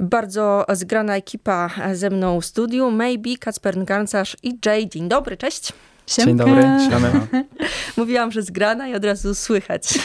Bardzo 0.00 0.64
zgrana 0.72 1.16
ekipa 1.16 1.70
ze 1.92 2.10
mną 2.10 2.40
w 2.40 2.44
studiu. 2.44 2.90
Maybe, 2.90 3.30
Kacper 3.40 3.84
Garncarz 3.84 4.36
i 4.42 4.58
Jay. 4.66 4.88
Dzień 4.88 5.08
dobry, 5.08 5.36
cześć. 5.36 5.72
Siemka. 6.06 6.26
Dzień 6.26 6.36
dobry, 6.36 6.62
siemka. 6.90 7.26
Mówiłam, 7.96 8.32
że 8.32 8.42
zgrana 8.42 8.88
i 8.88 8.94
od 8.94 9.04
razu 9.04 9.34
słychać, 9.34 9.98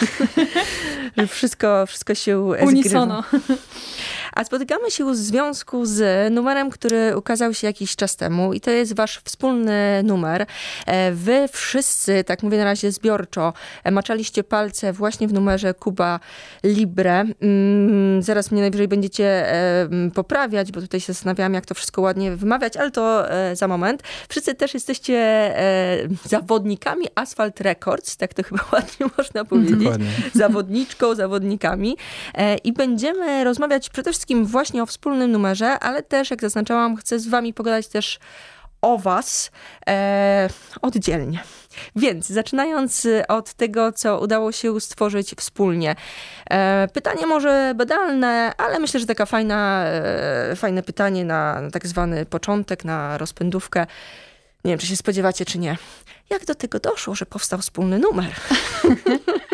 że 1.17 1.27
wszystko, 1.27 1.85
wszystko 1.85 2.15
się 2.15 2.39
Unisono. 2.39 3.23
zgrywa. 3.23 3.61
A 4.35 4.43
spotykamy 4.43 4.91
się 4.91 5.11
w 5.11 5.15
związku 5.15 5.85
z 5.85 6.33
numerem, 6.33 6.69
który 6.69 7.17
ukazał 7.17 7.53
się 7.53 7.67
jakiś 7.67 7.95
czas 7.95 8.15
temu 8.15 8.53
i 8.53 8.61
to 8.61 8.71
jest 8.71 8.95
wasz 8.95 9.21
wspólny 9.23 10.03
numer. 10.03 10.45
E, 10.85 11.11
wy 11.11 11.47
wszyscy, 11.51 12.23
tak 12.23 12.43
mówię 12.43 12.57
na 12.57 12.63
razie 12.63 12.91
zbiorczo, 12.91 13.53
e, 13.83 13.91
maczaliście 13.91 14.43
palce 14.43 14.93
właśnie 14.93 15.27
w 15.27 15.33
numerze 15.33 15.73
Kuba 15.73 16.19
Libre. 16.63 17.25
Mm, 17.41 18.21
zaraz 18.21 18.51
mnie 18.51 18.61
najwyżej 18.61 18.87
będziecie 18.87 19.53
e, 19.53 19.89
poprawiać, 20.13 20.71
bo 20.71 20.81
tutaj 20.81 20.99
się 20.99 21.13
zastanawiałam, 21.13 21.53
jak 21.53 21.65
to 21.65 21.75
wszystko 21.75 22.01
ładnie 22.01 22.35
wymawiać, 22.35 22.77
ale 22.77 22.91
to 22.91 23.25
za 23.53 23.67
moment. 23.67 24.03
Wszyscy 24.29 24.55
też 24.55 24.73
jesteście 24.73 25.15
zawodnikami 26.23 27.05
Asphalt 27.15 27.61
Records, 27.61 28.17
tak 28.17 28.33
to 28.33 28.43
chyba 28.43 28.63
ładnie 28.73 29.05
można 29.17 29.45
powiedzieć. 29.45 29.77
Dokładnie. 29.77 30.07
Zawodniczką, 30.33 31.15
zawodnikami. 31.15 31.97
I 32.63 32.73
będziemy 32.73 33.43
rozmawiać 33.43 33.89
przede 33.89 34.11
wszystkim 34.11 34.24
wszystkim 34.25 34.45
właśnie 34.45 34.83
o 34.83 34.85
wspólnym 34.85 35.31
numerze, 35.31 35.79
ale 35.79 36.03
też, 36.03 36.31
jak 36.31 36.41
zaznaczałam, 36.41 36.95
chcę 36.95 37.19
z 37.19 37.27
wami 37.27 37.53
pogadać 37.53 37.87
też 37.87 38.19
o 38.81 38.97
was 38.97 39.51
e, 39.87 40.49
oddzielnie. 40.81 41.39
Więc 41.95 42.27
zaczynając 42.27 43.07
od 43.27 43.53
tego, 43.53 43.91
co 43.91 44.19
udało 44.19 44.51
się 44.51 44.81
stworzyć 44.81 45.35
wspólnie. 45.37 45.95
E, 46.49 46.87
pytanie 46.93 47.27
może 47.27 47.73
badalne, 47.75 48.53
ale 48.57 48.79
myślę, 48.79 48.99
że 48.99 49.05
taka 49.05 49.25
fajna, 49.25 49.85
e, 49.85 50.55
fajne 50.55 50.83
pytanie 50.83 51.25
na, 51.25 51.61
na 51.61 51.71
tak 51.71 51.87
zwany 51.87 52.25
początek, 52.25 52.85
na 52.85 53.17
rozpędówkę. 53.17 53.87
Nie 54.65 54.71
wiem, 54.71 54.79
czy 54.79 54.87
się 54.87 54.95
spodziewacie, 54.95 55.45
czy 55.45 55.59
nie. 55.59 55.77
Jak 56.29 56.45
do 56.45 56.55
tego 56.55 56.79
doszło, 56.79 57.15
że 57.15 57.25
powstał 57.25 57.59
wspólny 57.59 57.99
numer? 57.99 58.31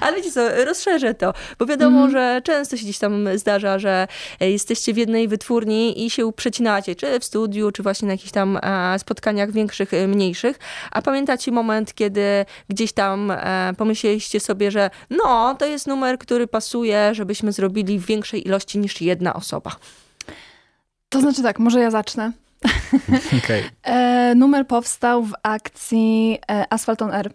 Ale 0.00 0.16
wiecie 0.16 0.32
co, 0.32 0.64
rozszerzę 0.64 1.14
to, 1.14 1.34
bo 1.58 1.66
wiadomo, 1.66 1.98
mm. 1.98 2.10
że 2.10 2.40
często 2.44 2.76
się 2.76 2.82
gdzieś 2.82 2.98
tam 2.98 3.28
zdarza, 3.38 3.78
że 3.78 4.08
jesteście 4.40 4.94
w 4.94 4.96
jednej 4.96 5.28
wytwórni 5.28 6.06
i 6.06 6.10
się 6.10 6.32
przecinacie, 6.32 6.94
czy 6.94 7.20
w 7.20 7.24
studiu, 7.24 7.70
czy 7.72 7.82
właśnie 7.82 8.06
na 8.06 8.14
jakichś 8.14 8.32
tam 8.32 8.58
e, 8.62 8.98
spotkaniach 8.98 9.52
większych, 9.52 9.94
e, 9.94 10.08
mniejszych. 10.08 10.58
A 10.90 11.02
pamiętacie 11.02 11.52
moment, 11.52 11.94
kiedy 11.94 12.44
gdzieś 12.68 12.92
tam 12.92 13.30
e, 13.30 13.72
pomyśleliście 13.78 14.40
sobie, 14.40 14.70
że 14.70 14.90
no, 15.10 15.54
to 15.54 15.66
jest 15.66 15.86
numer, 15.86 16.18
który 16.18 16.46
pasuje, 16.46 17.14
żebyśmy 17.14 17.52
zrobili 17.52 17.98
w 17.98 18.06
większej 18.06 18.46
ilości 18.46 18.78
niż 18.78 19.00
jedna 19.00 19.34
osoba? 19.34 19.76
To 21.08 21.20
znaczy 21.20 21.42
tak, 21.42 21.58
może 21.58 21.80
ja 21.80 21.90
zacznę. 21.90 22.32
Okay. 23.44 23.62
E, 23.82 24.34
numer 24.34 24.66
powstał 24.66 25.24
w 25.24 25.32
akcji 25.42 26.38
e, 26.50 26.72
Asphalt 26.72 27.02
on 27.02 27.10
Air. 27.10 27.30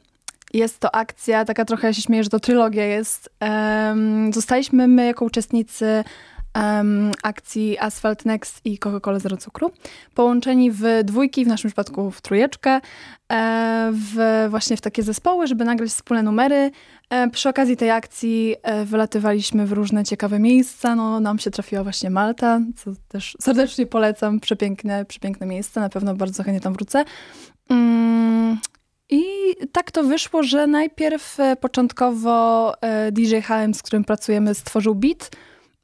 Jest 0.53 0.79
to 0.79 0.95
akcja, 0.95 1.45
taka 1.45 1.65
trochę 1.65 1.87
ja 1.87 1.93
się 1.93 2.01
śmieję, 2.01 2.23
że 2.23 2.29
to 2.29 2.39
trylogia 2.39 2.85
jest. 2.85 3.29
Um, 3.41 4.33
zostaliśmy 4.33 4.87
my 4.87 5.05
jako 5.05 5.25
uczestnicy 5.25 6.03
um, 6.55 7.11
akcji 7.23 7.79
Asphalt 7.79 8.25
Next 8.25 8.61
i 8.65 8.79
Coca-Cola 8.79 9.19
Zero 9.19 9.37
Cukru, 9.37 9.71
połączeni 10.15 10.71
w 10.71 10.83
dwójki, 11.03 11.45
w 11.45 11.47
naszym 11.47 11.69
przypadku 11.69 12.11
w 12.11 12.21
trójeczkę, 12.21 12.81
e, 13.31 13.91
w, 13.93 14.45
właśnie 14.49 14.77
w 14.77 14.81
takie 14.81 15.03
zespoły, 15.03 15.47
żeby 15.47 15.65
nagrać 15.65 15.89
wspólne 15.89 16.23
numery. 16.23 16.71
E, 17.09 17.29
przy 17.29 17.49
okazji 17.49 17.77
tej 17.77 17.91
akcji 17.91 18.55
e, 18.63 18.85
wylatywaliśmy 18.85 19.65
w 19.65 19.71
różne 19.71 20.03
ciekawe 20.03 20.39
miejsca. 20.39 20.95
No, 20.95 21.19
nam 21.19 21.39
się 21.39 21.51
trafiła 21.51 21.83
właśnie 21.83 22.09
Malta, 22.09 22.59
co 22.75 22.91
też 23.07 23.37
serdecznie 23.41 23.85
polecam. 23.85 24.39
Przepiękne, 24.39 25.05
przepiękne 25.05 25.45
miejsce, 25.45 25.79
na 25.79 25.89
pewno 25.89 26.15
bardzo 26.15 26.43
chętnie 26.43 26.61
tam 26.61 26.73
wrócę. 26.73 27.05
I 29.13 29.23
tak 29.71 29.91
to 29.91 30.03
wyszło, 30.03 30.43
że 30.43 30.67
najpierw 30.67 31.37
początkowo 31.61 32.73
DJ 33.11 33.35
HM, 33.39 33.73
z 33.73 33.81
którym 33.83 34.03
pracujemy, 34.03 34.53
stworzył 34.53 34.95
beat, 34.95 35.29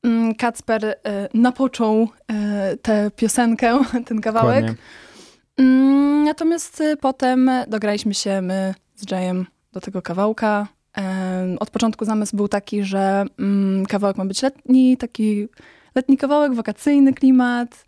Mm, 0.03 0.35
Kacper 0.35 0.85
e, 0.85 0.95
napoczął 1.33 2.07
e, 2.31 2.77
tę 2.77 3.11
piosenkę, 3.15 3.79
ten 4.07 4.21
kawałek. 4.21 4.65
Dokładnie. 4.65 4.83
Mm, 5.57 6.23
natomiast 6.23 6.81
e, 6.81 6.97
potem 6.97 7.51
dograliśmy 7.67 8.13
się 8.13 8.41
my 8.41 8.73
z 8.95 9.11
Jayem 9.11 9.45
do 9.73 9.81
tego 9.81 10.01
kawałka. 10.01 10.67
Od 11.59 11.69
początku 11.69 12.05
zamysł 12.05 12.35
był 12.35 12.47
taki, 12.47 12.83
że 12.83 13.25
mm, 13.39 13.85
kawałek 13.85 14.17
ma 14.17 14.25
być 14.25 14.41
letni, 14.41 14.97
taki 14.97 15.47
letni 15.95 16.17
kawałek, 16.17 16.53
wakacyjny 16.53 17.13
klimat. 17.13 17.85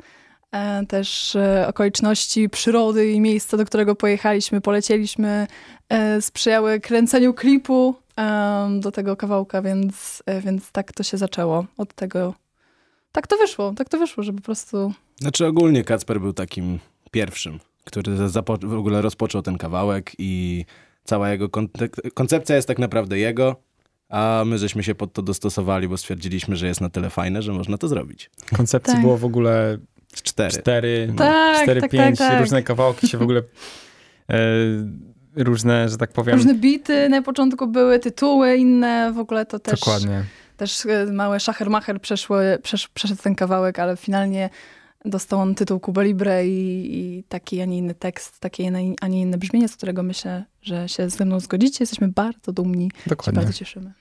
Też 0.87 1.37
okoliczności 1.67 2.49
przyrody 2.49 3.11
i 3.11 3.19
miejsca, 3.19 3.57
do 3.57 3.65
którego 3.65 3.95
pojechaliśmy, 3.95 4.61
polecieliśmy, 4.61 5.47
sprzyjały 6.19 6.79
kręceniu 6.79 7.33
klipu 7.33 7.95
do 8.79 8.91
tego 8.91 9.15
kawałka, 9.15 9.61
więc, 9.61 10.23
e, 10.25 10.41
więc 10.41 10.71
tak 10.71 10.93
to 10.93 11.03
się 11.03 11.17
zaczęło. 11.17 11.65
Od 11.77 11.93
tego. 11.93 12.33
Tak 13.11 13.27
to 13.27 13.37
wyszło, 13.37 13.73
tak 13.77 13.89
to 13.89 13.97
wyszło, 13.97 14.23
że 14.23 14.33
po 14.33 14.41
prostu. 14.41 14.93
Znaczy 15.19 15.45
ogólnie 15.45 15.83
Kacper 15.83 16.21
był 16.21 16.33
takim 16.33 16.79
pierwszym, 17.11 17.59
który 17.83 18.15
w 18.61 18.73
ogóle 18.73 19.01
rozpoczął 19.01 19.41
ten 19.41 19.57
kawałek 19.57 20.11
i 20.17 20.65
cała 21.03 21.29
jego 21.29 21.49
koncepcja 22.13 22.55
jest 22.55 22.67
tak 22.67 22.79
naprawdę 22.79 23.19
jego, 23.19 23.55
a 24.09 24.43
my 24.45 24.57
żeśmy 24.57 24.83
się 24.83 24.95
pod 24.95 25.13
to 25.13 25.21
dostosowali, 25.21 25.87
bo 25.87 25.97
stwierdziliśmy, 25.97 26.55
że 26.55 26.67
jest 26.67 26.81
na 26.81 26.89
tyle 26.89 27.09
fajne, 27.09 27.41
że 27.41 27.53
można 27.53 27.77
to 27.77 27.87
zrobić. 27.87 28.29
Koncepcji 28.57 28.93
tak. 28.93 29.01
było 29.01 29.17
w 29.17 29.25
ogóle 29.25 29.77
cztery. 30.11 30.51
Cztery, 30.51 31.07
no, 31.07 31.15
tak, 31.15 31.63
cztery 31.63 31.81
tak, 31.81 31.91
pięć, 31.91 32.19
tak, 32.19 32.29
tak. 32.29 32.39
różne 32.41 32.63
kawałki 32.63 33.07
się 33.07 33.17
w 33.17 33.21
ogóle 33.21 33.41
e, 34.29 34.35
różne, 35.35 35.89
że 35.89 35.97
tak 35.97 36.11
powiem. 36.11 36.35
Różne 36.35 36.53
bity 36.55 37.09
na 37.09 37.21
początku 37.21 37.67
były, 37.67 37.99
tytuły 37.99 38.55
inne, 38.55 39.11
w 39.13 39.19
ogóle 39.19 39.45
to 39.45 39.59
też. 39.59 39.79
Dokładnie. 39.79 40.23
Też 40.57 40.85
e, 40.85 41.05
małe 41.05 41.39
szachermacher 41.39 42.01
przeszły, 42.01 42.59
przesz, 42.63 42.87
przeszedł 42.87 43.21
ten 43.21 43.35
kawałek, 43.35 43.79
ale 43.79 43.97
finalnie 43.97 44.49
dostał 45.05 45.39
on 45.39 45.55
tytuł 45.55 45.79
Cuba 45.79 46.01
Libre 46.01 46.47
i, 46.47 46.89
i 46.99 47.23
taki, 47.23 47.61
a 47.61 47.65
nie 47.65 47.77
inny 47.77 47.93
tekst, 47.93 48.39
takie, 48.39 48.71
a 49.01 49.07
nie 49.07 49.21
inne 49.21 49.37
brzmienie, 49.37 49.67
z 49.67 49.75
którego 49.75 50.03
myślę, 50.03 50.45
że 50.61 50.89
się 50.89 51.09
ze 51.09 51.25
mną 51.25 51.39
zgodzicie. 51.39 51.77
Jesteśmy 51.79 52.07
bardzo 52.07 52.51
dumni. 52.51 52.91
Dokładnie. 53.07 53.41
Się 53.41 53.45
bardzo 53.45 53.59
cieszymy. 53.59 53.93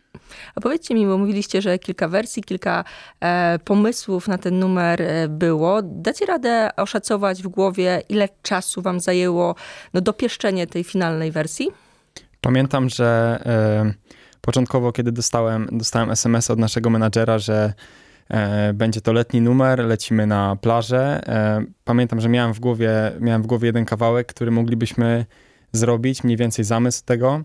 A 0.54 0.60
powiedzcie 0.60 0.94
mi, 0.94 1.06
bo 1.06 1.18
mówiliście, 1.18 1.62
że 1.62 1.78
kilka 1.78 2.08
wersji, 2.08 2.42
kilka 2.42 2.84
e, 3.20 3.58
pomysłów 3.64 4.28
na 4.28 4.38
ten 4.38 4.58
numer 4.58 5.02
e, 5.02 5.28
było. 5.28 5.82
Dacie 5.82 6.26
radę 6.26 6.70
oszacować 6.76 7.42
w 7.42 7.48
głowie, 7.48 8.02
ile 8.08 8.28
czasu 8.42 8.82
wam 8.82 9.00
zajęło 9.00 9.54
no, 9.94 10.00
dopieszczenie 10.00 10.66
tej 10.66 10.84
finalnej 10.84 11.32
wersji? 11.32 11.68
Pamiętam, 12.40 12.88
że 12.88 13.40
e, 13.46 13.94
początkowo, 14.40 14.92
kiedy 14.92 15.12
dostałem, 15.12 15.68
dostałem 15.72 16.10
SMS 16.10 16.50
od 16.50 16.58
naszego 16.58 16.90
menadżera, 16.90 17.38
że 17.38 17.72
będzie 18.74 19.00
to 19.00 19.12
letni 19.12 19.40
numer, 19.40 19.84
lecimy 19.84 20.26
na 20.26 20.56
plażę. 20.56 21.20
E, 21.26 21.64
pamiętam, 21.84 22.20
że 22.20 22.28
miałem 22.28 22.54
w, 22.54 22.60
głowie, 22.60 22.90
miałem 23.20 23.42
w 23.42 23.46
głowie 23.46 23.66
jeden 23.66 23.84
kawałek, 23.84 24.26
który 24.26 24.50
moglibyśmy 24.50 25.26
zrobić, 25.72 26.24
mniej 26.24 26.36
więcej 26.36 26.64
zamysł 26.64 27.04
tego. 27.04 27.40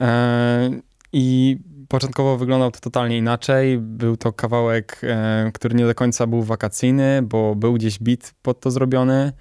E, 0.00 0.70
I 1.12 1.58
początkowo 1.88 2.36
wyglądał 2.36 2.70
to 2.70 2.80
totalnie 2.80 3.18
inaczej. 3.18 3.78
Był 3.78 4.16
to 4.16 4.32
kawałek, 4.32 5.00
e, 5.02 5.50
który 5.54 5.74
nie 5.74 5.86
do 5.86 5.94
końca 5.94 6.26
był 6.26 6.42
wakacyjny, 6.42 7.22
bo 7.22 7.54
był 7.54 7.74
gdzieś 7.74 7.98
bit 7.98 8.34
pod 8.42 8.60
to 8.60 8.70
zrobiony. 8.70 9.32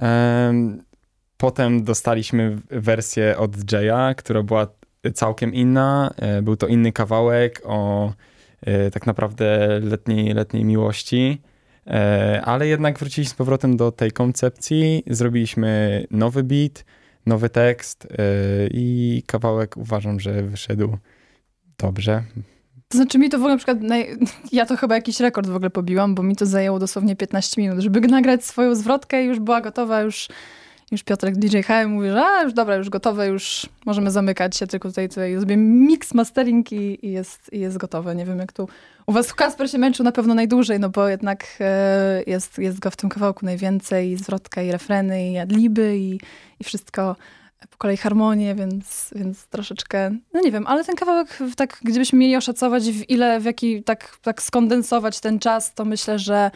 E, 0.00 0.52
potem 1.36 1.84
dostaliśmy 1.84 2.58
wersję 2.70 3.38
od 3.38 3.72
Jaya, 3.72 4.14
która 4.16 4.42
była 4.42 4.66
całkiem 5.14 5.54
inna. 5.54 6.14
E, 6.16 6.42
był 6.42 6.56
to 6.56 6.66
inny 6.66 6.92
kawałek 6.92 7.62
o 7.64 8.08
e, 8.08 8.29
tak 8.92 9.06
naprawdę 9.06 9.78
letniej, 9.82 10.34
letniej 10.34 10.64
miłości. 10.64 11.42
E, 11.86 12.42
ale 12.44 12.66
jednak 12.66 12.98
wróciliśmy 12.98 13.30
z 13.30 13.34
powrotem 13.34 13.76
do 13.76 13.92
tej 13.92 14.12
koncepcji. 14.12 15.02
Zrobiliśmy 15.06 16.04
nowy 16.10 16.42
beat, 16.42 16.84
nowy 17.26 17.50
tekst 17.50 18.08
e, 18.10 18.16
i 18.70 19.22
kawałek 19.26 19.76
uważam, 19.76 20.20
że 20.20 20.42
wyszedł 20.42 20.96
Dobrze. 21.80 22.22
To 22.88 22.98
znaczy 22.98 23.18
mi 23.18 23.30
to 23.30 23.38
w 23.38 23.40
ogóle 23.40 23.54
na 23.54 23.58
przykład, 23.58 23.78
ja 24.52 24.66
to 24.66 24.76
chyba 24.76 24.94
jakiś 24.94 25.20
rekord 25.20 25.48
w 25.48 25.56
ogóle 25.56 25.70
pobiłam, 25.70 26.14
bo 26.14 26.22
mi 26.22 26.36
to 26.36 26.46
zajęło 26.46 26.78
dosłownie 26.78 27.16
15 27.16 27.62
minut, 27.62 27.78
żeby 27.80 28.00
nagrać 28.00 28.44
swoją 28.44 28.74
zwrotkę 28.74 29.24
i 29.24 29.26
już 29.26 29.40
była 29.40 29.60
gotowa, 29.60 30.00
już, 30.00 30.28
już 30.90 31.02
Piotrek 31.02 31.36
DJ 31.36 31.60
HM 31.60 31.90
mówi, 31.90 32.08
że 32.08 32.24
a, 32.24 32.42
już 32.42 32.52
dobra, 32.52 32.76
już 32.76 32.90
gotowe, 32.90 33.26
już 33.26 33.66
możemy 33.86 34.10
zamykać 34.10 34.56
się, 34.56 34.66
tylko 34.66 34.88
tutaj, 34.88 35.08
tutaj 35.08 35.36
zrobię 35.36 35.56
mix, 35.56 36.14
mastering 36.14 36.72
i, 36.72 37.06
i, 37.06 37.12
jest, 37.12 37.52
i 37.52 37.60
jest 37.60 37.76
gotowe. 37.76 38.14
Nie 38.14 38.24
wiem 38.24 38.38
jak 38.38 38.52
tu, 38.52 38.68
u 39.06 39.12
was 39.12 39.34
Kasper 39.34 39.70
się 39.70 39.78
męczył 39.78 40.04
na 40.04 40.12
pewno 40.12 40.34
najdłużej, 40.34 40.80
no 40.80 40.88
bo 40.88 41.08
jednak 41.08 41.46
e, 41.60 42.22
jest, 42.26 42.58
jest 42.58 42.78
go 42.78 42.90
w 42.90 42.96
tym 42.96 43.10
kawałku 43.10 43.46
najwięcej, 43.46 44.10
i 44.10 44.16
zwrotka, 44.16 44.62
i 44.62 44.72
refreny, 44.72 45.30
i 45.30 45.38
adliby, 45.38 45.98
i, 45.98 46.20
i 46.60 46.64
wszystko 46.64 47.16
po 47.70 47.76
kolei 47.76 47.96
harmonię, 47.96 48.54
więc, 48.54 49.10
więc 49.16 49.46
troszeczkę, 49.46 50.10
no 50.32 50.40
nie 50.40 50.52
wiem, 50.52 50.66
ale 50.66 50.84
ten 50.84 50.96
kawałek, 50.96 51.38
tak 51.56 51.78
gdybyśmy 51.82 52.18
mieli 52.18 52.36
oszacować 52.36 52.90
w 52.90 53.10
ile, 53.10 53.40
w 53.40 53.44
jaki, 53.44 53.82
tak, 53.82 54.16
tak 54.22 54.42
skondensować 54.42 55.20
ten 55.20 55.38
czas, 55.38 55.74
to 55.74 55.84
myślę, 55.84 56.18
że 56.18 56.50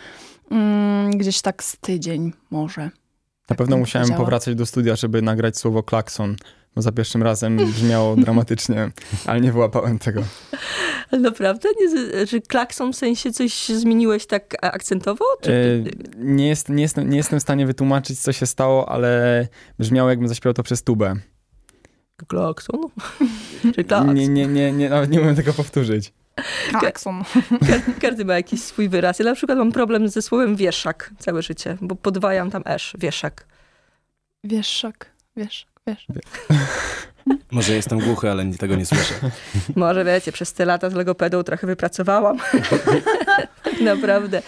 mm, 0.51 1.11
gdzieś 1.11 1.43
tak 1.43 1.63
z 1.63 1.77
tydzień 1.77 2.33
może. 2.51 2.91
Na 3.45 3.49
tak 3.49 3.59
pewno 3.59 3.77
musiałem 3.77 4.13
powracać 4.13 4.55
do 4.55 4.67
studia, 4.67 4.97
żeby 4.97 5.23
nagrać 5.23 5.59
słowo 5.59 5.83
klakson, 5.83 6.37
bo 6.75 6.83
za 6.83 6.93
pierwszym 6.93 7.23
razem 7.23 7.57
brzmiało 7.57 8.17
dramatycznie, 8.25 8.91
ale 9.27 9.41
nie 9.41 9.53
wyłapałem 9.53 9.99
tego. 9.99 10.23
Naprawdę? 11.13 11.69
Nie, 11.81 12.27
że 12.27 12.41
klakson 12.41 12.93
w 12.93 12.97
sensie 12.97 13.33
coś 13.33 13.69
zmieniłeś 13.69 14.27
tak 14.27 14.55
akcentowo? 14.63 15.25
Czy... 15.41 15.53
E, 15.53 16.25
nie, 16.25 16.49
jest, 16.49 16.69
nie, 16.69 16.83
jestem, 16.83 17.11
nie 17.11 17.17
jestem 17.17 17.39
w 17.39 17.43
stanie 17.43 17.67
wytłumaczyć, 17.67 18.21
co 18.21 18.33
się 18.33 18.47
stało, 18.47 18.89
ale 18.89 19.49
brzmiało, 19.79 20.11
jakbym 20.11 20.29
zaśpiewał 20.29 20.55
to 20.55 20.63
przez 20.63 20.83
tubę. 20.83 21.17
Klakson? 22.29 22.81
Czy 23.75 23.85
klakson? 23.85 24.15
Nie, 24.15 24.29
nie, 24.29 24.47
nie, 24.47 24.73
nie, 24.73 24.89
nawet 24.89 25.11
nie 25.11 25.21
umiem 25.21 25.37
tego 25.37 25.53
powtórzyć. 25.53 26.13
Klakson. 26.81 27.25
Każdy, 27.69 27.93
każdy 28.03 28.25
ma 28.25 28.35
jakiś 28.35 28.63
swój 28.63 28.89
wyraz. 28.89 29.19
Ja 29.19 29.25
na 29.25 29.35
przykład 29.35 29.59
mam 29.59 29.73
problem 29.73 30.09
ze 30.09 30.23
słowem 30.23 30.57
wieszak 30.57 31.11
całe 31.19 31.43
życie, 31.43 31.77
bo 31.81 31.95
podwajam 31.97 32.51
tam 32.51 32.63
esz, 32.67 32.97
wieszak. 32.99 33.47
Wieszak, 34.45 35.11
wieszak, 35.37 35.71
wieszak. 35.87 36.17
Może 37.51 37.75
jestem 37.75 37.99
głuchy, 37.99 38.31
ale 38.31 38.45
tego 38.53 38.77
nie 38.77 38.87
słyszę. 38.87 39.15
Może 39.77 40.05
wiecie, 40.05 40.33
przez 40.33 40.53
te 40.53 40.65
lata 40.65 40.91
z 40.91 40.95
logopedą 40.95 41.43
trochę 41.43 41.67
wypracowałam. 41.67 42.39
Naprawdę. 43.81 44.43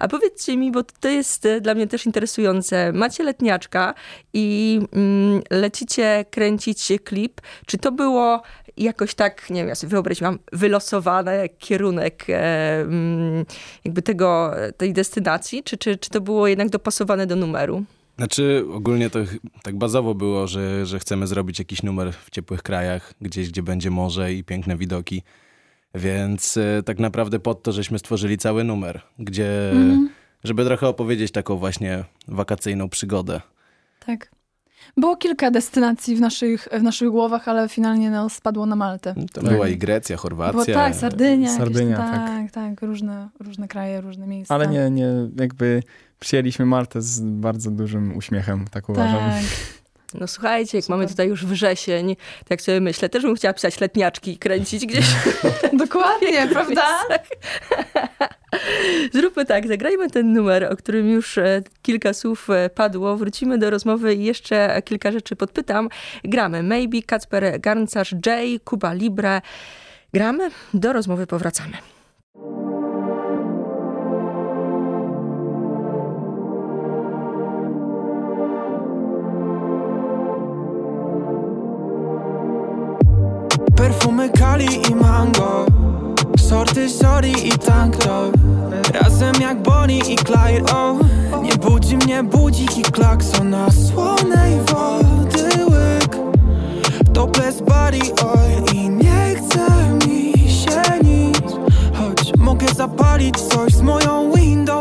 A 0.00 0.08
powiedzcie 0.08 0.56
mi, 0.56 0.72
bo 0.72 0.82
to 1.00 1.08
jest 1.08 1.46
e, 1.46 1.60
dla 1.60 1.74
mnie 1.74 1.86
też 1.86 2.06
interesujące. 2.06 2.92
Macie 2.92 3.24
letniaczka 3.24 3.94
i 4.32 4.80
mm, 4.92 5.42
lecicie 5.50 6.24
kręcić 6.30 6.88
klip. 7.04 7.40
Czy 7.66 7.78
to 7.78 7.92
było 7.92 8.42
jakoś 8.76 9.14
tak, 9.14 9.50
nie 9.50 9.60
wiem, 9.60 9.68
ja 9.68 9.74
sobie 9.74 9.90
wyobraziłam, 9.90 10.38
wylosowane 10.52 11.48
kierunek 11.48 12.24
e, 12.28 12.80
mm, 12.80 13.44
jakby 13.84 14.02
tego, 14.02 14.54
tej 14.76 14.92
destynacji? 14.92 15.62
Czy, 15.62 15.76
czy, 15.78 15.98
czy 15.98 16.10
to 16.10 16.20
było 16.20 16.48
jednak 16.48 16.68
dopasowane 16.68 17.26
do 17.26 17.36
numeru? 17.36 17.84
Znaczy 18.20 18.64
ogólnie 18.72 19.10
to 19.10 19.18
tak 19.62 19.76
bazowo 19.76 20.14
było, 20.14 20.46
że, 20.46 20.86
że 20.86 20.98
chcemy 20.98 21.26
zrobić 21.26 21.58
jakiś 21.58 21.82
numer 21.82 22.12
w 22.12 22.30
ciepłych 22.30 22.62
krajach, 22.62 23.14
gdzieś 23.20 23.48
gdzie 23.48 23.62
będzie 23.62 23.90
morze 23.90 24.32
i 24.32 24.44
piękne 24.44 24.76
widoki. 24.76 25.22
Więc 25.94 26.56
e, 26.56 26.82
tak 26.82 26.98
naprawdę 26.98 27.38
pod 27.38 27.62
to, 27.62 27.72
żeśmy 27.72 27.98
stworzyli 27.98 28.38
cały 28.38 28.64
numer, 28.64 29.00
gdzie, 29.18 29.70
mm. 29.70 30.10
żeby 30.44 30.64
trochę 30.64 30.88
opowiedzieć 30.88 31.32
taką 31.32 31.56
właśnie 31.56 32.04
wakacyjną 32.28 32.88
przygodę. 32.88 33.40
Tak. 34.06 34.30
Było 34.96 35.16
kilka 35.16 35.50
destynacji 35.50 36.16
w 36.16 36.20
naszych, 36.20 36.68
w 36.72 36.82
naszych 36.82 37.08
głowach, 37.08 37.48
ale 37.48 37.68
finalnie 37.68 38.10
no, 38.10 38.28
spadło 38.28 38.66
na 38.66 38.76
Maltę. 38.76 39.14
To 39.32 39.40
tak. 39.40 39.50
była 39.50 39.68
i 39.68 39.76
Grecja, 39.76 40.16
Chorwacja. 40.16 40.64
Było, 40.64 40.76
tak, 40.76 40.94
Sardynia. 40.94 41.56
Sardynia, 41.56 41.90
jakieś, 41.90 42.10
tak. 42.10 42.26
tak, 42.26 42.50
tak, 42.50 42.82
różne, 42.82 43.28
różne 43.40 43.68
kraje, 43.68 44.00
różne 44.00 44.26
miejsca. 44.26 44.54
Ale 44.54 44.68
nie, 44.68 44.90
nie, 44.90 45.08
jakby 45.36 45.82
przyjęliśmy 46.20 46.66
Maltę 46.66 47.02
z 47.02 47.20
bardzo 47.20 47.70
dużym 47.70 48.16
uśmiechem, 48.16 48.64
tak 48.70 48.88
uważam. 48.88 49.30
Tak. 49.30 49.42
No 50.14 50.26
słuchajcie, 50.26 50.78
jak 50.78 50.84
Super. 50.84 50.96
mamy 50.96 51.08
tutaj 51.08 51.28
już 51.28 51.46
wrzesień, 51.46 52.16
tak 52.16 52.50
jak 52.50 52.62
sobie 52.62 52.80
myślę, 52.80 53.08
też 53.08 53.22
bym 53.22 53.34
chciała 53.34 53.54
pisać 53.54 53.80
letniaczki 53.80 54.32
i 54.32 54.38
kręcić 54.38 54.86
gdzieś. 54.86 55.06
Dokładnie, 55.84 56.48
prawda? 56.52 56.86
Zróbmy 59.14 59.44
tak, 59.44 59.68
zagrajmy 59.68 60.10
ten 60.10 60.32
numer, 60.32 60.64
o 60.72 60.76
którym 60.76 61.10
już 61.10 61.38
e, 61.38 61.62
kilka 61.82 62.12
słów 62.12 62.50
e, 62.50 62.70
padło. 62.70 63.16
Wrócimy 63.16 63.58
do 63.58 63.70
rozmowy 63.70 64.14
i 64.14 64.24
jeszcze 64.24 64.82
kilka 64.84 65.12
rzeczy 65.12 65.36
podpytam. 65.36 65.88
Gramy 66.24 66.62
Maybe, 66.62 67.02
Kacper 67.02 67.60
Garncarz, 67.60 68.14
Jay, 68.26 68.60
Kuba 68.64 68.92
Libre. 68.92 69.40
Gramy, 70.14 70.50
do 70.74 70.92
rozmowy 70.92 71.26
powracamy. 71.26 71.76
Perfumy 84.20 84.38
Kali 84.38 84.90
i 84.90 84.94
mango. 84.94 85.66
Sorty 86.38 86.88
sorry 86.88 87.30
i 87.30 87.50
tank 87.50 87.96
top 87.96 88.36
Razem 88.92 89.34
jak 89.40 89.62
Bonnie 89.62 89.98
i 89.98 90.16
Clyde, 90.16 90.72
oh. 90.74 90.98
Nie 91.42 91.52
budzi 91.52 91.96
mnie 91.96 92.22
budzik 92.22 92.78
i 92.78 92.82
klakson 92.82 93.50
Na 93.50 93.70
słonej 93.70 94.60
wody 94.66 95.66
łyk. 95.66 96.16
Topless 97.12 97.60
body 97.60 98.00
oil 98.24 98.64
I 98.74 98.88
nie 98.88 99.34
chce 99.36 99.66
mi 100.06 100.32
się 100.32 100.82
nic. 101.04 101.52
Choć 101.94 102.36
mogę 102.38 102.66
zapalić 102.76 103.40
coś 103.40 103.72
z 103.72 103.82
moją 103.82 104.32
Windows 104.32 104.79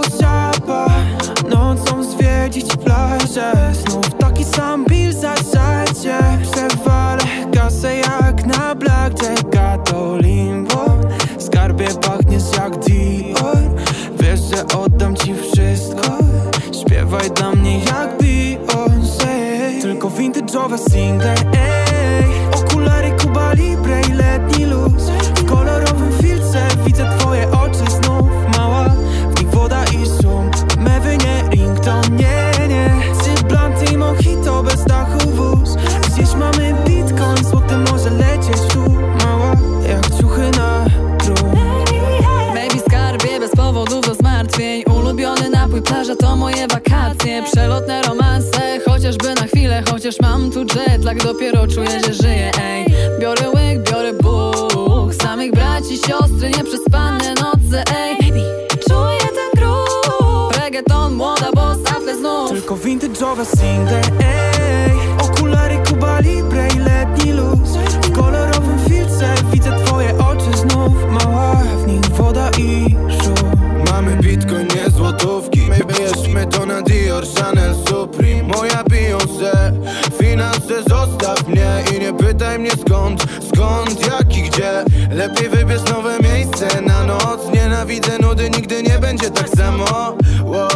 wow. 90.44 90.70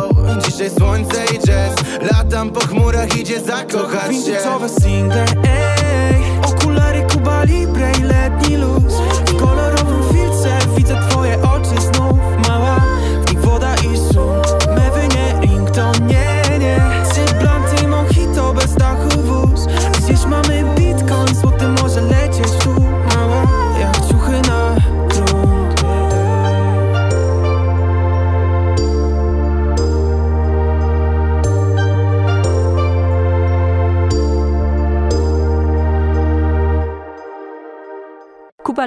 Dzisiaj 0.45 0.69
słońce 0.69 1.25
i 1.35 1.39
jazz. 1.39 1.73
Latam 2.11 2.49
po 2.49 2.59
chmurach, 2.59 3.17
idzie 3.17 3.41
zakochać 3.41 4.15
się. 4.15 4.31
Vintage'owe 4.31 4.69
single, 4.81 5.25
ey 5.43 6.15
Okulary 6.47 7.05
Kuba 7.11 7.43
Libre 7.43 7.91
i 7.99 8.03
letni 8.03 8.57
luz 8.57 8.93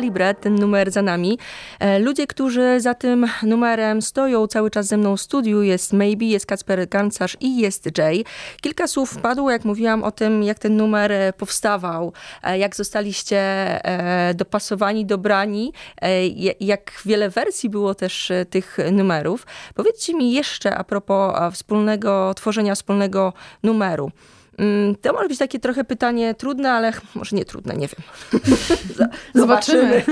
Kuba 0.06 0.14
Libre, 0.14 0.34
ten 0.34 0.54
numer 0.54 0.90
za 0.90 1.02
nami. 1.02 1.38
E, 1.80 1.98
ludzie, 1.98 2.26
którzy 2.26 2.80
za 2.80 2.94
tym 2.94 3.26
numerem 3.42 4.02
stoją 4.02 4.46
cały 4.46 4.70
czas 4.70 4.86
ze 4.86 4.96
mną 4.96 5.16
w 5.16 5.20
studiu, 5.20 5.62
jest 5.62 5.92
Maybe, 5.92 6.24
jest 6.24 6.46
Kacper 6.46 6.88
Gancarz 6.88 7.36
i 7.40 7.58
jest 7.58 7.98
Jay. 7.98 8.24
Kilka 8.60 8.86
słów 8.86 9.18
padło, 9.18 9.50
jak 9.50 9.64
mówiłam 9.64 10.04
o 10.04 10.10
tym, 10.10 10.42
jak 10.42 10.58
ten 10.58 10.76
numer 10.76 11.12
e, 11.12 11.32
powstawał, 11.32 12.12
e, 12.42 12.58
jak 12.58 12.76
zostaliście 12.76 13.36
dopasowani, 14.34 15.06
dobrani, 15.06 15.72
jak 16.60 16.92
wiele 17.06 17.30
wersji 17.30 17.70
było 17.70 17.94
też 17.94 18.32
tych 18.50 18.78
numerów. 18.92 19.46
Powiedzcie 19.74 20.14
mi 20.14 20.32
jeszcze 20.32 20.76
a 20.76 20.84
propos 20.84 21.34
wspólnego 21.52 22.34
tworzenia 22.34 22.74
wspólnego 22.74 23.32
numeru. 23.62 24.10
Mm, 24.58 24.96
to 24.96 25.12
może 25.12 25.28
być 25.28 25.38
takie 25.38 25.58
trochę 25.58 25.84
pytanie 25.84 26.34
trudne, 26.34 26.72
ale 26.72 26.92
może 27.14 27.36
nie 27.36 27.44
trudne, 27.44 27.74
nie 27.76 27.88
wiem. 27.88 28.02
Zobaczymy. 29.34 30.02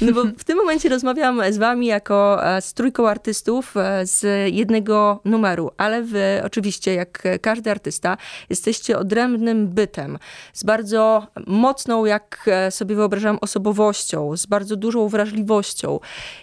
No 0.00 0.12
bo 0.12 0.24
w 0.24 0.44
tym 0.44 0.56
momencie 0.56 0.88
rozmawiam 0.88 1.40
z 1.50 1.58
wami 1.58 1.86
jako 1.86 2.46
e, 2.46 2.62
z 2.62 2.74
trójką 2.74 3.08
artystów 3.08 3.76
e, 3.76 4.06
z 4.06 4.52
jednego 4.54 5.20
numeru, 5.24 5.70
ale 5.76 6.02
wy 6.02 6.42
oczywiście, 6.44 6.94
jak 6.94 7.22
każdy 7.40 7.70
artysta, 7.70 8.16
jesteście 8.50 8.98
odrębnym 8.98 9.68
bytem, 9.68 10.18
z 10.52 10.64
bardzo 10.64 11.26
mocną, 11.46 12.04
jak 12.04 12.44
e, 12.46 12.70
sobie 12.70 12.96
wyobrażam, 12.96 13.38
osobowością, 13.40 14.36
z 14.36 14.46
bardzo 14.46 14.76
dużą 14.76 15.08
wrażliwością. 15.08 16.00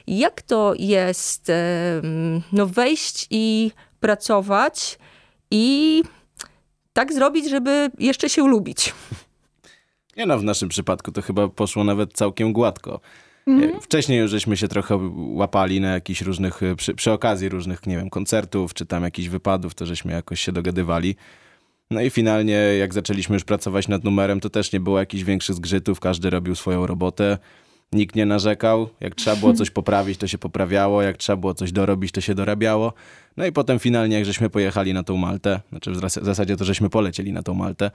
Jak 0.08 0.42
to 0.42 0.74
jest 0.78 1.52
no, 2.52 2.66
wejść 2.66 3.28
i 3.30 3.72
pracować 4.00 5.00
i 5.52 6.04
tak 6.94 7.14
zrobić, 7.14 7.50
żeby 7.50 7.92
jeszcze 8.00 8.30
się 8.30 8.48
lubić. 8.48 8.94
Nie 10.18 10.26
no, 10.26 10.40
w 10.40 10.44
naszym 10.44 10.70
przypadku 10.70 11.12
to 11.12 11.22
chyba 11.22 11.48
poszło 11.48 11.84
nawet 11.84 12.14
całkiem 12.14 12.54
gładko. 12.54 13.00
Mhm. 13.48 13.82
Wcześniej 13.82 14.20
już 14.20 14.32
żeśmy 14.32 14.58
się 14.58 14.68
trochę 14.68 15.00
łapali 15.16 15.82
na 15.82 15.94
jakichś 15.94 16.22
różnych, 16.22 16.64
e, 16.64 16.76
przy, 16.76 16.96
przy, 16.96 17.12
okazji 17.12 17.50
różnych, 17.50 17.88
nie 17.88 17.98
wiem, 17.98 18.10
koncertów, 18.10 18.74
czy 18.74 18.86
tam 18.86 19.04
jakichś 19.04 19.28
wypadów, 19.28 19.76
to 19.76 19.86
żeśmy 19.86 20.14
jakoś 20.14 20.42
się 20.42 20.52
dogadywali. 20.52 21.16
No 21.92 22.02
i 22.02 22.10
finalnie, 22.10 22.54
jak 22.54 22.94
zaczęliśmy 22.94 23.34
już 23.34 23.44
pracować 23.44 23.88
nad 23.88 24.04
numerem, 24.04 24.40
to 24.40 24.50
też 24.50 24.72
nie 24.74 24.80
było 24.80 25.00
jakichś 25.00 25.24
większych 25.24 25.56
zgrzytów, 25.56 26.00
każdy 26.00 26.30
robił 26.30 26.56
swoją 26.56 26.88
robotę. 26.88 27.38
Nikt 27.92 28.16
nie 28.16 28.26
narzekał. 28.26 28.90
Jak 29.00 29.16
trzeba 29.16 29.36
było 29.36 29.54
coś 29.60 29.70
poprawić, 29.70 30.18
to 30.18 30.28
się 30.28 30.38
poprawiało. 30.38 31.02
Jak 31.02 31.18
trzeba 31.18 31.38
było 31.38 31.54
coś 31.54 31.72
dorobić, 31.72 32.12
to 32.12 32.22
się 32.22 32.36
dorabiało. 32.36 32.94
No 33.40 33.46
i 33.46 33.52
potem 33.52 33.80
finalnie, 33.80 34.16
jak 34.16 34.26
żeśmy 34.26 34.50
pojechali 34.50 34.94
na 34.94 35.04
tą 35.04 35.18
Maltę, 35.18 35.60
znaczy 35.70 35.92
w 35.92 36.26
zasadzie 36.26 36.58
to 36.58 36.66
żeśmy 36.66 36.90
polecieli 36.90 37.34
na 37.34 37.44
tą 37.44 37.54
Maltę, 37.54 37.92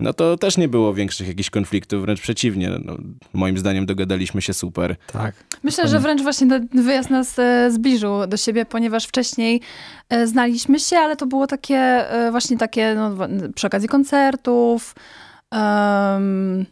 no 0.00 0.12
to 0.12 0.36
też 0.36 0.56
nie 0.56 0.68
było 0.68 0.94
większych 0.94 1.28
jakichś 1.28 1.50
konfliktów, 1.50 2.02
wręcz 2.02 2.20
przeciwnie. 2.20 2.70
No, 2.84 2.96
moim 3.32 3.58
zdaniem 3.58 3.86
dogadaliśmy 3.86 4.42
się 4.42 4.54
super. 4.54 4.96
Tak. 5.12 5.34
Myślę, 5.62 5.88
że 5.88 6.00
wręcz 6.00 6.22
właśnie 6.22 6.48
ten 6.48 6.68
wyjazd 6.84 7.10
nas 7.10 7.38
e, 7.38 7.70
zbliżył 7.70 8.26
do 8.26 8.36
siebie, 8.36 8.64
ponieważ 8.64 9.06
wcześniej 9.06 9.60
e, 10.08 10.26
znaliśmy 10.26 10.80
się, 10.80 10.96
ale 10.96 11.16
to 11.16 11.26
było 11.26 11.46
takie 11.46 11.76
e, 11.76 12.30
właśnie 12.30 12.58
takie 12.58 12.94
no, 12.94 13.28
przy 13.54 13.66
okazji 13.66 13.88
koncertów. 13.88 14.94
Um, 15.52 16.66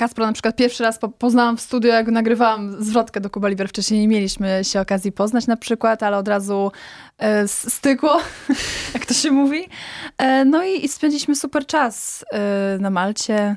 Kaspra 0.00 0.26
na 0.26 0.32
przykład 0.32 0.56
pierwszy 0.56 0.82
raz 0.82 0.98
poznałam 1.18 1.56
w 1.56 1.60
studiu, 1.60 1.90
jak 1.90 2.06
nagrywałam 2.06 2.84
zwrotkę 2.84 3.20
do 3.20 3.30
Kuba 3.30 3.48
Liber. 3.48 3.68
Wcześniej 3.68 4.00
nie 4.00 4.08
mieliśmy 4.08 4.60
się 4.64 4.80
okazji 4.80 5.12
poznać 5.12 5.46
na 5.46 5.56
przykład, 5.56 6.02
ale 6.02 6.16
od 6.16 6.28
razu 6.28 6.72
e, 7.18 7.48
stykło, 7.48 8.20
jak 8.94 9.06
to 9.06 9.14
się 9.14 9.30
mówi. 9.30 9.68
E, 10.18 10.44
no 10.44 10.64
i, 10.64 10.84
i 10.84 10.88
spędziliśmy 10.88 11.36
super 11.36 11.66
czas 11.66 12.24
e, 12.32 12.78
na 12.80 12.90
Malcie. 12.90 13.56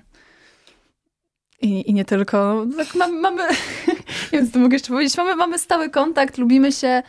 I, 1.62 1.89
I, 1.89 1.93
nie 1.93 2.05
tylko. 2.05 2.65
Tak 2.77 2.95
mamy, 2.95 3.43
nie 4.33 4.39
wiem, 4.39 4.47
co 4.47 4.53
to 4.53 4.59
mogę 4.59 4.75
jeszcze 4.75 4.89
powiedzieć. 4.89 5.17
Mamy, 5.17 5.35
mamy 5.35 5.59
stały 5.59 5.89
kontakt, 5.89 6.38
lubimy 6.38 6.71
się. 6.71 7.03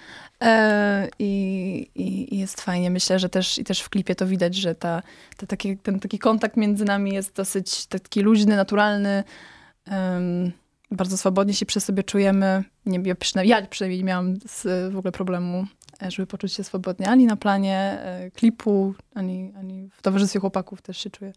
E, 0.44 1.08
I, 1.18 1.90
i, 1.94 2.38
jest 2.38 2.60
fajnie. 2.60 2.90
Myślę, 2.90 3.18
że 3.18 3.28
też 3.28 3.58
i 3.58 3.64
też 3.64 3.80
w 3.80 3.88
klipie 3.88 4.14
to 4.14 4.26
widać, 4.26 4.54
że 4.54 4.74
ta, 4.74 5.02
ta 5.36 5.46
taki, 5.46 5.78
ten 5.78 6.00
taki 6.00 6.18
kontakt 6.18 6.56
między 6.56 6.84
nami 6.84 7.14
jest 7.14 7.34
dosyć 7.34 7.86
taki 7.86 8.20
luźny, 8.20 8.56
naturalny. 8.56 9.24
Bardzo 10.90 11.16
swobodnie 11.16 11.54
się 11.54 11.66
przez 11.66 11.84
sobie 11.84 12.02
czujemy. 12.02 12.64
Nie, 12.86 13.00
ja, 13.04 13.14
przynajmniej, 13.14 13.50
ja 13.50 13.66
przynajmniej 13.66 13.98
nie 13.98 14.04
miałam 14.04 14.36
z, 14.46 14.92
w 14.92 14.96
ogóle 14.96 15.12
problemu, 15.12 15.64
e, 16.02 16.10
żeby 16.10 16.26
poczuć 16.26 16.52
się 16.52 16.64
swobodnie. 16.64 17.08
Ani 17.08 17.26
na 17.26 17.36
planie 17.36 17.78
e, 18.00 18.30
klipu, 18.30 18.94
ani, 19.14 19.52
ani 19.58 19.88
w 19.92 20.02
towarzystwie 20.02 20.40
chłopaków 20.40 20.82
też 20.82 20.98
się 20.98 21.10
czuję 21.10 21.32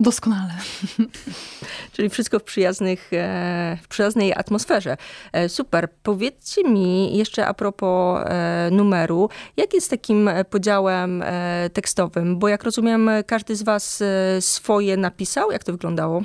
Doskonale. 0.00 0.52
Czyli 1.92 2.08
wszystko 2.08 2.38
w, 2.38 2.42
przyjaznych, 2.42 3.12
e, 3.12 3.78
w 3.82 3.88
przyjaznej 3.88 4.34
atmosferze. 4.34 4.96
E, 5.32 5.48
super. 5.48 5.88
Powiedzcie 6.02 6.64
mi 6.64 7.16
jeszcze 7.16 7.46
a 7.46 7.54
propos 7.54 8.20
e, 8.24 8.68
numeru, 8.72 9.28
jak 9.56 9.74
jest 9.74 9.90
takim 9.90 10.30
podziałem 10.50 11.24
tekstowym? 11.72 12.38
Bo 12.38 12.48
jak 12.48 12.64
rozumiem, 12.64 13.10
każdy 13.26 13.56
z 13.56 13.62
was 13.62 14.02
swoje 14.40 14.96
napisał. 14.96 15.52
Jak 15.52 15.64
to 15.64 15.72
wyglądało? 15.72 16.22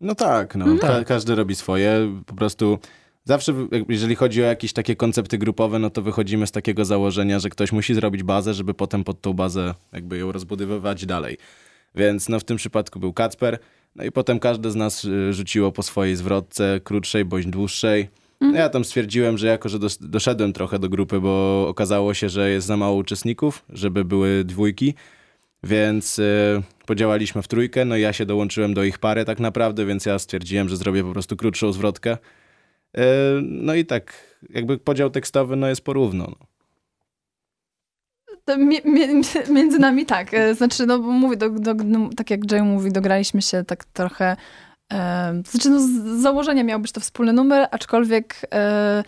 No 0.00 0.14
tak, 0.14 0.56
no. 0.56 0.64
Mhm. 0.64 0.78
Ka 0.78 1.04
każdy 1.04 1.34
robi 1.34 1.54
swoje. 1.54 2.22
Po 2.26 2.34
prostu 2.34 2.78
zawsze, 3.24 3.52
jeżeli 3.88 4.14
chodzi 4.14 4.42
o 4.42 4.46
jakieś 4.46 4.72
takie 4.72 4.96
koncepty 4.96 5.38
grupowe, 5.38 5.78
no 5.78 5.90
to 5.90 6.02
wychodzimy 6.02 6.46
z 6.46 6.52
takiego 6.52 6.84
założenia, 6.84 7.38
że 7.38 7.48
ktoś 7.48 7.72
musi 7.72 7.94
zrobić 7.94 8.22
bazę, 8.22 8.54
żeby 8.54 8.74
potem 8.74 9.04
pod 9.04 9.20
tą 9.20 9.32
bazę 9.32 9.74
jakby 9.92 10.18
ją 10.18 10.32
rozbudowywać 10.32 11.06
dalej. 11.06 11.38
Więc 11.96 12.28
no 12.28 12.40
w 12.40 12.44
tym 12.44 12.56
przypadku 12.56 13.00
był 13.00 13.12
Kacper. 13.12 13.58
No 13.96 14.04
i 14.04 14.12
potem 14.12 14.38
każdy 14.38 14.70
z 14.70 14.74
nas 14.74 15.04
y, 15.04 15.32
rzuciło 15.32 15.72
po 15.72 15.82
swojej 15.82 16.16
zwrotce, 16.16 16.80
krótszej 16.84 17.24
bądź 17.24 17.46
dłuższej. 17.46 18.08
No 18.40 18.58
ja 18.58 18.68
tam 18.68 18.84
stwierdziłem, 18.84 19.38
że 19.38 19.46
jako, 19.46 19.68
że 19.68 19.78
doszedłem 20.00 20.52
trochę 20.52 20.78
do 20.78 20.88
grupy, 20.88 21.20
bo 21.20 21.66
okazało 21.68 22.14
się, 22.14 22.28
że 22.28 22.50
jest 22.50 22.66
za 22.66 22.76
mało 22.76 22.96
uczestników, 22.96 23.64
żeby 23.68 24.04
były 24.04 24.44
dwójki, 24.44 24.94
więc 25.62 26.18
y, 26.18 26.62
podziałaliśmy 26.86 27.42
w 27.42 27.48
trójkę, 27.48 27.84
no 27.84 27.96
i 27.96 28.00
ja 28.00 28.12
się 28.12 28.26
dołączyłem 28.26 28.74
do 28.74 28.84
ich 28.84 28.98
pary 28.98 29.24
tak 29.24 29.40
naprawdę, 29.40 29.86
więc 29.86 30.06
ja 30.06 30.18
stwierdziłem, 30.18 30.68
że 30.68 30.76
zrobię 30.76 31.04
po 31.04 31.12
prostu 31.12 31.36
krótszą 31.36 31.72
zwrotkę. 31.72 32.12
Y, 32.98 33.00
no 33.42 33.74
i 33.74 33.84
tak, 33.84 34.36
jakby 34.50 34.78
podział 34.78 35.10
tekstowy 35.10 35.56
no 35.56 35.68
jest 35.68 35.80
porówno. 35.80 36.24
No 36.24 36.55
między 39.50 39.78
nami 39.78 40.06
tak. 40.06 40.34
E, 40.34 40.54
znaczy, 40.54 40.86
no 40.86 40.98
mówię, 40.98 41.36
do, 41.36 41.50
do, 41.50 41.74
no, 41.74 42.10
tak 42.16 42.30
jak 42.30 42.52
Jay 42.52 42.62
mówi, 42.62 42.92
dograliśmy 42.92 43.42
się 43.42 43.64
tak 43.64 43.84
trochę. 43.84 44.36
E, 44.92 45.42
znaczy, 45.46 45.70
no, 45.70 45.80
z 45.80 46.22
założenia 46.22 46.64
miał 46.64 46.80
być 46.80 46.92
to 46.92 47.00
wspólny 47.00 47.32
numer, 47.32 47.68
aczkolwiek 47.70 48.36
e, 48.54 49.04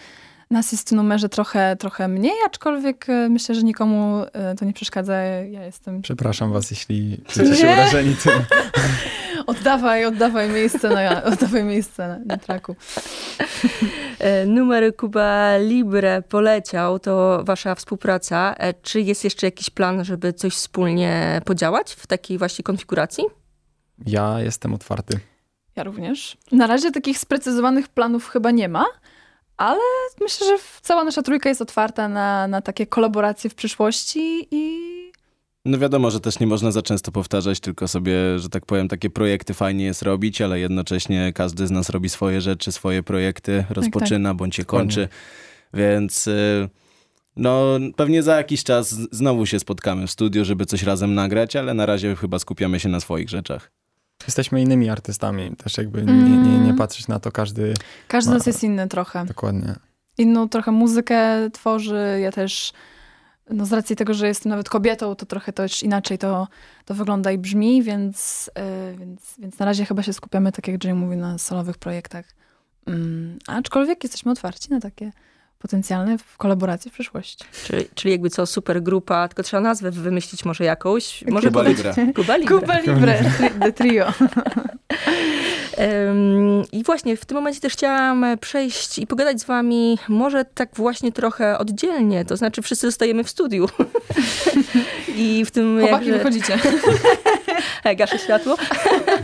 nas 0.50 0.73
jest 0.73 0.88
w 0.88 0.93
numerze 0.93 1.28
trochę, 1.28 1.76
trochę 1.76 2.09
mniej, 2.09 2.33
aczkolwiek 2.47 3.09
e, 3.09 3.28
myślę, 3.28 3.55
że 3.55 3.62
nikomu 3.62 4.25
e, 4.33 4.55
to 4.55 4.64
nie 4.64 4.73
przeszkadza. 4.73 5.14
Ja 5.23 5.64
jestem. 5.64 6.02
Przepraszam 6.02 6.52
was, 6.52 6.71
jeśli 6.71 7.19
czujecie 7.28 7.57
się 7.57 7.67
urażeni 7.73 8.17
tym. 8.17 8.33
oddawaj, 9.47 10.05
oddawaj 10.05 10.49
miejsce 10.49 10.88
na, 10.88 11.25
oddawaj 11.25 11.64
miejsce 11.64 12.09
na, 12.09 12.19
na 12.19 12.37
traku. 12.37 12.76
E, 14.19 14.47
numer 14.47 14.97
Kuba 14.97 15.57
Libre 15.57 16.23
poleciał, 16.23 16.99
to 16.99 17.45
wasza 17.45 17.75
współpraca. 17.75 18.55
Czy 18.83 19.00
jest 19.00 19.25
jeszcze 19.25 19.47
jakiś 19.47 19.71
plan, 19.71 20.05
żeby 20.05 20.33
coś 20.33 20.55
wspólnie 20.55 21.40
podziałać 21.45 21.93
w 21.93 22.07
takiej 22.07 22.38
właśnie 22.38 22.62
konfiguracji? 22.62 23.25
Ja 24.07 24.40
jestem 24.40 24.75
otwarty. 24.75 25.19
Ja 25.76 25.85
również. 25.85 26.37
Na 26.52 26.67
razie 26.67 26.90
takich 26.90 27.19
sprecyzowanych 27.19 27.88
planów 27.88 28.28
chyba 28.28 28.50
nie 28.50 28.69
ma. 28.69 28.85
Ale 29.59 29.81
myślę, 30.21 30.47
że 30.47 30.59
cała 30.83 31.05
nasza 31.05 31.23
trójka 31.23 31.49
jest 31.49 31.62
otwarta 31.62 32.09
na, 32.09 32.49
na 32.49 32.62
takie 32.62 32.87
kolaboracje 32.87 33.50
w 33.50 33.55
przyszłości 33.55 34.49
i. 34.50 34.88
No 35.65 35.79
wiadomo, 35.79 36.11
że 36.11 36.21
też 36.21 36.41
nie 36.41 36.47
można 36.47 36.71
za 36.71 36.83
często 36.83 37.12
powtarzać, 37.12 37.61
tylko 37.61 37.88
sobie, 37.88 38.38
że 38.38 38.49
tak 38.49 38.67
powiem, 38.67 38.88
takie 38.88 39.11
projekty 39.11 39.55
fajnie 39.55 39.85
jest 39.85 40.03
robić, 40.03 40.41
ale 40.41 40.61
jednocześnie 40.61 41.33
każdy 41.33 41.67
z 41.67 41.71
nas 41.71 41.91
robi 41.91 42.09
swoje 42.09 42.41
rzeczy, 42.41 42.73
swoje 42.73 43.03
projekty, 43.03 43.65
rozpoczyna 43.71 44.29
tak, 44.29 44.33
tak. 44.33 44.37
bądź 44.37 44.59
je 44.59 44.65
kończy. 44.65 45.09
Więc 45.75 46.27
y, 46.27 46.69
no 47.37 47.79
pewnie 47.97 48.23
za 48.23 48.37
jakiś 48.37 48.65
czas 48.65 48.91
znowu 49.12 49.47
się 49.47 49.61
spotkamy 49.61 50.07
w 50.07 50.11
studiu, 50.11 50.45
żeby 50.45 50.67
coś 50.67 50.83
razem 50.83 51.15
nagrać, 51.15 51.57
ale 51.57 51.75
na 51.75 51.87
razie 51.87 52.17
chyba 52.17 52.38
skupiamy 52.38 52.81
się 52.81 52.88
na 52.88 53.00
swoich 53.00 53.29
rzeczach. 53.29 53.71
Jesteśmy 54.27 54.63
innymi 54.63 54.91
artystami, 54.91 55.57
też 55.57 55.79
jakby 55.79 56.01
mm. 56.01 56.25
nie, 56.25 56.37
nie, 56.37 56.59
nie 56.59 56.65
mm. 56.65 56.77
patrzeć 56.77 57.09
na 57.09 57.21
to, 57.21 57.33
każdy... 57.33 57.75
Każdy 58.09 58.31
z 58.31 58.35
nas 58.35 58.47
jest 58.47 58.65
inny 58.65 58.89
trochę. 58.89 59.25
Dokładnie. 59.25 59.75
Inną 60.19 60.49
trochę 60.49 60.71
muzykę 60.73 61.51
tworzy, 61.53 62.19
ja 62.23 62.33
też, 62.33 62.73
no 63.51 63.67
z 63.67 63.73
racji 63.73 63.97
tego, 63.97 64.15
że 64.15 64.29
jestem 64.29 64.51
nawet 64.51 64.69
kobietą, 64.69 65.15
to 65.15 65.27
trochę 65.27 65.53
też 65.53 65.83
inaczej 65.83 66.19
to, 66.19 66.49
to 66.85 66.95
wygląda 66.95 67.33
i 67.33 67.39
brzmi, 67.39 67.83
więc, 67.83 68.51
yy, 68.91 68.97
więc, 68.97 69.35
więc 69.39 69.59
na 69.59 69.67
razie 69.67 69.85
chyba 69.85 70.03
się 70.03 70.13
skupiamy, 70.13 70.53
tak 70.53 70.69
jak 70.69 70.85
Jay 70.85 70.95
mówi, 70.95 71.17
na 71.17 71.39
solowych 71.39 71.79
projektach. 71.79 72.25
Mm, 72.87 73.39
aczkolwiek 73.47 74.05
jesteśmy 74.05 74.33
otwarci 74.33 74.71
na 74.71 74.81
takie 74.81 75.13
potencjalne 75.59 76.19
w 76.19 76.37
kolaboracji 76.37 76.91
w 76.91 76.95
przyszłości. 76.95 77.45
Czyli, 77.67 77.85
czyli 77.95 78.12
jakby 78.12 78.31
co, 78.31 78.47
super 78.47 78.83
grupa, 78.83 79.29
tylko 79.29 79.43
trzeba 79.43 79.61
nazwę 79.61 79.91
wymyślić 79.91 80.45
może 80.45 80.65
jakąś. 80.65 81.25
Może 81.29 81.49
Kuba 81.49 81.62
Libre. 81.62 81.95
Kuba 82.15 82.37
Libre. 82.37 82.61
Kuba 82.61 82.79
Libre, 82.81 83.21
The 83.61 83.73
Trio. 83.73 84.12
I 86.73 86.85
właśnie 86.85 87.16
w 87.16 87.25
tym 87.25 87.35
momencie 87.35 87.61
też 87.61 87.73
chciałam 87.73 88.26
przejść 88.40 88.99
i 88.99 89.06
pogadać 89.06 89.40
z 89.40 89.44
wami 89.44 89.99
może 90.08 90.44
tak 90.44 90.68
właśnie 90.75 91.12
trochę 91.12 91.58
oddzielnie, 91.58 92.25
to 92.25 92.37
znaczy 92.37 92.62
wszyscy 92.62 92.87
zostajemy 92.87 93.25
w 93.25 93.30
studiu. 93.30 93.68
I 95.16 95.44
w 95.44 95.50
tym 95.50 95.80
Chłopaki 95.80 96.06
jakże... 96.06 96.18
wychodzicie. 96.18 96.58
Gaszę 97.97 98.18
światło. 98.18 98.56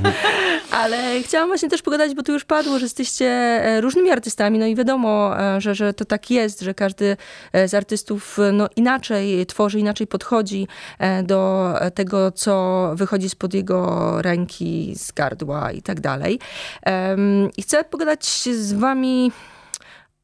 Ale 0.71 1.23
chciałam 1.23 1.49
właśnie 1.49 1.69
też 1.69 1.83
pogadać, 1.83 2.15
bo 2.15 2.23
tu 2.23 2.33
już 2.33 2.45
padło, 2.45 2.79
że 2.79 2.85
jesteście 2.85 3.27
e, 3.27 3.81
różnymi 3.81 4.11
artystami, 4.11 4.59
no 4.59 4.67
i 4.67 4.75
wiadomo, 4.75 5.41
e, 5.41 5.61
że, 5.61 5.75
że 5.75 5.95
to 5.95 6.05
tak 6.05 6.31
jest, 6.31 6.61
że 6.61 6.75
każdy 6.75 7.17
e, 7.53 7.69
z 7.69 7.75
artystów 7.75 8.39
no, 8.53 8.69
inaczej 8.77 9.47
tworzy, 9.47 9.79
inaczej 9.79 10.07
podchodzi 10.07 10.69
do 11.25 11.75
tego, 11.95 12.33
co 12.33 12.91
wychodzi 12.95 13.31
spod 13.31 13.55
jego 13.55 14.13
ręki, 14.23 14.93
z 14.97 15.13
gardła 15.13 15.73
i 15.73 15.83
tak 15.83 16.01
dalej. 16.01 16.39
I 17.57 17.63
chcę 17.63 17.85
pogadać 17.85 18.27
z 18.53 18.73
wami 18.73 19.33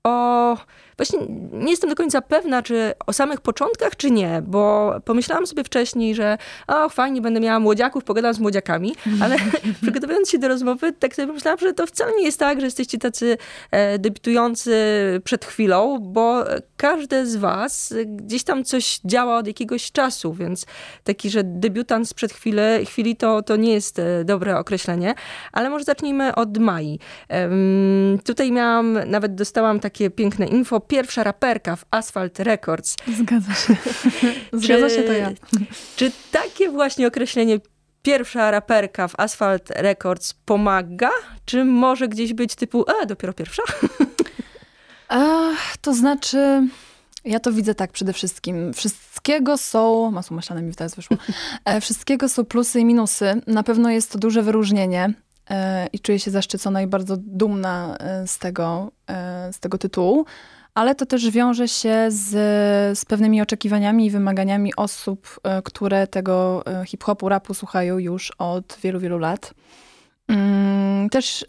o 0.04 0.56
Właśnie 1.00 1.18
nie 1.52 1.70
jestem 1.70 1.90
do 1.90 1.96
końca 1.96 2.22
pewna, 2.22 2.62
czy 2.62 2.92
o 3.06 3.12
samych 3.12 3.40
początkach, 3.40 3.96
czy 3.96 4.10
nie, 4.10 4.42
bo 4.46 4.94
pomyślałam 5.04 5.46
sobie 5.46 5.64
wcześniej, 5.64 6.14
że 6.14 6.38
o, 6.66 6.88
fajnie, 6.88 7.20
będę 7.20 7.40
miała 7.40 7.60
młodziaków, 7.60 8.04
pogadam 8.04 8.34
z 8.34 8.38
młodziakami, 8.38 8.94
ale 9.22 9.36
przygotowując 9.82 10.30
się 10.30 10.38
do 10.38 10.48
rozmowy, 10.48 10.92
tak 10.92 11.14
sobie 11.14 11.28
pomyślałam, 11.28 11.58
że 11.58 11.74
to 11.74 11.86
wcale 11.86 12.12
nie 12.18 12.24
jest 12.24 12.38
tak, 12.38 12.60
że 12.60 12.66
jesteście 12.66 12.98
tacy 12.98 13.38
e, 13.70 13.98
debiutujący 13.98 14.74
przed 15.24 15.44
chwilą, 15.44 15.98
bo 15.98 16.44
każde 16.76 17.26
z 17.26 17.36
was 17.36 17.94
gdzieś 18.06 18.44
tam 18.44 18.64
coś 18.64 19.00
działa 19.04 19.38
od 19.38 19.46
jakiegoś 19.46 19.92
czasu, 19.92 20.34
więc 20.34 20.66
taki, 21.04 21.30
że 21.30 21.44
debiutant 21.44 22.08
sprzed 22.08 22.32
chwili, 22.32 22.86
chwili 22.86 23.16
to, 23.16 23.42
to 23.42 23.56
nie 23.56 23.72
jest 23.72 23.98
e, 23.98 24.24
dobre 24.24 24.58
określenie, 24.58 25.14
ale 25.52 25.70
może 25.70 25.84
zacznijmy 25.84 26.34
od 26.34 26.58
Mai. 26.58 26.98
Tutaj 28.24 28.52
miałam, 28.52 28.98
nawet 29.06 29.34
dostałam 29.34 29.80
takie 29.80 30.10
piękne 30.10 30.46
info, 30.46 30.80
pierwsza 30.90 31.24
raperka 31.24 31.76
w 31.76 31.84
Asphalt 31.90 32.38
Records. 32.38 32.96
Zgadza 33.18 33.54
się. 33.54 33.76
Zgadza 34.62 34.90
się 34.90 35.02
to 35.02 35.12
ja. 35.12 35.30
Czy 35.96 36.12
takie 36.30 36.70
właśnie 36.70 37.06
określenie 37.06 37.58
pierwsza 38.02 38.50
raperka 38.50 39.08
w 39.08 39.20
Asphalt 39.20 39.70
Records 39.70 40.34
pomaga? 40.44 41.10
Czy 41.44 41.64
może 41.64 42.08
gdzieś 42.08 42.34
być 42.34 42.54
typu, 42.54 42.84
e, 43.02 43.06
dopiero 43.06 43.32
pierwsza? 43.32 43.62
to 45.82 45.94
znaczy, 45.94 46.68
ja 47.24 47.40
to 47.40 47.52
widzę 47.52 47.74
tak 47.74 47.92
przede 47.92 48.12
wszystkim. 48.12 48.72
Wszystkiego 48.72 49.58
są, 49.58 50.10
masło 50.10 50.36
maślane 50.36 50.62
mi 50.62 50.74
teraz 50.74 50.94
wyszło, 50.94 51.16
e, 51.64 51.80
wszystkiego 51.80 52.28
są 52.28 52.44
plusy 52.44 52.80
i 52.80 52.84
minusy. 52.84 53.40
Na 53.46 53.62
pewno 53.62 53.90
jest 53.90 54.12
to 54.12 54.18
duże 54.18 54.42
wyróżnienie 54.42 55.14
e, 55.50 55.86
i 55.86 56.00
czuję 56.00 56.18
się 56.18 56.30
zaszczycona 56.30 56.82
i 56.82 56.86
bardzo 56.86 57.16
dumna 57.16 57.96
e, 58.00 58.26
z 58.26 58.38
tego, 58.38 58.92
z 59.52 59.60
tego 59.60 59.78
tytułu 59.78 60.26
ale 60.80 60.94
to 60.94 61.06
też 61.06 61.30
wiąże 61.30 61.68
się 61.68 62.06
z, 62.08 62.28
z 62.98 63.04
pewnymi 63.04 63.42
oczekiwaniami 63.42 64.06
i 64.06 64.10
wymaganiami 64.10 64.76
osób, 64.76 65.40
e, 65.42 65.62
które 65.62 66.06
tego 66.06 66.62
e, 66.66 66.86
hip-hopu, 66.86 67.28
rapu 67.28 67.54
słuchają 67.54 67.98
już 67.98 68.32
od 68.38 68.78
wielu, 68.82 69.00
wielu 69.00 69.18
lat. 69.18 69.54
Mm, 70.28 71.08
też 71.08 71.42
e, 71.42 71.46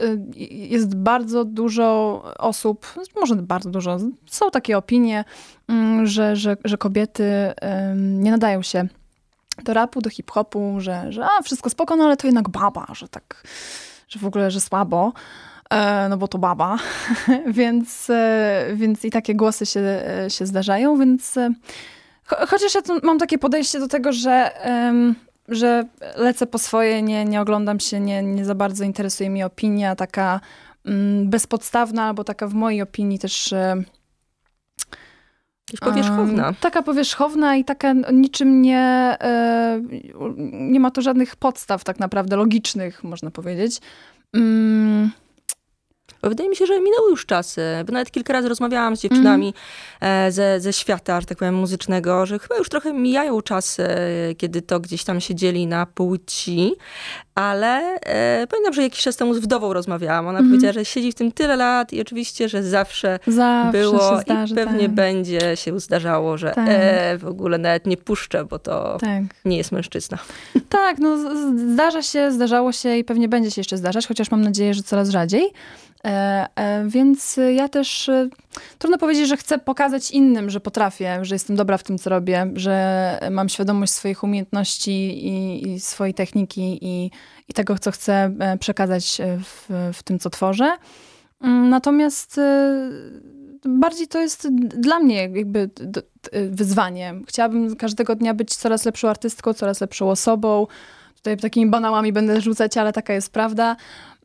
jest 0.67 0.95
bardzo 0.95 1.45
dużo 1.45 2.21
osób, 2.37 2.93
może 3.19 3.35
bardzo 3.35 3.69
dużo, 3.69 3.97
są 4.25 4.51
takie 4.51 4.77
opinie, 4.77 5.25
mm, 5.67 6.05
że, 6.05 6.35
że, 6.35 6.57
że 6.65 6.77
kobiety 6.77 7.53
nie 7.95 8.31
nadają 8.31 8.61
się 8.61 8.87
do 9.63 9.73
rapu, 9.73 10.01
do 10.01 10.09
hip-hopu, 10.09 10.75
że, 10.77 11.11
że 11.11 11.25
a, 11.25 11.41
wszystko 11.43 11.69
spoko, 11.69 11.95
no 11.95 12.03
ale 12.03 12.17
to 12.17 12.27
jednak 12.27 12.49
baba, 12.49 12.87
że 12.93 13.07
tak, 13.07 13.43
że 14.07 14.19
w 14.19 14.25
ogóle, 14.25 14.51
że 14.51 14.61
słabo. 14.61 15.13
E, 15.71 16.09
no 16.09 16.17
bo 16.17 16.27
to 16.27 16.37
baba, 16.37 16.77
więc, 17.47 18.09
e, 18.09 18.65
więc 18.75 19.05
i 19.05 19.11
takie 19.11 19.35
głosy 19.35 19.65
się, 19.65 19.79
e, 19.79 20.29
się 20.29 20.45
zdarzają, 20.45 20.97
więc 20.97 21.35
chociaż 22.25 22.75
ja 22.75 22.81
mam 23.03 23.19
takie 23.19 23.37
podejście 23.37 23.79
do 23.79 23.87
tego, 23.87 24.13
że, 24.13 24.51
że 25.47 25.83
lecę 26.15 26.47
po 26.47 26.57
swoje, 26.57 27.01
nie, 27.01 27.25
nie 27.25 27.41
oglądam 27.41 27.79
się, 27.79 27.99
nie, 27.99 28.23
nie 28.23 28.45
za 28.45 28.55
bardzo 28.55 28.83
interesuje 28.83 29.29
mnie 29.29 29.45
opinia 29.45 29.95
taka 29.95 30.39
mm, 30.85 31.29
bezpodstawna, 31.29 32.03
albo 32.03 32.23
taka 32.23 32.47
w 32.47 32.53
mojej 32.53 32.81
opinii 32.81 33.19
też 33.19 33.53
powierzchowna. 35.81 36.45
Um, 36.45 36.55
taka 36.55 36.81
powierzchowna 36.81 37.55
i 37.55 37.65
taka 37.65 37.93
niczym 38.13 38.61
nie, 38.61 39.17
nie 40.51 40.79
ma 40.79 40.91
tu 40.91 41.01
żadnych 41.01 41.35
podstaw 41.35 41.83
tak 41.83 41.99
naprawdę 41.99 42.35
logicznych, 42.35 43.03
można 43.03 43.31
powiedzieć. 43.31 43.81
Um, 44.33 45.11
wydaje 46.29 46.49
mi 46.49 46.55
się, 46.55 46.65
że 46.65 46.79
minęły 46.79 47.09
już 47.09 47.25
czasy. 47.25 47.61
Bo 47.85 47.93
nawet 47.93 48.11
kilka 48.11 48.33
razy 48.33 48.49
rozmawiałam 48.49 48.97
z 48.97 49.01
dziewczynami 49.01 49.53
mm. 49.99 50.31
ze, 50.31 50.59
ze 50.59 50.73
świata, 50.73 51.21
że 51.21 51.27
tak 51.27 51.37
powiem, 51.37 51.55
muzycznego, 51.55 52.25
że 52.25 52.39
chyba 52.39 52.57
już 52.57 52.69
trochę 52.69 52.93
mijają 52.93 53.41
czasy, 53.41 53.87
kiedy 54.37 54.61
to 54.61 54.79
gdzieś 54.79 55.03
tam 55.03 55.21
się 55.21 55.35
dzieli 55.35 55.67
na 55.67 55.85
płci. 55.85 56.73
Ale 57.35 57.99
e, 57.99 58.47
pamiętam, 58.47 58.73
że 58.73 58.81
jakiś 58.81 59.01
czas 59.01 59.15
temu 59.15 59.33
z 59.33 59.39
wdową 59.39 59.73
rozmawiałam. 59.73 60.27
Ona 60.27 60.39
mm. 60.39 60.51
powiedziała, 60.51 60.73
że 60.73 60.85
siedzi 60.85 61.11
w 61.11 61.15
tym 61.15 61.31
tyle 61.31 61.55
lat 61.55 61.93
i 61.93 62.01
oczywiście, 62.01 62.49
że 62.49 62.63
zawsze, 62.63 63.19
zawsze 63.27 63.71
było 63.71 64.21
zdarzy, 64.21 64.53
i 64.53 64.57
pewnie 64.57 64.85
tak. 64.85 64.91
będzie 64.91 65.55
się 65.55 65.79
zdarzało, 65.79 66.37
że 66.37 66.51
tak. 66.51 66.67
e, 66.69 67.17
w 67.17 67.25
ogóle 67.25 67.57
nawet 67.57 67.87
nie 67.87 67.97
puszczę, 67.97 68.45
bo 68.45 68.59
to 68.59 68.97
tak. 69.01 69.23
nie 69.45 69.57
jest 69.57 69.71
mężczyzna. 69.71 70.17
Tak, 70.69 70.99
no 70.99 71.17
zdarza 71.73 72.01
się, 72.01 72.31
zdarzało 72.31 72.71
się 72.71 72.97
i 72.97 73.03
pewnie 73.03 73.27
będzie 73.29 73.51
się 73.51 73.59
jeszcze 73.59 73.77
zdarzać, 73.77 74.07
chociaż 74.07 74.31
mam 74.31 74.41
nadzieję, 74.41 74.73
że 74.73 74.83
coraz 74.83 75.09
rzadziej. 75.09 75.51
E, 76.11 76.47
e, 76.55 76.83
więc 76.87 77.39
ja 77.55 77.69
też 77.69 78.09
e, 78.09 78.29
trudno 78.77 78.97
powiedzieć, 78.97 79.27
że 79.27 79.37
chcę 79.37 79.57
pokazać 79.57 80.11
innym, 80.11 80.49
że 80.49 80.59
potrafię, 80.59 81.19
że 81.25 81.35
jestem 81.35 81.55
dobra 81.55 81.77
w 81.77 81.83
tym, 81.83 81.97
co 81.97 82.09
robię, 82.09 82.51
że 82.55 83.19
mam 83.31 83.49
świadomość 83.49 83.91
swoich 83.91 84.23
umiejętności 84.23 84.91
i, 85.27 85.67
i 85.69 85.79
swojej 85.79 86.13
techniki 86.13 86.79
i, 86.81 87.11
i, 87.47 87.53
tego, 87.53 87.79
co 87.79 87.91
chcę 87.91 88.35
przekazać 88.59 89.21
w, 89.43 89.89
w 89.93 90.03
tym, 90.03 90.19
co 90.19 90.29
tworzę. 90.29 90.77
Mm, 91.41 91.69
natomiast 91.69 92.39
bardziej 93.65 94.07
to 94.07 94.19
jest 94.19 94.47
dla 94.57 94.99
mnie 94.99 95.29
jakby 95.29 95.69
wyzwanie. 96.49 97.13
Chciałabym 97.27 97.75
każdego 97.75 98.15
dnia 98.15 98.33
być 98.33 98.55
coraz 98.55 98.85
lepszą 98.85 99.09
artystką, 99.09 99.53
coraz 99.53 99.81
lepszą 99.81 100.09
osobą. 100.09 100.67
Tutaj 101.15 101.37
takimi 101.37 101.71
banałami 101.71 102.13
będę 102.13 102.41
rzucać, 102.41 102.77
ale 102.77 102.93
taka 102.93 103.13
jest 103.13 103.33
prawda. 103.33 103.75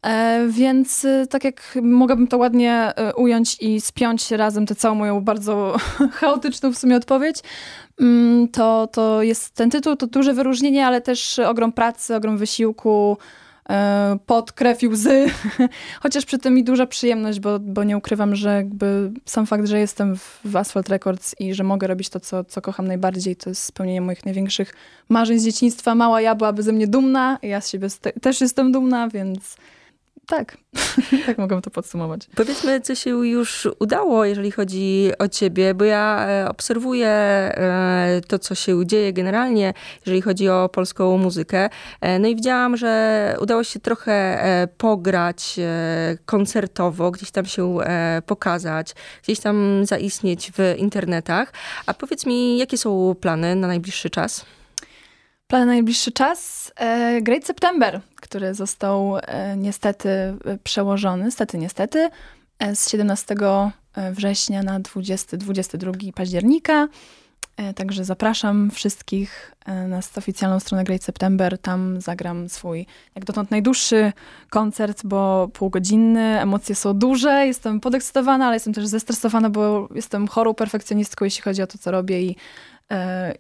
E, 0.02 0.46
więc 0.48 1.04
y, 1.04 1.26
tak 1.30 1.44
jak 1.44 1.78
mogłabym 1.82 2.28
to 2.28 2.38
ładnie 2.38 2.92
y, 3.10 3.14
ująć 3.14 3.56
i 3.60 3.80
spiąć 3.80 4.30
razem 4.30 4.66
tę 4.66 4.74
całą 4.74 4.94
moją 4.94 5.20
bardzo 5.20 5.76
chaotyczną 6.20 6.72
w 6.72 6.78
sumie 6.78 6.96
odpowiedź, 6.96 7.36
mm, 8.00 8.48
to, 8.48 8.86
to 8.92 9.22
jest 9.22 9.54
ten 9.54 9.70
tytuł, 9.70 9.96
to 9.96 10.06
duże 10.06 10.34
wyróżnienie, 10.34 10.86
ale 10.86 11.00
też 11.00 11.38
ogrom 11.38 11.72
pracy, 11.72 12.16
ogrom 12.16 12.38
wysiłku, 12.38 13.18
e, 13.70 14.18
pod 14.26 14.52
krew 14.52 14.82
i 14.82 14.88
łzy, 14.88 15.26
chociaż 16.02 16.24
przy 16.24 16.38
tym 16.38 16.58
i 16.58 16.64
duża 16.64 16.86
przyjemność, 16.86 17.40
bo, 17.40 17.58
bo 17.58 17.84
nie 17.84 17.96
ukrywam, 17.96 18.36
że 18.36 18.54
jakby 18.54 19.12
sam 19.24 19.46
fakt, 19.46 19.66
że 19.66 19.78
jestem 19.78 20.16
w, 20.16 20.40
w 20.44 20.56
Asphalt 20.56 20.88
Records 20.88 21.34
i 21.40 21.54
że 21.54 21.64
mogę 21.64 21.86
robić 21.86 22.08
to, 22.08 22.20
co, 22.20 22.44
co 22.44 22.62
kocham 22.62 22.86
najbardziej, 22.86 23.36
to 23.36 23.50
jest 23.50 23.62
spełnienie 23.62 24.00
moich 24.00 24.24
największych 24.24 24.74
marzeń 25.08 25.38
z 25.38 25.44
dzieciństwa. 25.44 25.94
Mała 25.94 26.20
ja 26.20 26.34
byłaby 26.34 26.62
ze 26.62 26.72
mnie 26.72 26.86
dumna, 26.86 27.38
ja 27.42 27.60
z 27.60 27.70
siebie 27.70 27.88
też 28.22 28.40
jestem 28.40 28.72
dumna, 28.72 29.08
więc 29.08 29.56
tak, 30.26 30.56
tak 31.26 31.38
mogę 31.38 31.62
to 31.62 31.70
podsumować. 31.70 32.20
Powiedzmy, 32.34 32.80
co 32.80 32.94
się 32.94 33.10
już 33.10 33.68
udało, 33.78 34.24
jeżeli 34.24 34.50
chodzi 34.50 35.10
o 35.18 35.28
ciebie, 35.28 35.74
bo 35.74 35.84
ja 35.84 36.26
e, 36.28 36.48
obserwuję 36.48 37.08
e, 37.08 38.20
to, 38.28 38.38
co 38.38 38.54
się 38.54 38.86
dzieje 38.86 39.12
generalnie, 39.12 39.74
jeżeli 40.06 40.22
chodzi 40.22 40.48
o 40.48 40.68
polską 40.68 41.18
muzykę. 41.18 41.68
E, 42.00 42.18
no 42.18 42.28
i 42.28 42.36
widziałam, 42.36 42.76
że 42.76 43.36
udało 43.40 43.64
się 43.64 43.80
trochę 43.80 44.16
pograć 44.78 45.56
koncertowo, 46.24 47.10
gdzieś 47.10 47.30
tam 47.30 47.46
się 47.46 47.78
pokazać, 48.26 48.94
gdzieś 49.22 49.40
tam 49.40 49.86
zaistnieć 49.86 50.52
w 50.52 50.74
internetach. 50.78 51.52
A 51.86 51.94
powiedz 51.94 52.26
mi, 52.26 52.58
jakie 52.58 52.78
są 52.78 53.14
plany 53.20 53.56
na 53.56 53.66
najbliższy 53.66 54.10
czas? 54.10 54.44
Plan 55.48 55.60
na 55.60 55.66
najbliższy 55.66 56.12
czas? 56.12 56.72
E, 56.76 57.22
Great 57.22 57.44
September, 57.44 58.00
który 58.16 58.54
został 58.54 59.18
e, 59.18 59.56
niestety 59.56 60.08
e, 60.08 60.36
przełożony, 60.64 61.24
niestety, 61.24 61.58
niestety, 61.58 62.10
z 62.74 62.90
17 62.90 63.34
września 64.12 64.62
na 64.62 64.80
20, 64.80 65.36
22 65.36 65.92
października. 66.14 66.88
Także 67.74 68.04
zapraszam 68.04 68.70
wszystkich 68.70 69.54
na 69.88 70.00
oficjalną 70.16 70.60
stronę 70.60 70.84
Great 70.84 71.02
September. 71.02 71.58
Tam 71.58 72.00
zagram 72.00 72.48
swój, 72.48 72.86
jak 73.14 73.24
dotąd, 73.24 73.50
najdłuższy 73.50 74.12
koncert, 74.50 75.06
bo 75.06 75.48
półgodzinny. 75.52 76.40
Emocje 76.40 76.74
są 76.74 76.94
duże, 76.94 77.46
jestem 77.46 77.80
podekscytowana, 77.80 78.46
ale 78.46 78.56
jestem 78.56 78.74
też 78.74 78.86
zestresowana, 78.86 79.50
bo 79.50 79.88
jestem 79.94 80.28
chorą 80.28 80.54
perfekcjonistką, 80.54 81.24
jeśli 81.24 81.42
chodzi 81.42 81.62
o 81.62 81.66
to, 81.66 81.78
co 81.78 81.90
robię 81.90 82.22
i 82.22 82.36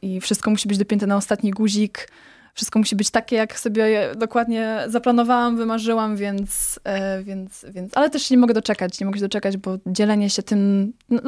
i 0.02 0.20
wszystko 0.20 0.50
musi 0.50 0.68
być 0.68 0.78
dopięte 0.78 1.06
na 1.06 1.16
ostatni 1.16 1.50
guzik. 1.50 2.08
wszystko 2.54 2.78
musi 2.78 2.96
być 2.96 3.10
takie, 3.10 3.36
jak 3.36 3.58
sobie 3.58 4.12
dokładnie 4.16 4.84
zaplanowałam, 4.88 5.56
wymarzyłam, 5.56 6.16
więc, 6.16 6.80
e, 6.84 7.22
więc, 7.22 7.66
więc 7.68 7.96
ale 7.96 8.10
też 8.10 8.30
nie 8.30 8.38
mogę 8.38 8.54
doczekać, 8.54 9.00
nie 9.00 9.06
mogę 9.06 9.18
się 9.18 9.24
doczekać, 9.24 9.56
bo 9.56 9.78
dzielenie 9.86 10.30
się 10.30 10.42
tym, 10.42 10.92
no, 11.10 11.20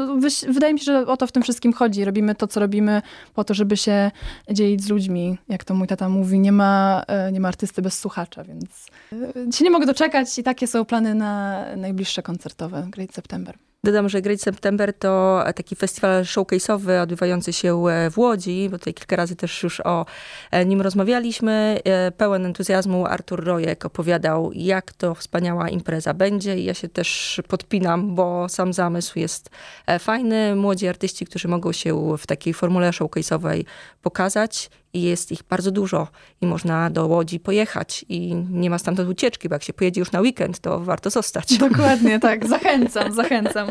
wydaje 0.49 0.75
mi 0.75 0.81
się, 0.81 0.85
że 0.85 1.07
o 1.07 1.17
to 1.17 1.27
w 1.27 1.33
tym 1.33 1.43
wszystkim 1.43 1.73
chodzi. 1.73 2.05
Robimy 2.05 2.35
to, 2.35 2.47
co 2.47 2.61
robimy 2.61 3.03
po 3.35 3.45
to, 3.45 3.55
żeby 3.55 3.77
się 3.77 4.11
dzielić 4.51 4.83
z 4.83 4.89
ludźmi. 4.89 5.39
Jak 5.49 5.65
to 5.65 5.75
mój 5.75 5.87
tata 5.87 6.09
mówi, 6.09 6.41
nie 6.41 6.53
ma, 6.53 7.03
e, 7.07 7.33
nie 7.33 7.41
ma 7.41 7.49
artysty 7.49 7.83
bez 7.83 7.99
słuchacza, 7.99 8.45
więc 8.45 8.87
e, 9.49 9.53
się 9.53 9.65
nie 9.65 9.71
mogę 9.71 9.87
doczekać 9.87 10.39
i 10.39 10.43
takie 10.43 10.67
są 10.67 10.85
plany 10.85 11.15
na 11.15 11.65
najbliższe 11.77 12.23
koncertowe 12.23 12.87
Great 12.91 13.15
September. 13.15 13.55
Dodam, 13.85 14.09
że 14.09 14.23
Great 14.23 14.41
September 14.41 14.95
to 14.95 15.45
taki 15.57 15.77
festiwal 15.77 16.23
showcase'owy 16.23 17.03
odbywający 17.03 17.53
się 17.53 17.85
w 18.11 18.19
Łodzi, 18.19 18.69
bo 18.71 18.79
tutaj 18.79 18.95
kilka 18.95 19.17
razy 19.17 19.37
też 19.37 19.63
już 19.63 19.81
o 19.81 20.07
e, 20.51 20.65
nim 20.67 20.81
rozmawialiśmy. 20.81 21.81
E, 21.85 22.11
pełen 22.11 22.47
entuzjazmu 22.47 23.07
Artur 23.07 23.45
Rojek 23.45 23.85
opowiadał, 23.85 24.51
jak 24.55 24.93
to 24.93 25.15
wspaniała 25.15 25.69
impreza 25.69 26.15
będzie 26.15 26.59
i 26.59 26.65
ja 26.65 26.75
się 26.75 26.89
też 26.89 27.41
podpinam, 27.49 28.15
bo 28.15 28.49
sam 28.49 28.73
zamysł 28.73 29.19
jest 29.19 29.51
e, 29.87 29.99
fajny. 29.99 30.57
Młodzi 30.57 30.89
artyści, 30.89 31.27
którzy 31.27 31.49
mogą 31.49 31.73
się 31.73 32.17
w 32.19 32.27
takiej 32.27 32.55
formule 32.55 32.91
showcase'owej 32.91 33.65
pokazać 34.03 34.71
i 34.93 35.03
jest 35.03 35.33
ich 35.33 35.43
bardzo 35.51 35.71
dużo 35.71 36.09
i 36.41 36.47
można 36.47 36.91
do 36.91 37.07
Łodzi 37.07 37.41
pojechać 37.41 38.05
i 38.09 38.35
nie 38.51 38.71
ma 38.71 38.79
stamtąd 38.79 39.09
ucieczki, 39.09 39.49
bo 39.49 39.55
jak 39.55 39.63
się 39.63 39.73
pojedzie 39.73 40.01
już 40.01 40.13
na 40.13 40.21
weekend, 40.21 40.59
to 40.59 40.81
warto 40.81 41.11
zostać. 41.11 41.59
Dokładnie, 41.59 42.21
tak. 42.29 42.49
Zachęcam, 42.49 43.13
zachęcam. 43.13 43.69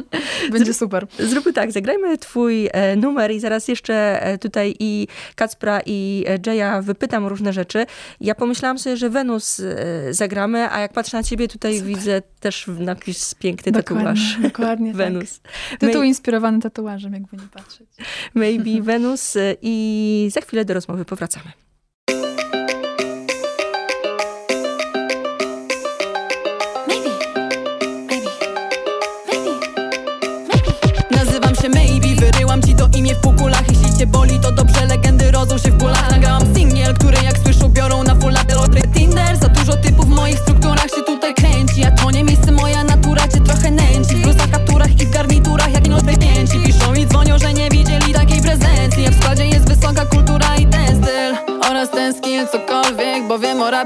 Będzie 0.52 0.74
super. 0.74 1.06
Zróbmy 1.18 1.52
tak, 1.52 1.72
zagrajmy 1.72 2.18
twój 2.18 2.68
e, 2.72 2.96
numer 2.96 3.30
i 3.30 3.40
zaraz 3.40 3.68
jeszcze 3.68 4.22
e, 4.22 4.38
tutaj 4.38 4.74
i 4.78 5.06
Kacpra 5.34 5.80
i 5.86 6.24
e, 6.28 6.38
Jaya 6.46 6.82
wypytam 6.82 7.26
różne 7.26 7.52
rzeczy. 7.52 7.86
Ja 8.20 8.34
pomyślałam 8.34 8.78
sobie, 8.78 8.96
że 8.96 9.10
Wenus 9.10 9.62
zagramy, 10.10 10.72
a 10.72 10.80
jak 10.80 10.92
patrzę 10.92 11.16
na 11.16 11.22
ciebie, 11.22 11.48
tutaj 11.48 11.78
super. 11.78 11.88
widzę 11.88 12.22
też 12.40 12.66
napis 12.78 13.34
piękny 13.34 13.72
dokładnie, 13.72 14.04
tatuaż. 14.04 14.38
Dokładnie, 14.42 14.94
Wenus. 15.00 15.40
Tak. 15.40 15.80
Tytuł 15.80 16.00
May... 16.00 16.08
inspirowany 16.08 16.60
tatuażem, 16.60 17.12
jakby 17.12 17.36
nie 17.36 17.48
patrzeć. 17.54 17.88
Maybe 18.34 18.82
Wenus 18.82 19.36
i 19.62 20.28
za 20.32 20.40
chwilę 20.40 20.59
do 20.64 20.74
rozmowy 20.74 21.04
powracamy. 21.04 21.52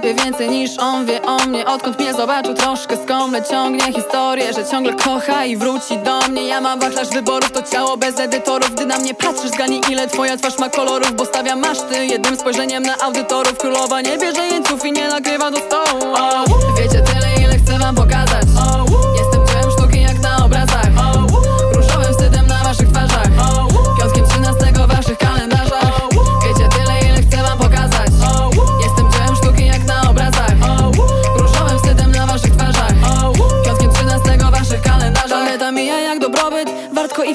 Rapie 0.04 0.24
więcej 0.24 0.50
niż 0.50 0.78
on 0.78 1.06
wie 1.06 1.22
o 1.22 1.36
mnie. 1.36 1.66
Odkąd 1.66 1.98
mnie 1.98 2.14
zobaczył 2.14 2.54
troszkę 2.54 2.96
skomle 2.96 3.42
Ciągnie 3.42 3.92
historię, 3.92 4.52
że 4.52 4.64
ciągle 4.64 4.94
kocha 4.94 5.44
i 5.44 5.56
wróci 5.56 5.98
do 5.98 6.20
mnie. 6.28 6.46
Ja 6.46 6.60
mam 6.60 6.80
wachlarz 6.80 7.08
wyborów, 7.08 7.52
to 7.52 7.62
ciało 7.62 7.96
bez 7.96 8.20
edytorów. 8.20 8.70
Gdy 8.70 8.86
na 8.86 8.98
mnie 8.98 9.14
patrzysz, 9.14 9.50
zgani 9.50 9.80
ile 9.90 10.08
twoja 10.08 10.36
twarz 10.36 10.58
ma 10.58 10.68
kolorów 10.68 11.12
Bo 11.12 11.24
stawia 11.24 11.56
maszty 11.56 12.06
jednym 12.06 12.36
spojrzeniem 12.36 12.82
na 12.82 12.98
audytorów. 12.98 13.58
Królowa 13.58 14.00
nie 14.00 14.18
bierze 14.18 14.46
jeńców 14.46 14.84
i 14.86 14.92
nie 14.92 15.08
nagrywa 15.08 15.50
do 15.50 15.56
stołu. 15.56 16.14
Oh. 16.14 16.44
Wiecie 16.78 17.13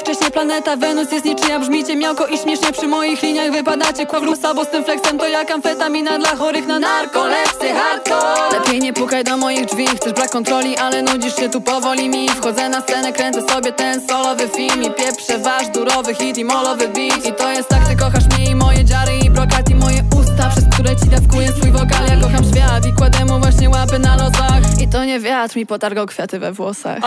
Wcześniej 0.10 0.32
planeta 0.32 0.76
Wenus 0.76 1.12
jest 1.12 1.26
niczyja 1.26 1.60
Brzmicie 1.60 1.96
miałko 1.96 2.28
i 2.28 2.38
śmiesznie. 2.38 2.72
Przy 2.72 2.88
moich 2.88 3.24
liniach 3.24 3.52
Wypadacie 3.52 4.06
kwawlusa, 4.06 4.54
bo 4.54 4.66
z 4.66 4.70
tym 4.70 4.84
flexem 4.84 5.18
to 5.18 5.28
jak 5.28 5.52
amfetamina 5.52 6.20
Dla 6.20 6.36
chorych 6.36 6.68
na 6.68 6.80
narkolepsy 6.80 7.70
hardcore. 7.70 8.60
Lepiej 8.60 8.80
nie 8.80 8.94
pukaj 8.94 9.24
do 9.24 9.38
moich 9.38 9.66
drzwi 9.66 9.88
Chcesz 9.88 10.14
brak 10.14 10.30
kontroli, 10.30 10.78
ale 10.78 11.02
nudzisz 11.02 11.36
się 11.36 11.50
tu 11.50 11.62
powoli. 11.62 12.10
Mi 12.10 12.30
Wchodzę 12.30 12.70
na 12.70 12.82
scenę, 12.82 13.14
kręcę 13.14 13.42
sobie 13.42 13.72
ten 13.72 14.08
solowy 14.08 14.48
film 14.48 14.84
I 14.84 14.92
pieprzę 14.92 15.38
wasz 15.38 15.68
durowy 15.70 16.16
hit 16.16 16.38
i 16.38 16.46
molowy 16.46 16.88
beat. 16.88 17.26
I 17.26 17.34
to 17.34 17.52
jest 17.52 17.70
tak, 17.70 17.88
ty 17.88 17.96
kochasz 17.96 18.26
mnie 18.38 18.52
i 18.52 18.56
moje 18.56 18.86
dziary 18.86 19.18
i 19.26 19.30
brokat 19.30 19.70
I 19.70 19.76
moje 19.76 20.04
usta, 20.20 20.50
przez 20.50 20.64
które 20.74 20.96
ci 20.96 21.06
dawkuję 21.06 21.48
swój 21.48 21.72
wokal. 21.72 22.08
Ja 22.10 22.22
kocham 22.22 22.44
świat 22.54 22.86
i 22.86 22.94
kładę 22.94 23.26
mu 23.26 23.40
właśnie 23.40 23.70
łapy 23.70 24.00
na 24.00 24.16
losach 24.16 24.69
to 24.92 25.06
nie 25.06 25.20
wiatr 25.20 25.56
mi 25.56 25.66
potargał 25.66 26.06
kwiaty 26.06 26.40
we 26.40 26.52
włosach. 26.52 27.00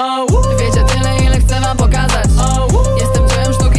Wiecie 0.58 0.84
tyle, 0.84 1.26
ile 1.26 1.40
chcę 1.40 1.60
wam 1.60 1.76
pokazać. 1.76 2.26
Jestem 3.00 3.28
dziełem 3.28 3.52
sztuki 3.52 3.71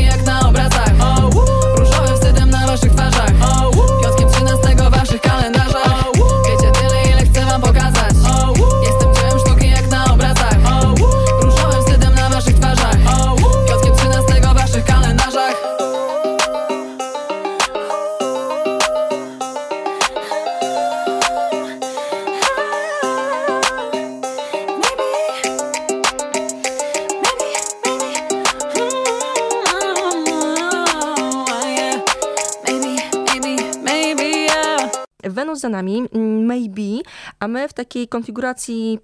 za 35.63 35.69
nami, 35.71 36.04
mm, 36.12 36.43
maybe, 36.43 36.99
a 37.43 37.47
my 37.47 37.67
w 37.67 37.73
takiej 37.73 38.08
konfiguracji 38.08 38.99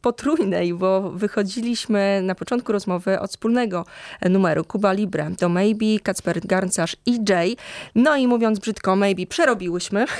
potrójnej, 0.00 0.74
bo 0.74 1.10
wychodziliśmy 1.10 2.20
na 2.22 2.34
początku 2.34 2.72
rozmowy 2.72 3.20
od 3.20 3.30
wspólnego 3.30 3.84
numeru 4.30 4.64
Kuba 4.64 4.92
Libre, 4.92 5.30
to 5.38 5.48
maybe, 5.48 5.86
Kacper 6.02 6.40
Garncarz 6.46 6.96
i 7.06 7.18
Jay. 7.28 7.56
No 7.94 8.16
i 8.16 8.26
mówiąc 8.26 8.58
brzydko, 8.58 8.96
maybe 8.96 9.26
przerobiłyśmy. 9.26 10.04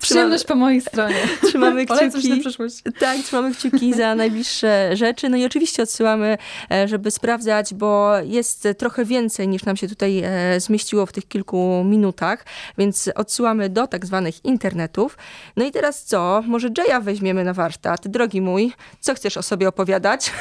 Przyjemność 0.00 0.44
po 0.44 0.54
mojej 0.54 0.80
stronie. 0.80 1.16
Trzymamy 1.42 1.86
kciuki. 1.86 2.28
na 2.30 2.36
przyszłość. 2.40 2.82
Tak, 2.98 3.18
trzymamy 3.18 3.54
kciuki 3.54 3.94
za 3.94 4.14
najbliższe 4.24 4.96
rzeczy. 4.96 5.28
No 5.28 5.36
i 5.36 5.44
oczywiście 5.44 5.82
odsyłamy, 5.82 6.38
e, 6.70 6.88
żeby 6.88 7.10
sprawdzać, 7.10 7.74
bo 7.74 8.12
jest 8.24 8.68
trochę 8.78 9.04
więcej 9.04 9.48
niż 9.48 9.64
nam 9.64 9.76
się 9.76 9.88
tutaj 9.88 10.22
e, 10.24 10.60
zmieściło 10.60 11.06
w 11.06 11.12
tych 11.12 11.28
kilku 11.28 11.84
minutach, 11.84 12.46
więc 12.78 13.10
odsyłamy 13.14 13.68
do 13.68 13.86
tak 13.86 14.06
zwanych 14.06 14.44
internetów. 14.44 15.18
No 15.60 15.66
i 15.66 15.70
teraz 15.70 16.04
co? 16.04 16.42
Może 16.46 16.68
Jaya 16.78 17.00
weźmiemy 17.00 17.44
na 17.44 17.52
warsztat. 17.52 18.08
Drogi 18.08 18.40
mój, 18.40 18.72
co 19.00 19.14
chcesz 19.14 19.36
o 19.36 19.42
sobie 19.42 19.68
opowiadać? 19.68 20.32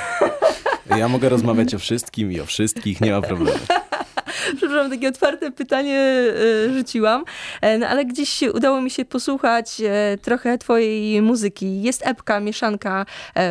Ja 0.98 1.08
mogę 1.08 1.30
rozmawiać 1.30 1.76
o 1.76 1.80
wszystkim 1.80 2.32
i 2.32 2.40
o 2.40 2.46
wszystkich, 2.46 3.02
nie 3.02 3.12
ma 3.12 3.22
problemu. 3.22 3.60
Przepraszam, 4.58 4.92
takie 4.92 5.10
otwarte 5.10 5.52
pytanie 5.52 6.00
e, 6.00 6.74
rzuciłam, 6.74 7.24
e, 7.62 7.78
no, 7.78 7.88
ale 7.88 8.06
gdzieś 8.06 8.42
udało 8.42 8.82
mi 8.82 8.90
się 8.90 9.06
posłuchać 9.06 9.82
e, 9.82 10.18
trochę 10.22 10.58
twojej 10.58 11.22
muzyki. 11.22 11.82
Jest 11.82 12.08
epka, 12.08 12.40
mieszanka 12.40 13.06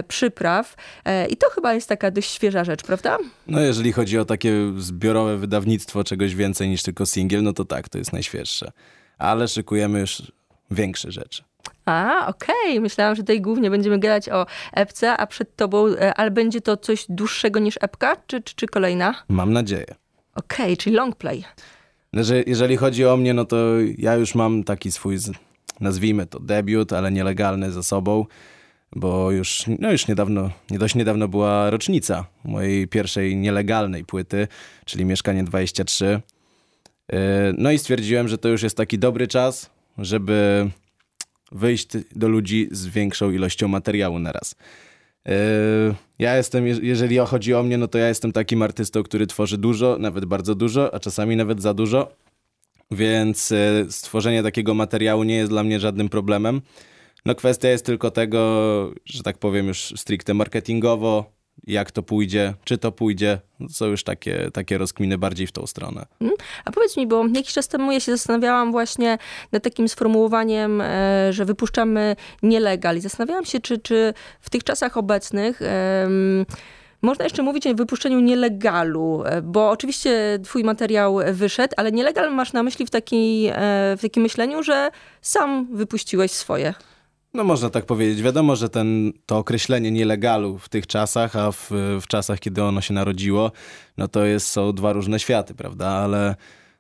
przypraw 0.09 0.75
i 1.31 1.37
to 1.37 1.51
chyba 1.51 1.75
jest 1.75 1.89
taka 1.89 2.11
dość 2.11 2.31
świeża 2.31 2.65
rzecz, 2.65 2.83
prawda? 2.83 3.19
No 3.47 3.61
jeżeli 3.61 3.93
chodzi 3.93 4.19
o 4.19 4.25
takie 4.25 4.53
zbiorowe 4.79 5.37
wydawnictwo 5.37 6.05
czegoś 6.05 6.35
więcej 6.35 6.69
niż 6.69 6.83
tylko 6.83 7.07
singiel, 7.07 7.43
no 7.43 7.53
to 7.53 7.65
tak, 7.65 7.89
to 7.89 7.99
jest 7.99 8.13
najświeższe. 8.13 8.73
Ale 9.19 9.49
szykujemy 9.49 10.01
już 10.01 10.23
większe 10.71 11.13
rzeczy. 11.13 11.48
A, 11.85 12.27
okej. 12.29 12.55
Okay. 12.71 12.81
Myślałam, 12.81 13.15
że 13.15 13.23
tutaj 13.23 13.41
głównie 13.41 13.71
będziemy 13.71 13.99
gadać 13.99 14.29
o 14.29 14.47
epce, 14.73 15.17
a 15.17 15.27
przed 15.27 15.57
tobą, 15.57 15.87
ale 16.17 16.31
będzie 16.31 16.61
to 16.61 16.77
coś 16.77 17.07
dłuższego 17.09 17.61
niż 17.61 17.79
epka, 17.81 18.17
czy, 18.27 18.43
czy, 18.43 18.55
czy 18.55 18.67
kolejna? 18.67 19.15
Mam 19.29 19.53
nadzieję. 19.53 19.95
Okej, 20.35 20.67
okay, 20.67 20.77
czyli 20.77 20.97
long 20.97 21.17
play. 21.17 21.45
No, 22.13 22.25
że 22.25 22.43
jeżeli 22.47 22.77
chodzi 22.77 23.05
o 23.05 23.17
mnie, 23.17 23.35
no 23.35 23.45
to 23.45 23.57
ja 23.99 24.15
już 24.15 24.35
mam 24.35 24.65
taki 24.65 24.93
swój, 24.93 25.17
nazwijmy 25.81 26.27
to 26.27 26.41
debiut, 26.41 26.93
ale 26.93 27.13
nielegalny 27.13 27.73
za 27.73 27.83
sobą, 27.83 28.27
bo 28.97 29.31
już, 29.31 29.65
no 29.79 29.93
już 29.93 30.09
niedawno, 30.09 30.51
nie 30.71 30.79
dość 30.79 30.95
niedawno 30.95 31.29
była 31.29 31.71
rocznica 31.71 32.25
mojej 32.45 32.89
pierwszej 32.89 33.37
nielegalnej 33.37 34.05
płyty, 34.05 34.49
czyli 34.85 35.05
Mieszkanie 35.05 35.45
23. 35.45 36.21
No 37.59 37.71
i 37.71 37.79
stwierdziłem, 37.79 38.29
że 38.29 38.39
to 38.39 38.49
już 38.49 38.63
jest 38.63 38.77
taki 38.77 38.99
dobry 38.99 39.27
czas, 39.29 39.71
żeby 39.99 40.71
wyjść 41.53 41.89
do 42.17 42.29
ludzi 42.29 42.69
z 42.71 42.87
większą 42.87 43.31
ilością 43.31 43.69
materiału 43.69 44.19
na 44.19 44.33
raz. 44.33 44.55
Ja 46.19 46.37
jestem, 46.37 46.67
jeżeli 46.67 47.19
chodzi 47.19 47.55
o 47.55 47.63
mnie, 47.63 47.79
no 47.79 47.89
to 47.89 47.99
ja 47.99 48.09
jestem 48.09 48.33
takim 48.33 48.63
artystą, 48.63 49.03
który 49.03 49.27
tworzy 49.27 49.59
dużo, 49.59 49.97
nawet 49.99 50.25
bardzo 50.25 50.55
dużo, 50.55 50.95
a 50.95 51.01
czasami 51.01 51.37
nawet 51.37 51.63
za 51.63 51.75
dużo. 51.75 52.13
Więc 52.91 53.53
stworzenie 53.91 54.43
takiego 54.43 54.75
materiału 54.75 55.23
nie 55.23 55.37
jest 55.37 55.51
dla 55.51 55.65
mnie 55.65 55.81
żadnym 55.81 56.09
problemem. 56.09 56.61
No 57.27 57.35
kwestia 57.35 57.69
jest 57.69 57.87
tylko 57.87 58.11
tego, 58.11 58.93
że 59.05 59.23
tak 59.23 59.39
powiem 59.39 59.69
już 59.69 59.95
stricte 59.97 60.35
marketingowo, 60.35 61.33
jak 61.69 61.91
to 61.91 62.03
pójdzie, 62.03 62.55
czy 62.65 62.79
to 62.79 62.93
pójdzie, 62.93 63.39
są 63.71 63.87
już 63.87 64.05
takie, 64.05 64.51
takie 64.53 64.79
rozkminy 64.79 65.19
bardziej 65.19 65.47
w 65.47 65.53
tą 65.53 65.67
stronę. 65.67 66.07
Mhm. 66.21 66.39
A 66.65 66.71
powiedz 66.73 66.97
mi, 66.97 67.07
bo 67.07 67.27
jakiś 67.27 67.53
czas 67.53 67.69
temu 67.69 67.93
ja 67.93 68.01
się 68.01 68.13
zastanawiałam 68.13 68.73
właśnie 68.73 69.19
nad 69.53 69.63
takim 69.63 69.89
sformułowaniem, 69.89 70.81
e, 70.81 71.33
że 71.33 71.45
wypuszczamy 71.45 72.17
nielegal 72.43 72.97
i 72.97 73.01
zastanawiałam 73.01 73.45
się, 73.45 73.61
czy, 73.61 73.79
czy 73.79 74.15
w 74.41 74.51
tych 74.51 74.65
czasach 74.65 74.97
obecnych 74.97 75.61
um, 75.61 76.47
można 77.03 77.25
jeszcze 77.25 77.43
mówić 77.43 77.67
o 77.67 77.75
wypuszczeniu 77.75 78.21
nielegalu, 78.21 79.23
e, 79.25 79.43
bo 79.43 79.71
oczywiście 79.71 80.39
twój 80.45 80.65
materiał 80.65 81.19
wyszedł, 81.33 81.75
ale 81.77 81.93
nielegal 81.93 82.35
masz 82.35 82.53
na 82.53 82.63
myśli 82.63 82.87
w, 82.87 82.91
takiej, 82.91 83.47
e, 83.47 83.55
w 83.97 83.99
takim 84.03 84.23
myśleniu, 84.23 84.63
że 84.63 84.91
sam 85.23 85.69
wypuściłeś 85.77 86.31
swoje. 86.31 86.75
No 87.39 87.45
można 87.45 87.71
tak 87.71 87.87
powiedzieć. 87.87 88.23
Wiadomo, 88.23 88.57
że 88.57 88.69
ten, 88.69 89.13
to 89.27 89.39
określenie 89.39 89.91
nielegalu 89.91 90.59
w 90.59 90.69
tych 90.69 90.87
czasach, 90.87 91.37
a 91.37 91.53
w, 91.53 91.71
w 92.01 92.07
czasach, 92.07 92.39
kiedy 92.39 92.63
ono 92.63 92.81
się 92.81 92.95
narodziło, 92.95 93.53
no 93.99 94.09
to 94.09 94.25
jest, 94.25 94.47
są 94.47 94.73
dwa 94.73 94.93
różne 94.93 95.19
światy, 95.19 95.55
prawda? 95.55 95.89
Ale 95.89 96.37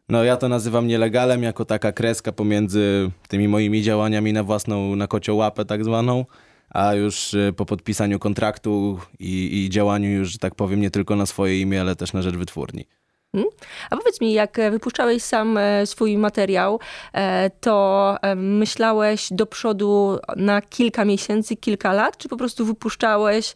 no 0.09 0.25
ja 0.25 0.37
to 0.37 0.49
nazywam 0.49 0.87
nielegalem 0.87 1.43
jako 1.43 1.65
taka 1.65 1.93
kreska 1.93 2.33
pomiędzy 2.33 3.11
tymi 3.29 3.49
moimi 3.49 3.83
działaniami 3.83 4.33
na 4.33 4.43
własną, 4.43 4.97
na 4.97 5.07
kocią 5.07 5.35
łapę 5.35 5.65
tak 5.65 5.85
zwaną, 5.85 6.25
a 6.71 6.95
już 6.95 7.35
y, 7.35 7.53
po 7.57 7.67
podpisaniu 7.67 8.19
kontraktu 8.19 8.99
i, 9.19 9.65
i 9.65 9.71
działaniu 9.71 10.11
już, 10.11 10.39
tak 10.39 10.55
powiem, 10.55 10.81
nie 10.81 10.91
tylko 10.91 11.17
na 11.17 11.27
swoje 11.27 11.61
imię, 11.61 11.81
ale 11.81 11.97
też 11.97 12.13
na 12.13 12.23
rzecz 12.23 12.37
wytwórni. 12.37 12.85
Hmm? 13.33 13.51
A 13.91 13.97
powiedz 13.97 14.21
mi, 14.21 14.33
jak 14.33 14.59
e, 14.59 14.71
wypuszczałeś 14.71 15.23
sam 15.23 15.59
e, 15.59 15.87
swój 15.87 16.19
materiał, 16.19 16.81
e, 17.13 17.51
to 17.51 18.17
myślałeś 18.37 19.29
do 19.31 19.47
przodu 19.47 20.19
na 20.37 20.63
kilka 20.63 21.05
miesięcy, 21.05 21.57
kilka 21.57 21.93
lat, 21.93 22.19
czy 22.19 22.29
po 22.29 22.37
prostu 22.37 22.65
wypuszczałeś, 22.65 23.55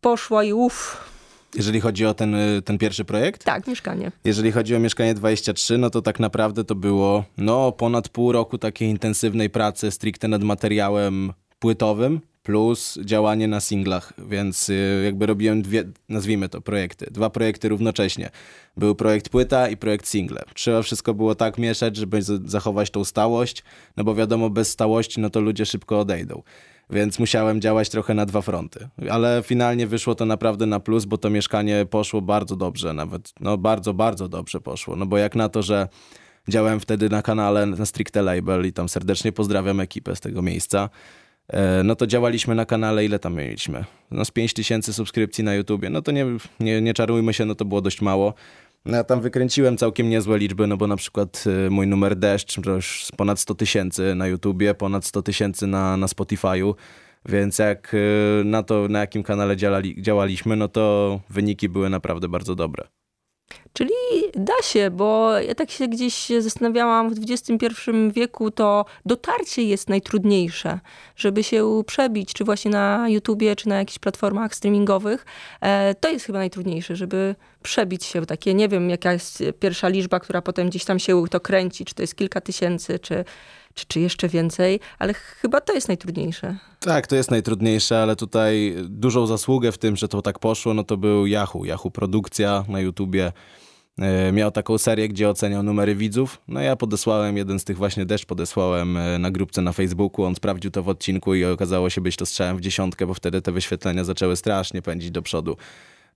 poszło 0.00 0.42
i 0.42 0.52
uff, 0.52 1.08
jeżeli 1.54 1.80
chodzi 1.80 2.06
o 2.06 2.14
ten, 2.14 2.36
ten 2.64 2.78
pierwszy 2.78 3.04
projekt? 3.04 3.44
Tak, 3.44 3.66
mieszkanie. 3.66 4.12
Jeżeli 4.24 4.52
chodzi 4.52 4.76
o 4.76 4.78
mieszkanie 4.78 5.14
23, 5.14 5.78
no 5.78 5.90
to 5.90 6.02
tak 6.02 6.20
naprawdę 6.20 6.64
to 6.64 6.74
było 6.74 7.24
no, 7.36 7.72
ponad 7.72 8.08
pół 8.08 8.32
roku 8.32 8.58
takiej 8.58 8.88
intensywnej 8.88 9.50
pracy 9.50 9.90
stricte 9.90 10.28
nad 10.28 10.42
materiałem 10.42 11.32
płytowym 11.58 12.20
plus 12.48 12.98
działanie 13.04 13.48
na 13.48 13.60
singlach, 13.60 14.12
więc 14.18 14.68
y, 14.68 15.02
jakby 15.04 15.26
robiłem 15.26 15.62
dwie, 15.62 15.84
nazwijmy 16.08 16.48
to, 16.48 16.60
projekty. 16.60 17.06
Dwa 17.10 17.30
projekty 17.30 17.68
równocześnie. 17.68 18.30
Był 18.76 18.94
projekt 18.94 19.28
płyta 19.28 19.68
i 19.68 19.76
projekt 19.76 20.08
single. 20.08 20.42
Trzeba 20.54 20.82
wszystko 20.82 21.14
było 21.14 21.34
tak 21.34 21.58
mieszać, 21.58 21.96
żeby 21.96 22.22
zachować 22.44 22.90
tą 22.90 23.04
stałość, 23.04 23.64
no 23.96 24.04
bo 24.04 24.14
wiadomo, 24.14 24.50
bez 24.50 24.70
stałości, 24.70 25.20
no 25.20 25.30
to 25.30 25.40
ludzie 25.40 25.66
szybko 25.66 26.00
odejdą. 26.00 26.42
Więc 26.90 27.18
musiałem 27.18 27.60
działać 27.60 27.88
trochę 27.88 28.14
na 28.14 28.26
dwa 28.26 28.42
fronty. 28.42 28.88
Ale 29.10 29.42
finalnie 29.44 29.86
wyszło 29.86 30.14
to 30.14 30.24
naprawdę 30.24 30.66
na 30.66 30.80
plus, 30.80 31.04
bo 31.04 31.18
to 31.18 31.30
mieszkanie 31.30 31.86
poszło 31.90 32.22
bardzo 32.22 32.56
dobrze, 32.56 32.92
nawet 32.92 33.32
no 33.40 33.58
bardzo, 33.58 33.94
bardzo 33.94 34.28
dobrze 34.28 34.60
poszło. 34.60 34.96
No 34.96 35.06
bo 35.06 35.18
jak 35.18 35.34
na 35.34 35.48
to, 35.48 35.62
że 35.62 35.88
działałem 36.48 36.80
wtedy 36.80 37.08
na 37.08 37.22
kanale 37.22 37.66
na 37.66 37.86
Stricte 37.86 38.22
Label 38.22 38.66
i 38.66 38.72
tam 38.72 38.88
serdecznie 38.88 39.32
pozdrawiam 39.32 39.80
ekipę 39.80 40.16
z 40.16 40.20
tego 40.20 40.42
miejsca. 40.42 40.88
E, 41.52 41.82
no 41.82 41.96
to 41.96 42.06
działaliśmy 42.06 42.54
na 42.54 42.64
kanale, 42.64 43.04
ile 43.04 43.18
tam 43.18 43.34
mieliśmy? 43.34 43.84
No 44.10 44.24
z 44.24 44.30
5 44.30 44.54
tysięcy 44.54 44.92
subskrypcji 44.92 45.44
na 45.44 45.54
YouTubie, 45.54 45.90
no 45.90 46.02
to 46.02 46.12
nie, 46.12 46.26
nie, 46.60 46.80
nie 46.80 46.94
czarujmy 46.94 47.34
się, 47.34 47.44
no 47.44 47.54
to 47.54 47.64
było 47.64 47.80
dość 47.80 48.00
mało. 48.00 48.34
No 48.84 48.96
ja 48.96 49.04
tam 49.04 49.20
wykręciłem 49.20 49.76
całkiem 49.76 50.08
niezłe 50.08 50.38
liczby, 50.38 50.66
no 50.66 50.76
bo 50.76 50.86
na 50.86 50.96
przykład 50.96 51.44
e, 51.66 51.70
mój 51.70 51.86
numer 51.86 52.16
Deszcz 52.16 52.60
to 52.64 52.70
już 52.70 53.08
ponad 53.16 53.40
100 53.40 53.54
tysięcy 53.54 54.14
na 54.14 54.26
YouTubie, 54.26 54.74
ponad 54.74 55.04
100 55.04 55.22
tysięcy 55.22 55.66
na, 55.66 55.96
na 55.96 56.06
Spotify'u, 56.06 56.74
więc 57.28 57.58
jak 57.58 57.94
e, 57.94 58.44
na 58.44 58.62
to, 58.62 58.88
na 58.88 59.00
jakim 59.00 59.22
kanale 59.22 59.56
działali, 59.56 60.02
działaliśmy, 60.02 60.56
no 60.56 60.68
to 60.68 61.20
wyniki 61.30 61.68
były 61.68 61.90
naprawdę 61.90 62.28
bardzo 62.28 62.54
dobre. 62.54 62.88
Czyli 63.72 63.90
da 64.34 64.62
się, 64.62 64.90
bo 64.90 65.38
ja 65.38 65.54
tak 65.54 65.70
się 65.70 65.88
gdzieś 65.88 66.28
zastanawiałam, 66.38 67.14
w 67.14 67.18
XXI 67.30 67.90
wieku 68.14 68.50
to 68.50 68.84
dotarcie 69.06 69.62
jest 69.62 69.88
najtrudniejsze, 69.88 70.80
żeby 71.16 71.44
się 71.44 71.82
przebić, 71.86 72.32
czy 72.32 72.44
właśnie 72.44 72.70
na 72.70 73.08
YouTubie, 73.08 73.56
czy 73.56 73.68
na 73.68 73.76
jakichś 73.78 73.98
platformach 73.98 74.54
streamingowych. 74.54 75.26
E, 75.60 75.94
to 75.94 76.08
jest 76.08 76.26
chyba 76.26 76.38
najtrudniejsze, 76.38 76.96
żeby 76.96 77.34
przebić 77.62 78.04
się, 78.04 78.26
takie 78.26 78.54
nie 78.54 78.68
wiem, 78.68 78.90
jaka 78.90 79.12
jest 79.12 79.42
pierwsza 79.60 79.88
liczba, 79.88 80.20
która 80.20 80.42
potem 80.42 80.68
gdzieś 80.68 80.84
tam 80.84 80.98
się 80.98 81.24
to 81.30 81.40
kręci, 81.40 81.84
czy 81.84 81.94
to 81.94 82.02
jest 82.02 82.16
kilka 82.16 82.40
tysięcy, 82.40 82.98
czy, 82.98 83.24
czy, 83.78 83.86
czy 83.86 84.00
jeszcze 84.00 84.28
więcej, 84.28 84.80
ale 84.98 85.14
chyba 85.14 85.60
to 85.60 85.72
jest 85.72 85.88
najtrudniejsze. 85.88 86.56
Tak, 86.80 87.06
to 87.06 87.16
jest 87.16 87.30
najtrudniejsze, 87.30 88.02
ale 88.02 88.16
tutaj 88.16 88.74
dużą 88.84 89.26
zasługę 89.26 89.72
w 89.72 89.78
tym, 89.78 89.96
że 89.96 90.08
to 90.08 90.22
tak 90.22 90.38
poszło, 90.38 90.74
no 90.74 90.84
to 90.84 90.96
był 90.96 91.26
Yahoo, 91.26 91.64
Yahoo 91.64 91.90
Produkcja 91.90 92.64
na 92.68 92.80
YouTubie. 92.80 93.32
E, 93.98 94.32
miał 94.32 94.50
taką 94.50 94.78
serię, 94.78 95.08
gdzie 95.08 95.28
oceniał 95.28 95.62
numery 95.62 95.94
widzów. 95.94 96.40
No 96.48 96.60
ja 96.60 96.76
podesłałem 96.76 97.36
jeden 97.36 97.58
z 97.58 97.64
tych 97.64 97.76
właśnie 97.76 98.06
deszcz, 98.06 98.26
podesłałem 98.26 98.96
e, 98.96 99.18
na 99.18 99.30
grupce 99.30 99.62
na 99.62 99.72
Facebooku. 99.72 100.24
On 100.24 100.34
sprawdził 100.34 100.70
to 100.70 100.82
w 100.82 100.88
odcinku 100.88 101.34
i 101.34 101.44
okazało 101.44 101.90
się 101.90 102.00
być 102.00 102.16
to 102.16 102.26
strzałem 102.26 102.56
w 102.56 102.60
dziesiątkę, 102.60 103.06
bo 103.06 103.14
wtedy 103.14 103.42
te 103.42 103.52
wyświetlenia 103.52 104.04
zaczęły 104.04 104.36
strasznie 104.36 104.82
pędzić 104.82 105.10
do 105.10 105.22
przodu. 105.22 105.56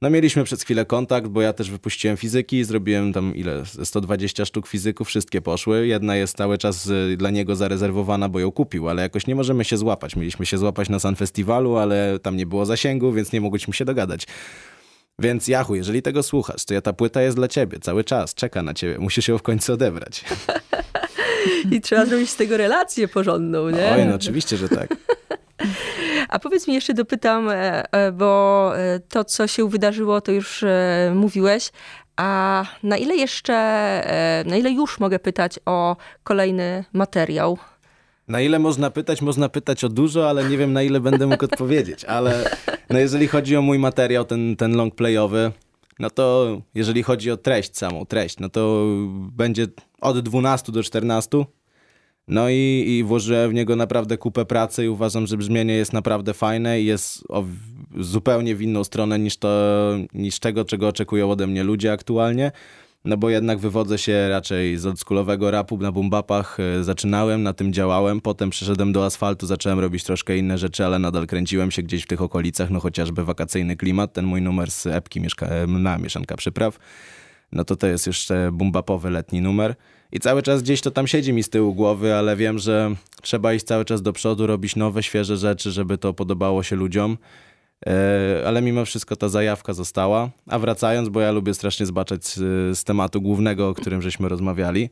No 0.03 0.11
mieliśmy 0.11 0.45
przez 0.45 0.63
chwilę 0.63 0.85
kontakt, 0.85 1.27
bo 1.27 1.43
ja 1.43 1.53
też 1.53 1.71
wypuściłem 1.71 2.17
fizyki, 2.17 2.65
zrobiłem 2.65 3.13
tam 3.13 3.35
ile, 3.37 3.63
120 3.85 4.45
sztuk 4.45 4.67
fizyków, 4.67 5.09
wszystkie 5.09 5.41
poszły. 5.41 5.87
Jedna 5.87 6.17
jest 6.17 6.37
cały 6.37 6.59
czas 6.59 6.87
y, 6.87 7.17
dla 7.17 7.31
niego 7.31 7.57
zarezerwowana, 7.57 8.29
bo 8.29 8.41
ją 8.41 8.53
kupił, 8.53 8.89
ale 8.89 9.03
jakoś 9.03 9.27
nie 9.27 9.35
możemy 9.35 9.65
się 9.65 9.77
złapać. 9.77 10.17
Mieliśmy 10.17 10.47
się 10.47 10.59
złapać 10.59 10.89
na 10.89 10.99
San 10.99 11.17
Festiwalu, 11.17 11.77
ale 11.77 12.19
tam 12.23 12.37
nie 12.37 12.47
było 12.47 12.67
zasięgu, 12.67 13.13
więc 13.13 13.33
nie 13.33 13.41
mogliśmy 13.41 13.75
się 13.75 13.85
dogadać. 13.85 14.27
Więc 15.19 15.49
Jachu, 15.49 15.75
jeżeli 15.75 16.03
tego 16.03 16.23
słuchasz, 16.23 16.65
to 16.65 16.75
ja 16.75 16.81
ta 16.81 16.93
płyta 16.93 17.23
jest 17.23 17.37
dla 17.37 17.49
ciebie 17.49 17.79
cały 17.81 18.05
czas, 18.05 18.35
czeka 18.35 18.63
na 18.63 18.75
ciebie, 18.75 18.99
musisz 18.99 19.29
ją 19.29 19.39
w 19.39 19.43
końcu 19.43 19.73
odebrać. 19.73 20.25
I 21.73 21.81
trzeba 21.81 22.07
zrobić 22.07 22.31
z 22.31 22.37
tego 22.37 22.57
relację 22.57 23.09
porządną, 23.09 23.71
nie? 23.71 23.93
Oj, 23.93 24.07
no 24.07 24.15
oczywiście, 24.15 24.57
że 24.57 24.69
tak. 24.69 24.97
A 26.29 26.39
powiedz 26.39 26.69
mi 26.69 26.75
jeszcze, 26.75 26.95
dopytam, 26.95 27.49
e, 27.49 27.93
e, 27.93 28.13
bo 28.13 28.73
e, 28.79 29.01
to, 29.01 29.25
co 29.25 29.47
się 29.47 29.69
wydarzyło, 29.69 30.21
to 30.21 30.33
już 30.33 30.65
mówiłeś. 31.15 31.71
A 32.17 32.65
na 32.83 32.97
ile 32.97 33.17
jeszcze, 33.17 33.53
na 34.47 34.57
ile 34.57 34.71
już 34.71 35.01
mogę 35.01 35.19
pytać 35.19 35.59
o 35.67 35.97
kolejny 36.25 36.85
materiał? 36.93 37.59
Na 38.29 38.41
ile 38.41 38.59
można 38.59 38.91
pytać? 38.91 39.23
Można 39.23 39.49
pytać 39.49 39.85
o 39.85 39.89
dużo, 39.89 40.31
ale 40.31 40.45
nie 40.45 40.59
wiem 40.59 40.73
na 40.73 40.83
ile 40.83 41.01
będę 41.01 41.27
mógł 41.27 41.45
odpowiedzieć. 41.45 42.05
Ale 42.05 42.51
no 42.91 42.99
jeżeli 42.99 43.29
chodzi 43.29 43.57
o 43.57 43.63
mój 43.63 43.79
materiał, 43.79 44.25
ten, 44.25 44.57
ten 44.57 44.77
long 44.77 44.95
playowy, 44.95 45.53
no 45.99 46.11
to 46.11 46.57
jeżeli 46.75 47.03
chodzi 47.03 47.31
o 47.31 47.37
treść, 47.37 47.77
samą 47.77 48.07
treść, 48.07 48.39
no 48.39 48.49
to 48.49 48.85
będzie 49.33 49.67
od 50.01 50.21
12 50.21 50.73
do 50.73 50.83
14 50.83 51.45
no 52.29 52.51
i, 52.51 52.85
i 52.89 53.05
włożyłem 53.05 53.51
w 53.51 53.55
niego 53.55 53.77
naprawdę 53.77 54.19
kupę 54.19 54.45
pracy 54.45 54.85
i 54.85 54.89
uważam, 54.89 55.27
że 55.27 55.37
brzmienie 55.37 55.75
jest 55.75 55.93
naprawdę 55.93 56.35
fajne 56.35 56.81
i 56.81 56.85
jest 56.85 57.25
o, 57.29 57.45
zupełnie 57.99 58.57
w 58.57 58.63
inną 58.63 58.85
stronę 58.85 59.19
niż, 59.19 59.37
to, 59.37 59.49
niż 60.15 60.39
tego, 60.39 60.65
czego 60.65 60.89
oczekują 60.89 61.31
ode 61.31 61.47
mnie 61.47 61.65
ludzie 61.65 61.93
aktualnie. 61.93 62.53
No 63.05 63.17
bo 63.17 63.31
jednak 63.31 63.59
wywodzę 63.59 63.99
się 63.99 64.29
raczej 64.29 64.79
z 64.79 64.87
oldschoolowego 64.87 65.51
rapu 65.51 65.79
na 65.79 65.93
bumbapach. 65.93 66.59
E, 66.61 66.85
zaczynałem, 66.85 67.43
na 67.43 67.53
tym 67.53 67.73
działałem, 67.73 68.21
potem 68.21 68.51
przeszedłem 68.51 68.93
do 68.93 69.07
asfaltu, 69.07 69.47
zacząłem 69.47 69.79
robić 69.79 70.05
troszkę 70.05 70.39
inne 70.39 70.59
rzeczy, 70.59 70.87
ale 70.87 70.99
nadal 70.99 71.27
kręciłem 71.27 71.71
się 71.71 71.83
gdzieś 71.83 72.03
w 72.03 72.07
tych 72.07 72.23
okolicach, 72.23 72.71
no 72.71 72.81
chociażby 72.81 73.25
wakacyjny 73.25 73.77
klimat, 73.77 74.13
ten 74.13 74.25
mój 74.25 74.43
numer 74.43 74.71
z 74.71 74.87
epki 74.87 75.21
mieszka 75.21 75.49
na 75.67 75.99
mieszanka 75.99 76.37
przypraw. 76.37 76.79
No 77.53 77.65
to 77.65 77.77
to 77.77 77.87
jest 77.87 78.07
jeszcze 78.07 78.51
bumbapowy 78.53 79.11
letni 79.11 79.41
numer. 79.41 79.75
I 80.13 80.21
cały 80.21 80.43
czas 80.43 80.63
gdzieś 80.63 80.81
to 80.81 80.91
tam 80.91 81.07
siedzi 81.07 81.33
mi 81.33 81.43
z 81.43 81.49
tyłu 81.49 81.75
głowy, 81.75 82.15
ale 82.15 82.37
wiem, 82.37 82.59
że 82.59 82.95
trzeba 83.23 83.55
iść 83.55 83.65
cały 83.65 83.85
czas 83.85 84.03
do 84.03 84.13
przodu, 84.13 84.47
robić 84.47 84.77
nowe, 84.77 85.03
świeże 85.03 85.37
rzeczy, 85.37 85.71
żeby 85.71 85.99
to 85.99 86.15
podobało 86.15 86.63
się 86.63 86.77
ludziom. 86.77 87.19
E, 87.87 88.43
ale 88.47 88.63
mimo 88.63 88.85
wszystko 88.85 89.17
ta 89.17 89.29
zajawka 89.29 89.73
została. 89.73 90.31
A 90.47 90.59
wracając, 90.59 91.09
bo 91.09 91.21
ja 91.21 91.33
lubię 91.33 91.55
strasznie 91.55 91.87
zbaczać 91.87 92.25
z, 92.25 92.85
tematu 92.85 93.21
głównego, 93.21 93.69
o 93.69 93.75
którym 93.75 94.03
żeśmy 94.03 94.29
rozmawiali, 94.29 94.91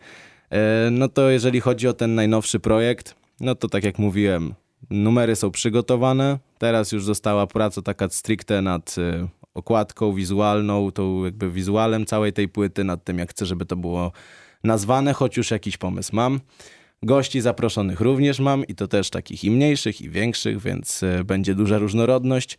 e, 0.50 0.88
no 0.90 1.08
to 1.08 1.30
jeżeli 1.30 1.60
chodzi 1.60 1.88
o 1.88 1.92
ten 1.92 2.14
najnowszy 2.14 2.60
projekt, 2.60 3.14
no 3.40 3.54
to 3.54 3.68
tak 3.68 3.84
jak 3.84 3.98
mówiłem, 3.98 4.54
numery 4.90 5.36
są 5.36 5.50
przygotowane. 5.50 6.38
Teraz 6.58 6.92
już 6.92 7.04
została 7.04 7.46
praca 7.46 7.82
taka 7.82 8.08
stricte 8.08 8.62
nad 8.62 8.96
e, 8.98 9.28
okładką 9.54 10.12
wizualną, 10.12 10.90
tą 10.90 11.24
jakby 11.24 11.50
wizualem 11.50 12.06
całej 12.06 12.32
tej 12.32 12.48
płyty, 12.48 12.84
nad 12.84 13.04
tym 13.04 13.18
jak 13.18 13.30
chcę, 13.30 13.46
żeby 13.46 13.66
to 13.66 13.76
było 13.76 14.12
nazwane, 14.64 15.12
choć 15.12 15.36
już 15.36 15.50
jakiś 15.50 15.76
pomysł 15.76 16.16
mam. 16.16 16.40
Gości 17.02 17.40
zaproszonych 17.40 18.00
również 18.00 18.40
mam 18.40 18.64
i 18.64 18.74
to 18.74 18.88
też 18.88 19.10
takich 19.10 19.44
i 19.44 19.50
mniejszych, 19.50 20.00
i 20.00 20.10
większych, 20.10 20.60
więc 20.60 21.02
e, 21.02 21.24
będzie 21.24 21.54
duża 21.54 21.78
różnorodność. 21.78 22.58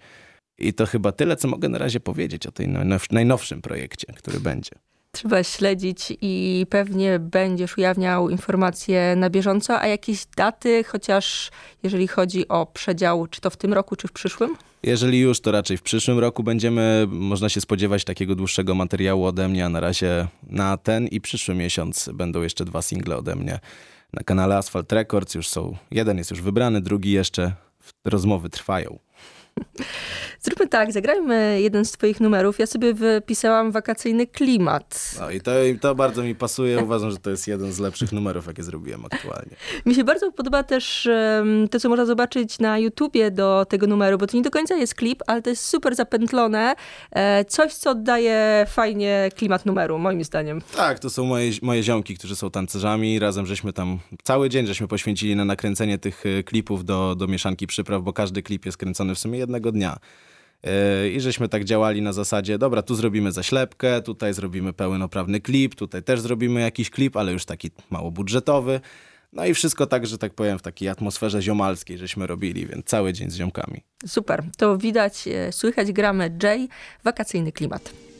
I 0.58 0.74
to 0.74 0.86
chyba 0.86 1.12
tyle, 1.12 1.36
co 1.36 1.48
mogę 1.48 1.70
na 1.70 1.78
razie 1.78 2.00
powiedzieć 2.00 2.48
o 2.48 2.52
tym 2.52 2.78
najnowszym 3.12 3.62
projekcie, 3.62 4.14
który 4.14 4.40
będzie 4.40 4.72
trzeba 5.12 5.44
śledzić 5.44 6.14
i 6.22 6.66
pewnie 6.70 7.20
będziesz 7.20 7.78
ujawniał 7.78 8.30
informacje 8.30 9.16
na 9.16 9.30
bieżąco, 9.30 9.80
a 9.80 9.88
jakieś 9.88 10.26
daty, 10.26 10.84
chociaż 10.84 11.52
jeżeli 11.84 12.08
chodzi 12.08 12.48
o 12.48 12.66
przedział, 12.66 13.28
czy 13.28 13.42
to 13.42 13.50
w 13.50 13.58
tym 13.58 13.74
roku, 13.74 13.96
czy 13.96 14.08
w 14.08 14.12
przyszłym? 14.12 14.56
Jeżeli 14.84 15.20
już, 15.20 15.42
to 15.42 15.52
raczej 15.52 15.78
w 15.78 15.82
przyszłym 15.82 16.20
roku 16.20 16.44
będziemy, 16.44 17.08
można 17.10 17.50
się 17.50 17.62
spodziewać 17.62 18.04
takiego 18.04 18.36
dłuższego 18.36 18.76
materiału 18.76 19.26
ode 19.26 19.48
mnie, 19.48 19.66
a 19.66 19.70
na 19.70 19.80
razie 19.80 20.28
na 20.44 20.78
ten 20.78 21.08
i 21.08 21.22
przyszły 21.22 21.56
miesiąc 21.56 22.10
będą 22.14 22.42
jeszcze 22.42 22.66
dwa 22.66 22.82
single 22.82 23.18
ode 23.18 23.36
mnie. 23.36 23.60
Na 24.14 24.24
kanale 24.24 24.58
Asphalt 24.58 24.92
Records 24.92 25.36
już 25.36 25.48
są, 25.48 25.78
jeden 25.92 26.18
jest 26.18 26.32
już 26.32 26.42
wybrany, 26.42 26.82
drugi 26.82 27.12
jeszcze, 27.12 27.54
rozmowy 28.06 28.50
trwają. 28.50 29.00
Zróbmy 30.44 30.68
tak, 30.68 30.92
zagrajmy 30.92 31.62
jeden 31.62 31.86
z 31.86 31.92
twoich 31.92 32.20
numerów. 32.20 32.60
Ja 32.60 32.68
sobie 32.68 32.94
wypisałam 32.94 33.72
wakacyjny 33.72 34.28
klimat. 34.28 35.16
No 35.20 35.32
i 35.32 35.42
to, 35.42 35.52
to 35.82 35.96
bardzo 35.96 36.24
mi 36.24 36.36
pasuje. 36.36 36.84
Uważam, 36.84 37.12
że 37.12 37.18
to 37.18 37.30
jest 37.30 37.48
jeden 37.48 37.72
z 37.72 37.80
lepszych 37.80 38.12
numerów, 38.12 38.48
jakie 38.48 38.64
zrobiłem 38.64 39.06
aktualnie. 39.06 39.56
Mi 39.86 39.96
się 39.96 40.04
bardzo 40.04 40.32
podoba 40.32 40.64
też 40.64 41.10
to, 41.72 41.80
co 41.80 41.90
można 41.90 42.06
zobaczyć 42.06 42.60
na 42.60 42.80
YouTubie 42.80 43.32
do 43.32 43.66
tego 43.70 43.88
numeru, 43.88 44.18
bo 44.18 44.28
to 44.28 44.38
nie 44.38 44.44
do 44.44 44.52
końca 44.52 44.76
jest 44.76 44.96
klip, 44.96 45.24
ale 45.28 45.42
to 45.42 45.50
jest 45.50 45.66
super 45.66 45.96
zapętlone. 45.96 46.76
E, 47.12 47.46
coś, 47.46 47.74
co 47.74 47.90
oddaje 47.90 48.66
fajnie 48.70 49.30
klimat 49.36 49.66
numeru, 49.66 50.00
moim 50.00 50.24
zdaniem. 50.24 50.62
Tak, 50.76 51.00
to 51.00 51.10
są 51.10 51.26
moje, 51.26 51.52
moje 51.62 51.84
ziomki, 51.84 52.18
którzy 52.18 52.36
są 52.36 52.52
tancerzami. 52.52 53.20
Razem 53.20 53.46
żeśmy 53.46 53.74
tam 53.74 54.00
cały 54.24 54.50
dzień 54.50 54.68
żeśmy 54.68 54.88
poświęcili 54.88 55.36
na 55.36 55.46
nakręcenie 55.46 55.98
tych 55.98 56.24
e, 56.26 56.44
klipów 56.44 56.86
do, 56.86 57.16
do 57.16 57.28
mieszanki 57.28 57.68
przypraw, 57.68 58.04
bo 58.04 58.14
każdy 58.14 58.44
klip 58.44 58.66
jest 58.66 58.78
kręcony 58.78 59.16
w 59.16 59.20
sumie 59.20 59.40
jednego 59.42 59.72
dnia. 59.72 59.98
E, 60.64 61.10
I 61.10 61.22
żeśmy 61.22 61.50
tak 61.50 61.64
działali 61.64 62.02
na 62.02 62.14
zasadzie, 62.14 62.58
dobra, 62.58 62.82
tu 62.82 62.96
zrobimy 62.96 63.32
zaślepkę, 63.32 64.02
tutaj 64.02 64.34
zrobimy 64.34 64.74
pełnoprawny 64.74 65.42
klip, 65.42 65.76
tutaj 65.76 66.04
też 66.04 66.20
zrobimy 66.20 66.62
jakiś 66.62 66.90
klip, 66.90 67.18
ale 67.18 67.32
już 67.32 67.46
taki 67.46 67.72
mało 67.90 68.12
budżetowy. 68.12 68.82
No 69.34 69.46
i 69.46 69.54
wszystko 69.54 69.86
tak, 69.86 70.08
że 70.08 70.18
tak 70.18 70.34
powiem, 70.34 70.60
w 70.60 70.62
takiej 70.62 70.90
atmosferze 70.90 71.42
ziomalskiej 71.42 71.98
żeśmy 71.98 72.28
robili, 72.28 72.68
więc 72.68 72.86
cały 72.86 73.14
dzień 73.14 73.30
z 73.30 73.36
ziomkami. 73.36 73.84
Super, 74.08 74.44
to 74.58 74.78
widać, 74.78 75.28
e, 75.28 75.52
słychać, 75.52 75.92
gramy 75.92 76.38
J, 76.44 76.70
wakacyjny 77.04 77.52
klimat. 77.52 78.11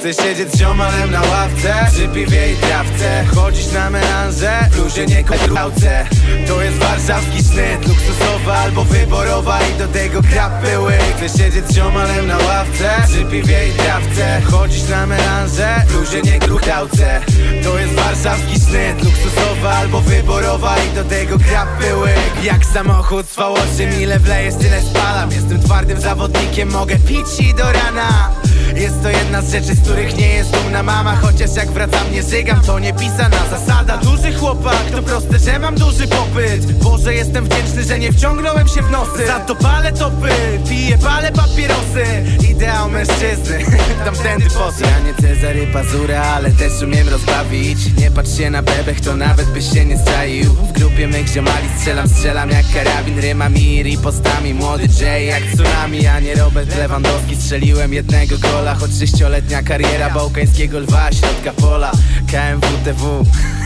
Chcę 0.00 0.14
siedzieć 0.14 0.52
z 0.52 0.58
ziomalem 0.58 1.10
na 1.10 1.20
ławce 1.20 1.86
Przy 1.92 2.08
piwie 2.08 2.52
i 2.52 2.56
trawce. 2.56 3.24
Chodzić 3.34 3.72
na 3.72 3.90
melanże 3.90 4.68
W 4.70 4.76
bluzie 4.76 5.06
nie 5.06 5.24
kotrałce 5.24 6.06
To 6.46 6.62
jest 6.62 6.76
warszawski 6.76 7.38
sznyt 7.42 7.88
Luksusowa 7.88 8.54
albo 8.54 8.84
wyborowa 8.84 9.58
I 9.62 9.78
do 9.78 9.88
tego 9.88 10.22
krapy 10.22 10.78
łyk. 10.78 11.02
Chcę 11.16 11.38
siedzieć 11.38 11.68
z 11.68 11.74
ziomalem 11.74 12.26
na 12.26 12.38
ławce 12.38 12.90
Przy 13.08 13.24
piwie 13.24 13.68
i 13.68 13.72
trawce. 13.72 14.40
Chodzić 14.50 14.88
na 14.88 15.06
melanże 15.06 15.82
W 15.86 15.92
bluzie 15.92 16.22
nie 16.22 16.38
kotrałce 16.38 17.20
To 17.64 17.78
jest 17.78 17.94
warszawski 17.94 18.60
sznyt 18.60 19.04
Luksusowa 19.04 19.70
albo 19.70 20.00
wyborowa 20.00 20.76
I 20.78 20.94
do 20.94 21.04
tego 21.04 21.38
krapy 21.38 21.96
łyk. 21.96 22.44
Jak 22.44 22.64
samochód 22.64 23.26
z 23.26 23.36
V8 23.36 24.00
Ile 24.00 24.18
wlejesz, 24.18 24.54
tyle 24.54 24.82
spalam. 24.82 25.30
Jestem 25.30 25.62
twardym 25.62 26.00
zawodnikiem 26.00 26.70
Mogę 26.70 26.96
pić 26.96 27.40
i 27.40 27.54
do 27.54 27.72
rana 27.72 28.30
jest 28.76 29.02
to 29.02 29.10
jedna 29.10 29.42
z 29.42 29.52
rzeczy, 29.52 29.74
z 29.74 29.80
których 29.80 30.16
nie 30.16 30.28
jest 30.28 30.50
dumna 30.50 30.82
mama. 30.82 31.16
Chociaż 31.16 31.56
jak 31.56 31.70
wracam 31.70 32.12
nie 32.12 32.22
żygam, 32.22 32.60
to 32.60 32.78
nie 32.78 32.92
pisana 32.92 33.48
zasada. 33.50 33.96
Duży 33.96 34.32
chłopak, 34.32 34.82
to 34.92 35.02
proste, 35.02 35.38
że 35.38 35.58
mam 35.58 35.74
duży 35.74 36.08
popyt. 36.08 36.72
Boże, 36.72 37.14
jestem 37.14 37.44
wdzięczny, 37.44 37.84
że 37.84 37.98
nie 37.98 38.12
wciągnąłem 38.12 38.68
się 38.68 38.82
w 38.82 38.90
nosy. 38.90 39.26
Za 39.26 39.40
to 39.40 39.54
palę 39.54 39.92
topy, 39.92 40.28
piję, 40.68 40.98
palę 40.98 41.32
papierosy. 41.32 42.04
Ideał 42.50 42.90
mężczyzny, 42.90 43.64
tamtędy 44.04 44.50
posy. 44.50 44.82
Ja 44.82 44.98
nie 44.98 45.14
Cezary 45.14 45.66
Pazura, 45.66 46.22
ale 46.22 46.50
też 46.50 46.82
umiem 46.82 47.08
rozbawić. 47.08 47.78
Nie 47.98 48.10
patrz 48.10 48.38
się 48.38 48.50
na 48.50 48.62
bebech, 48.62 49.00
to 49.00 49.16
nawet 49.16 49.46
byś 49.46 49.72
się 49.72 49.84
nie 49.84 49.98
straił 49.98 50.54
W 50.54 50.72
grupie 50.72 51.06
mych 51.08 51.28
ziomali 51.28 51.68
strzelam, 51.76 52.08
strzelam 52.08 52.50
jak 52.50 52.64
karabin 52.74 53.20
Rymami 53.20 53.76
i 53.76 53.82
ripostami, 53.82 54.54
młody 54.54 54.88
Jay 55.00 55.24
jak 55.24 55.42
tsunami 55.42 56.06
A 56.06 56.20
nie 56.20 56.34
Robert 56.34 56.76
Lewandowski, 56.76 57.36
strzeliłem 57.36 57.92
jednego 57.92 58.38
gola 58.38 58.59
choć 58.60 58.90
sześcioletnia 58.98 59.62
kariera 59.62 60.10
bałkańskiego 60.10 60.78
lwa, 60.78 61.12
środka 61.12 61.52
pola 61.52 61.92
KMWTW 62.32 63.24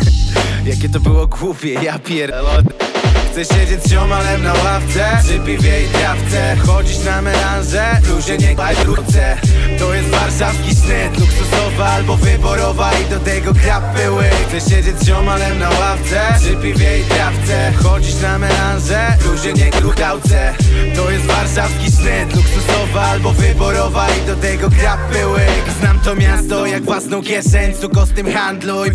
Jakie 0.71 0.89
to 0.89 1.01
było 1.01 1.27
głupie, 1.27 1.73
ja 1.73 1.99
pierdolę 1.99 2.94
Chcę 3.35 3.45
siedzieć 3.45 3.85
z 3.85 3.91
ziomalem 3.91 4.43
na 4.43 4.53
ławce. 4.53 5.19
Przy 5.25 5.41
piwie 5.41 5.85
i 5.85 5.89
trawce 5.89 6.57
Chodzić 6.67 7.05
na 7.05 7.23
melanże. 7.23 8.01
W 8.03 8.07
bluzie 8.07 8.39
nie 8.39 8.57
kajrówce 8.57 9.37
To 9.79 9.95
jest 9.95 10.09
warszawski 10.09 10.75
sznyt 10.75 11.19
Luksusowa 11.21 11.87
albo 11.87 12.17
wyborowa 12.17 12.91
I 12.93 13.11
do 13.11 13.21
tego 13.21 13.55
krapy 13.55 14.11
łyk. 14.11 14.35
Chcę 14.49 14.71
siedzieć 14.71 14.99
z 14.99 15.07
ziomalem 15.07 15.59
na 15.59 15.71
ławce. 15.71 16.21
Przy 16.41 16.57
piwie 16.57 17.01
i 17.01 17.05
trawce 17.05 17.73
Chodzić 17.83 18.21
na 18.23 18.39
melanże. 18.39 19.17
W 19.19 19.25
bluzie 19.25 19.53
nie 19.53 19.71
To 20.97 21.11
jest 21.11 21.27
warszawski 21.27 21.93
sznyt 21.93 22.37
Luksusowa 22.37 23.03
albo 23.03 23.33
wyborowa 23.33 24.07
I 24.11 24.27
do 24.27 24.37
tego 24.37 24.71
krapy 24.71 25.27
łyk. 25.27 25.65
Znam 25.81 26.01
to 26.01 26.15
miasto 26.15 26.67
jak 26.67 26.83
własną 26.85 27.23
kieszeń 27.23 27.75
Cuko 27.81 28.07
z 28.07 28.11
tym 28.11 28.33
handluj 28.33 28.91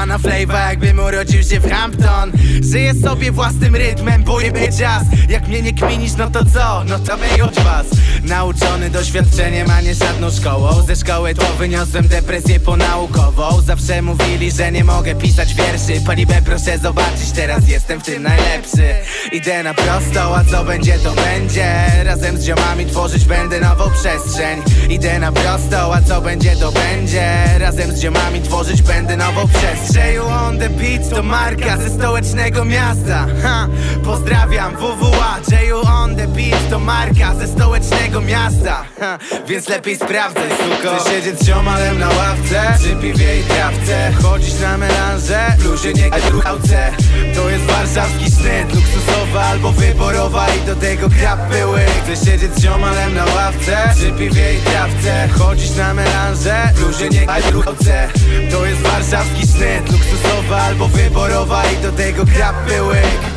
A 0.00 0.06
na 0.06 0.18
flavor 0.18 0.56
jakbym 0.56 0.98
urodził 0.98 1.42
się 1.42 1.60
w 1.60 1.70
Hampton. 1.70 2.32
Żyję 2.70 2.94
sobie 2.94 3.32
własnym 3.32 3.76
rytmem 3.82 4.22
Bójmy 4.24 4.68
jazz. 4.68 5.04
Jak 5.28 5.48
mnie 5.48 5.62
nie 5.62 5.72
kminisz, 5.72 6.16
no 6.16 6.30
to 6.30 6.44
co? 6.44 6.84
No 6.84 6.98
to 6.98 7.16
wyjąć 7.16 7.54
was. 7.54 7.86
Nauczony 8.22 8.90
doświadczeniem, 8.90 9.70
a 9.70 9.80
nie 9.80 9.94
żadną 9.94 10.30
szkołą. 10.30 10.82
Ze 10.82 10.96
szkoły 10.96 11.34
to 11.34 11.46
wyniosłem 11.58 12.08
depresję 12.08 12.60
ponaukową. 12.60 13.60
Zawsze 13.60 14.02
mówili, 14.02 14.50
że 14.50 14.72
nie 14.72 14.84
mogę 14.84 15.14
pisać 15.14 15.54
wierszy. 15.54 16.04
Palibę 16.06 16.42
proszę 16.44 16.78
zobaczyć, 16.78 17.30
teraz 17.34 17.68
jestem 17.68 18.00
w 18.00 18.04
tym 18.04 18.22
najlepszy. 18.22 18.94
Idę 19.32 19.62
na 19.62 19.74
prosto, 19.74 20.36
a 20.36 20.44
co 20.44 20.64
będzie 20.64 20.98
to 20.98 21.12
będzie. 21.12 21.74
Razem 22.04 22.38
z 22.38 22.44
ziomami 22.44 22.86
tworzyć 22.86 23.24
będę 23.24 23.60
nową 23.60 23.90
przestrzeń. 23.90 24.62
Idę 24.90 25.18
na 25.18 25.32
prosto, 25.32 25.94
a 25.94 26.02
co 26.02 26.20
będzie 26.20 26.56
to 26.56 26.72
będzie. 26.72 27.32
Razem 27.58 27.96
z 27.96 28.00
ziomami 28.00 28.42
tworzyć 28.42 28.82
będę 28.82 29.16
nową 29.16 29.48
przestrzeń. 29.48 30.18
On 30.18 30.58
the 30.58 30.70
beat 30.70 31.10
to 31.10 31.22
marka 31.22 31.76
ze 31.76 31.90
stołecznego 31.90 32.64
miasta. 32.64 33.26
Ha. 33.42 33.68
Pozdrawiam 34.04 34.76
WWA, 34.76 35.40
J.U. 35.50 35.80
on 35.80 36.16
the 36.16 36.26
beat 36.26 36.70
To 36.70 36.78
marka 36.78 37.34
ze 37.34 37.46
stołecznego 37.46 38.20
miasta. 38.20 38.84
Ha. 39.00 39.18
Więc 39.46 39.68
lepiej 39.68 39.96
sprawdzaj, 39.96 40.50
suko. 40.50 40.96
Chcę 40.96 41.10
siedzieć 41.10 41.40
z 41.40 41.46
ziomalem 41.46 41.98
na 41.98 42.08
ławce 42.08 42.74
Przy 42.78 42.96
piwie 42.96 43.40
i 43.40 43.42
trawce. 43.42 44.12
Chodzić 44.22 44.60
na 44.60 44.78
melanże 44.78 45.54
W 45.58 45.62
bluzie 45.62 45.92
nie 45.92 46.10
kałce 46.42 46.92
To 47.34 47.50
jest 47.50 47.64
warszawski 47.64 48.24
sznyt 48.30 48.74
Luksusowa 48.74 49.42
albo 49.42 49.72
wyborowa 49.72 50.46
I 50.48 50.66
do 50.66 50.76
tego 50.76 51.08
krapy 51.20 51.66
łyk. 51.66 51.90
Chcę 52.04 52.30
siedzieć 52.30 52.54
z 52.54 52.62
ziomalem 52.62 53.14
na 53.14 53.24
ławce 53.24 53.92
Przy 53.96 54.12
piwie 54.12 54.54
i 54.54 54.58
trawce. 54.58 55.28
Chodzić 55.38 55.76
na 55.76 55.94
melanże 55.94 56.70
W 56.74 56.80
bluzie 56.80 57.08
nie 57.08 57.26
kałce 57.26 58.08
To 58.50 58.66
jest 58.66 58.80
warszawski 58.80 59.46
sznyt 59.46 59.92
Luksusowa 59.92 60.62
albo 60.62 60.88
wyborowa 60.88 61.62
I 61.66 61.82
do 61.82 61.92
tego 61.92 62.24
krapy 62.26 62.82
łyk 62.82 63.31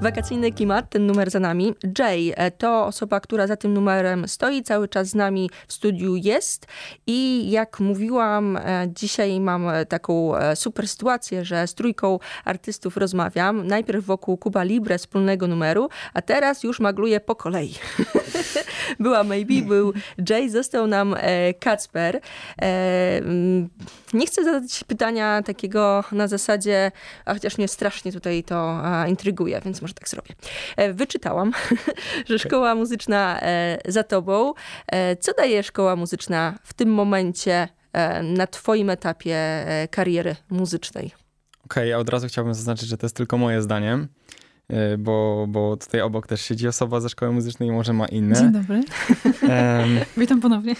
Wakacyjny 0.00 0.52
klimat, 0.52 0.90
ten 0.90 1.06
numer 1.06 1.30
za 1.30 1.40
nami. 1.40 1.74
Jay 1.98 2.32
e, 2.36 2.50
to 2.50 2.86
osoba, 2.86 3.20
która 3.20 3.46
za 3.46 3.56
tym 3.56 3.74
numerem 3.74 4.28
stoi, 4.28 4.62
cały 4.62 4.88
czas 4.88 5.08
z 5.08 5.14
nami 5.14 5.50
w 5.68 5.72
studiu 5.72 6.16
jest 6.16 6.66
i 7.06 7.50
jak 7.50 7.80
mówiłam, 7.80 8.56
e, 8.56 8.88
dzisiaj 8.88 9.40
mam 9.40 9.66
taką 9.88 10.36
e, 10.36 10.56
super 10.56 10.88
sytuację, 10.88 11.44
że 11.44 11.66
z 11.66 11.74
trójką 11.74 12.18
artystów 12.44 12.96
rozmawiam. 12.96 13.66
Najpierw 13.66 14.04
wokół 14.04 14.36
Kuba 14.36 14.62
Libre, 14.62 14.98
wspólnego 14.98 15.46
numeru, 15.46 15.88
a 16.14 16.22
teraz 16.22 16.62
już 16.62 16.80
magluję 16.80 17.20
po 17.20 17.34
kolei. 17.34 17.74
Była 19.00 19.24
Maybe, 19.24 19.62
był 19.62 19.92
Jay, 20.30 20.50
został 20.50 20.86
nam 20.86 21.14
Kacper. 21.60 22.20
Nie 24.14 24.26
chcę 24.26 24.44
zadać 24.44 24.84
pytania 24.84 25.42
takiego 25.42 26.04
na 26.12 26.28
zasadzie, 26.28 26.92
a 27.24 27.34
chociaż 27.34 27.58
mnie 27.58 27.68
strasznie 27.68 28.12
tutaj 28.12 28.44
to 28.44 28.82
intryguje, 29.08 29.60
więc 29.64 29.82
może 29.82 29.94
tak 29.94 30.08
zrobię. 30.08 30.34
E, 30.76 30.92
wyczytałam, 30.92 31.52
że 32.28 32.38
szkoła 32.38 32.74
muzyczna 32.74 33.40
e, 33.42 33.78
za 33.88 34.02
tobą. 34.02 34.52
E, 34.86 35.16
co 35.16 35.32
daje 35.32 35.62
szkoła 35.62 35.96
muzyczna 35.96 36.58
w 36.64 36.74
tym 36.74 36.94
momencie 36.94 37.68
na 38.22 38.46
twoim 38.46 38.90
etapie 38.90 39.66
kariery 39.90 40.36
muzycznej? 40.50 41.06
Okej, 41.06 41.14
okay, 41.64 41.86
ja 41.86 41.98
od 41.98 42.08
razu 42.08 42.28
chciałbym 42.28 42.54
zaznaczyć, 42.54 42.88
że 42.88 42.96
to 42.96 43.06
jest 43.06 43.16
tylko 43.16 43.38
moje 43.38 43.62
zdanie 43.62 43.98
bo, 44.98 45.46
bo 45.48 45.76
tutaj 45.76 46.00
obok 46.00 46.26
też 46.26 46.40
siedzi 46.40 46.68
osoba 46.68 47.00
ze 47.00 47.08
szkoły 47.08 47.32
muzycznej 47.32 47.68
i 47.68 47.72
może 47.72 47.92
ma 47.92 48.06
inne. 48.06 48.34
Dzień 48.34 48.52
dobry. 48.52 48.82
Um, 49.42 49.98
Witam 50.16 50.40
ponownie. 50.40 50.74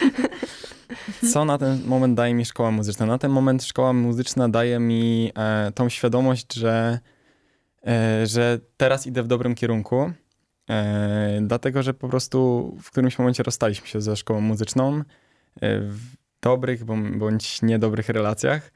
Co 1.32 1.44
na 1.44 1.58
ten 1.58 1.80
moment 1.86 2.16
daje 2.16 2.34
mi 2.34 2.44
szkoła 2.44 2.70
muzyczna? 2.70 3.06
Na 3.06 3.18
ten 3.18 3.30
moment 3.30 3.64
szkoła 3.64 3.92
muzyczna 3.92 4.48
daje 4.48 4.78
mi 4.78 5.32
e, 5.34 5.72
tą 5.72 5.88
świadomość, 5.88 6.54
że 6.54 6.98
E, 7.86 8.26
że 8.26 8.58
teraz 8.76 9.06
idę 9.06 9.22
w 9.22 9.26
dobrym 9.26 9.54
kierunku, 9.54 10.12
e, 10.70 11.40
dlatego 11.42 11.82
że 11.82 11.94
po 11.94 12.08
prostu 12.08 12.70
w 12.82 12.90
którymś 12.90 13.18
momencie 13.18 13.42
rozstaliśmy 13.42 13.86
się 13.86 14.00
ze 14.00 14.16
szkołą 14.16 14.40
muzyczną 14.40 15.02
e, 15.60 15.80
w 15.80 16.00
dobrych 16.42 16.84
bądź 17.18 17.62
niedobrych 17.62 18.08
relacjach. 18.08 18.72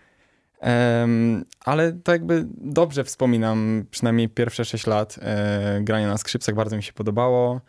Ale 1.65 1.93
to 1.93 2.13
jakby 2.13 2.47
dobrze 2.51 3.05
wspominam 3.05 3.85
przynajmniej 3.91 4.29
pierwsze 4.29 4.65
6 4.65 4.87
lat 4.87 5.17
grania 5.81 6.09
na 6.09 6.19
skrzypcach, 6.19 6.55
bardzo 6.55 6.77
mi 6.77 6.83
się 6.83 6.93
podobało. 6.93 7.61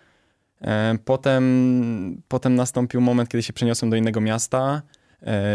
Potem, 1.05 2.21
potem 2.27 2.55
nastąpił 2.55 3.01
moment, 3.01 3.29
kiedy 3.29 3.43
się 3.43 3.53
przeniosłem 3.53 3.89
do 3.89 3.97
innego 3.97 4.21
miasta, 4.21 4.81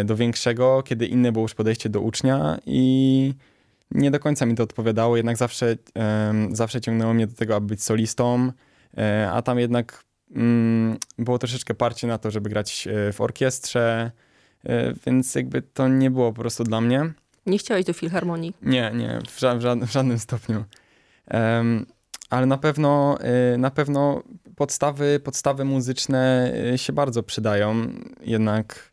do 0.04 0.16
większego, 0.16 0.82
kiedy 0.82 1.06
inne 1.06 1.32
było 1.32 1.44
już 1.44 1.54
podejście 1.54 1.88
do 1.88 2.00
ucznia 2.00 2.58
i 2.66 3.34
nie 3.90 4.10
do 4.10 4.20
końca 4.20 4.46
mi 4.46 4.54
to 4.54 4.62
odpowiadało, 4.62 5.16
jednak 5.16 5.36
zawsze, 5.36 5.76
zawsze 6.52 6.80
ciągnęło 6.80 7.14
mnie 7.14 7.26
do 7.26 7.36
tego, 7.36 7.56
aby 7.56 7.66
być 7.66 7.82
solistą, 7.82 8.52
e, 8.98 9.30
a 9.32 9.42
tam 9.42 9.58
jednak 9.58 10.04
mm, 10.34 10.98
było 11.18 11.38
troszeczkę 11.38 11.74
parcie 11.74 12.06
na 12.06 12.18
to, 12.18 12.30
żeby 12.30 12.50
grać 12.50 12.88
e, 12.88 13.12
w 13.12 13.20
orkiestrze, 13.20 14.10
e, 14.64 14.94
więc 15.06 15.34
jakby 15.34 15.62
to 15.62 15.88
nie 15.88 16.10
było 16.10 16.32
po 16.32 16.40
prostu 16.40 16.64
dla 16.64 16.80
mnie. 16.80 17.12
Nie 17.46 17.58
chciałeś 17.58 17.84
do 17.84 17.92
filharmonii? 17.92 18.54
Nie, 18.62 18.92
nie, 18.94 19.18
w, 19.28 19.38
ża 19.38 19.54
w, 19.54 19.60
ża 19.60 19.76
w 19.76 19.90
żadnym 19.90 20.18
stopniu. 20.18 20.64
Um, 21.30 21.86
ale 22.30 22.46
na 22.46 22.58
pewno, 22.58 23.18
na 23.58 23.70
pewno 23.70 24.22
podstawy, 24.56 25.20
podstawy 25.24 25.64
muzyczne 25.64 26.52
się 26.76 26.92
bardzo 26.92 27.22
przydają. 27.22 27.86
Jednak 28.20 28.90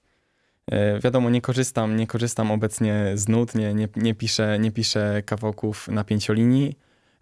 E, 0.72 1.00
wiadomo, 1.00 1.30
nie 1.30 1.42
korzystam, 1.42 1.96
nie 1.96 2.08
korzystam 2.08 2.52
obecnie 2.52 3.12
z 3.16 3.28
nut, 3.28 3.56
nie, 3.56 3.74
nie, 3.74 3.88
nie, 3.96 4.16
piszę, 4.16 4.60
nie 4.60 4.72
piszę 4.72 5.24
kawałków 5.26 5.88
na 5.88 6.04
pięciolinii, 6.04 6.78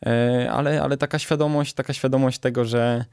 e, 0.06 0.52
ale, 0.52 0.82
ale 0.82 0.98
taka 0.98 1.20
świadomość, 1.20 1.74
taka 1.74 1.94
świadomość 1.94 2.40
tego, 2.40 2.66
że, 2.66 3.06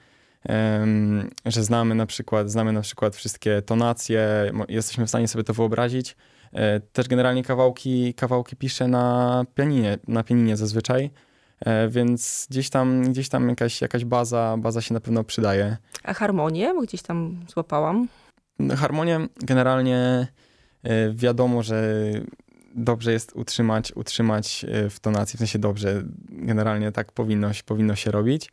że 1.47 1.65
znamy 1.65 1.95
na 1.95 2.07
przykład, 2.07 2.51
znamy 2.51 2.73
na 2.73 2.81
przykład 2.81 3.17
wszystkie 3.17 3.63
tonacje, 3.63 4.53
jesteśmy 4.69 5.07
w 5.07 5.09
stanie 5.09 5.29
sobie 5.29 5.45
to 5.45 5.55
wyobrazić. 5.55 6.17
E, 6.53 6.81
też 6.81 7.09
generalnie 7.09 7.45
kawałki, 7.45 8.15
kawałki 8.15 8.57
piszę 8.57 8.89
na 8.89 9.45
pianinie, 9.55 9.99
na 10.09 10.23
pianinie 10.23 10.57
zazwyczaj, 10.57 11.11
więc 11.89 12.47
gdzieś 12.51 12.71
tam, 12.71 13.13
gdzieś 13.13 13.29
tam 13.29 13.49
jakaś, 13.49 13.81
jakaś 13.81 14.05
baza, 14.05 14.57
baza 14.59 14.81
się 14.81 14.95
na 14.95 15.01
pewno 15.01 15.25
przydaje. 15.25 15.77
A 16.05 16.15
harmonię, 16.15 16.75
bo 16.75 16.81
gdzieś 16.81 17.03
tam 17.03 17.41
złapałam. 17.49 18.09
Harmonię 18.77 19.21
generalnie 19.37 20.27
e, 20.83 21.13
wiadomo, 21.13 21.63
że 21.63 21.95
dobrze 22.75 23.13
jest 23.13 23.33
utrzymać, 23.35 23.93
utrzymać 23.93 24.67
e, 24.69 24.91
w 24.91 25.01
tonacji, 25.01 25.37
w 25.37 25.39
sensie 25.39 25.59
dobrze, 25.59 26.03
generalnie 26.29 26.93
tak 26.93 27.13
powinno, 27.13 27.51
powinno 27.67 27.95
się 27.95 28.11
robić, 28.11 28.49
e, 28.49 28.53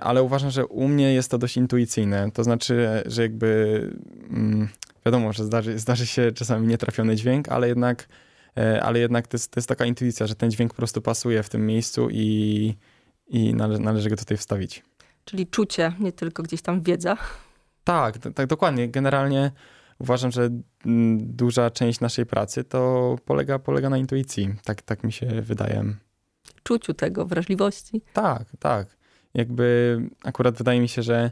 ale 0.00 0.22
uważam, 0.22 0.50
że 0.50 0.66
u 0.66 0.88
mnie 0.88 1.14
jest 1.14 1.30
to 1.30 1.38
dość 1.38 1.56
intuicyjne, 1.56 2.30
to 2.30 2.44
znaczy, 2.44 3.02
że 3.06 3.22
jakby 3.22 3.80
mm, 4.30 4.68
wiadomo, 5.06 5.32
że 5.32 5.44
zdarzy, 5.44 5.78
zdarzy 5.78 6.06
się 6.06 6.32
czasami 6.32 6.66
nietrafiony 6.66 7.16
dźwięk, 7.16 7.48
ale 7.48 7.68
jednak, 7.68 8.08
ale 8.82 8.98
jednak 8.98 9.26
to 9.26 9.36
jest, 9.36 9.50
to 9.50 9.60
jest 9.60 9.68
taka 9.68 9.84
intuicja, 9.84 10.26
że 10.26 10.34
ten 10.34 10.50
dźwięk 10.50 10.70
po 10.72 10.76
prostu 10.76 11.02
pasuje 11.02 11.42
w 11.42 11.48
tym 11.48 11.66
miejscu 11.66 12.08
i, 12.10 12.74
i 13.28 13.54
nale, 13.54 13.78
należy 13.78 14.10
go 14.10 14.16
tutaj 14.16 14.36
wstawić. 14.36 14.82
Czyli 15.24 15.46
czucie, 15.46 15.92
nie 16.00 16.12
tylko 16.12 16.42
gdzieś 16.42 16.62
tam 16.62 16.82
wiedza. 16.82 17.16
Tak, 17.84 18.18
tak, 18.18 18.46
dokładnie. 18.46 18.88
Generalnie 18.88 19.50
uważam, 19.98 20.30
że 20.30 20.50
mm, 20.86 21.36
duża 21.36 21.70
część 21.70 22.00
naszej 22.00 22.26
pracy 22.26 22.64
to 22.64 23.16
polega, 23.24 23.58
polega 23.58 23.90
na 23.90 23.98
intuicji. 23.98 24.54
Tak, 24.64 24.82
tak 24.82 25.04
mi 25.04 25.12
się 25.12 25.26
wydaje. 25.26 25.84
Czuciu 26.62 26.94
tego, 26.94 27.26
wrażliwości. 27.26 28.02
Tak, 28.12 28.44
tak. 28.58 28.97
Jakby 29.38 29.98
akurat 30.24 30.58
wydaje 30.58 30.80
mi 30.80 30.88
się, 30.88 31.02
że, 31.02 31.30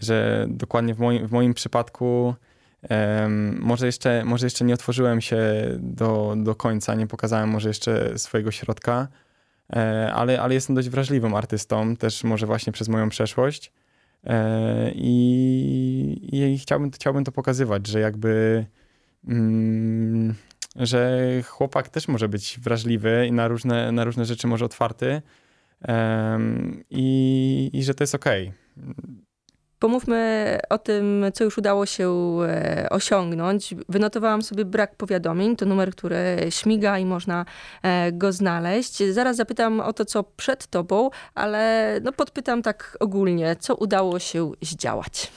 że 0.00 0.46
dokładnie 0.48 0.94
w 0.94 0.98
moim, 0.98 1.26
w 1.26 1.32
moim 1.32 1.54
przypadku 1.54 2.34
um, 2.90 3.58
może, 3.60 3.86
jeszcze, 3.86 4.24
może 4.24 4.46
jeszcze 4.46 4.64
nie 4.64 4.74
otworzyłem 4.74 5.20
się 5.20 5.40
do, 5.78 6.34
do 6.36 6.54
końca, 6.54 6.94
nie 6.94 7.06
pokazałem 7.06 7.48
może 7.48 7.68
jeszcze 7.68 8.18
swojego 8.18 8.50
środka, 8.50 9.08
e, 9.72 10.12
ale, 10.14 10.40
ale 10.40 10.54
jestem 10.54 10.76
dość 10.76 10.88
wrażliwym 10.88 11.34
artystą, 11.34 11.96
też 11.96 12.24
może 12.24 12.46
właśnie 12.46 12.72
przez 12.72 12.88
moją 12.88 13.08
przeszłość. 13.08 13.72
E, 14.24 14.90
I, 14.94 16.28
i 16.32 16.58
chciałbym, 16.58 16.90
chciałbym 16.90 17.24
to 17.24 17.32
pokazywać, 17.32 17.86
że 17.86 18.00
jakby 18.00 18.64
mm, 19.28 20.34
że 20.76 21.20
chłopak 21.42 21.88
też 21.88 22.08
może 22.08 22.28
być 22.28 22.60
wrażliwy 22.62 23.26
i 23.26 23.32
na 23.32 23.48
różne, 23.48 23.92
na 23.92 24.04
różne 24.04 24.24
rzeczy 24.24 24.46
może 24.46 24.64
otwarty 24.64 25.22
i, 26.90 27.70
i 27.72 27.84
że 27.84 27.94
to 27.94 28.02
jest 28.02 28.14
okej. 28.14 28.52
Okay. 28.76 29.20
Pomówmy 29.78 30.58
o 30.70 30.78
tym, 30.78 31.24
co 31.34 31.44
już 31.44 31.58
udało 31.58 31.86
się 31.86 32.38
e, 32.48 32.86
osiągnąć. 32.90 33.74
Wynotowałam 33.88 34.42
sobie 34.42 34.64
brak 34.64 34.96
powiadomień. 34.96 35.56
To 35.56 35.66
numer, 35.66 35.90
który 35.90 36.36
śmiga 36.50 36.98
i 36.98 37.04
można 37.04 37.44
e, 37.82 38.12
go 38.12 38.32
znaleźć. 38.32 39.02
Zaraz 39.10 39.36
zapytam 39.36 39.80
o 39.80 39.92
to, 39.92 40.04
co 40.04 40.22
przed 40.24 40.66
tobą, 40.66 41.10
ale 41.34 41.94
no 42.02 42.12
podpytam 42.12 42.62
tak 42.62 42.96
ogólnie, 43.00 43.56
co 43.56 43.74
udało 43.74 44.18
się 44.18 44.52
zdziałać. 44.62 45.32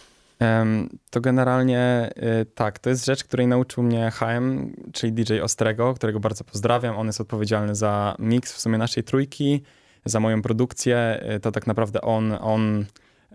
To 1.10 1.22
generalnie 1.22 2.10
y, 2.42 2.46
tak, 2.46 2.80
to 2.80 2.90
jest 2.90 3.06
rzecz, 3.06 3.24
której 3.24 3.48
nauczył 3.48 3.84
mnie 3.84 4.12
HM, 4.12 4.76
czyli 4.94 5.14
DJ 5.14 5.40
Ostrego, 5.40 5.94
którego 5.94 6.20
bardzo 6.20 6.44
pozdrawiam. 6.44 6.98
On 6.98 7.08
jest 7.08 7.22
odpowiedzialny 7.22 7.76
za 7.76 8.16
mix 8.20 8.54
w 8.54 8.60
sumie 8.60 8.78
naszej 8.78 9.04
trójki, 9.04 9.64
za 10.06 10.20
moją 10.20 10.42
produkcję. 10.42 11.24
Y, 11.36 11.40
to 11.40 11.52
tak 11.52 11.68
naprawdę 11.68 12.02
on, 12.02 12.38
on 12.42 12.86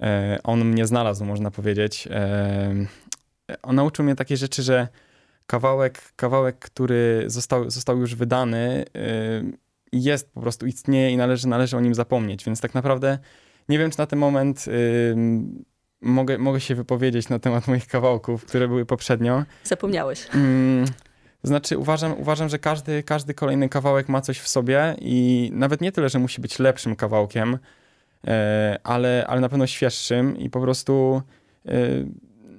E, 0.03 0.39
on 0.45 0.65
mnie 0.65 0.87
znalazł, 0.87 1.25
można 1.25 1.51
powiedzieć. 1.51 2.09
E, 2.11 2.75
on 3.63 3.77
nauczył 3.77 4.05
mnie 4.05 4.15
takie 4.15 4.37
rzeczy, 4.37 4.63
że 4.63 4.89
kawałek, 5.47 6.13
kawałek 6.17 6.59
który 6.59 7.25
został, 7.27 7.71
został 7.71 7.99
już 7.99 8.15
wydany, 8.15 8.85
e, 8.97 9.43
jest 9.93 10.33
po 10.33 10.41
prostu, 10.41 10.67
istnieje 10.67 11.11
i 11.11 11.17
należy, 11.17 11.49
należy 11.49 11.77
o 11.77 11.81
nim 11.81 11.95
zapomnieć. 11.95 12.45
Więc 12.45 12.61
tak 12.61 12.75
naprawdę 12.75 13.19
nie 13.69 13.79
wiem, 13.79 13.91
czy 13.91 13.99
na 13.99 14.07
ten 14.07 14.19
moment 14.19 14.65
mogę, 16.01 16.39
mogę 16.39 16.61
się 16.61 16.75
wypowiedzieć 16.75 17.29
na 17.29 17.39
temat 17.39 17.69
moich 17.69 17.87
kawałków, 17.87 18.45
które 18.45 18.69
były 18.69 18.87
poprzednio. 18.87 19.45
Zapomniałeś. 19.65 20.27
Mm, 20.35 20.85
znaczy, 21.43 21.79
uważam, 21.79 22.21
uważam 22.21 22.49
że 22.49 22.59
każdy, 22.59 23.03
każdy 23.03 23.35
kolejny 23.35 23.69
kawałek 23.69 24.09
ma 24.09 24.21
coś 24.21 24.39
w 24.39 24.49
sobie 24.49 24.97
i 25.01 25.51
nawet 25.55 25.81
nie 25.81 25.93
tyle, 25.93 26.09
że 26.09 26.19
musi 26.19 26.41
być 26.41 26.59
lepszym 26.59 26.97
kawałkiem, 26.97 27.59
E, 28.27 28.79
ale, 28.85 29.25
ale 29.27 29.41
na 29.41 29.49
pewno 29.49 29.67
świeższym 29.67 30.39
i 30.39 30.51
po 30.51 30.61
prostu 30.61 31.23
e, 31.67 31.73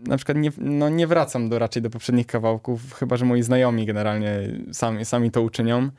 na 0.07 0.17
przykład 0.17 0.37
nie, 0.37 0.51
no 0.57 0.89
nie 0.89 1.07
wracam 1.07 1.49
do, 1.49 1.59
raczej 1.59 1.81
do 1.81 1.89
poprzednich 1.89 2.27
kawałków, 2.27 2.93
chyba 2.93 3.17
że 3.17 3.25
moi 3.25 3.41
znajomi 3.41 3.85
generalnie 3.85 4.39
sami, 4.71 5.05
sami 5.05 5.31
to 5.31 5.41
uczynią. 5.41 5.89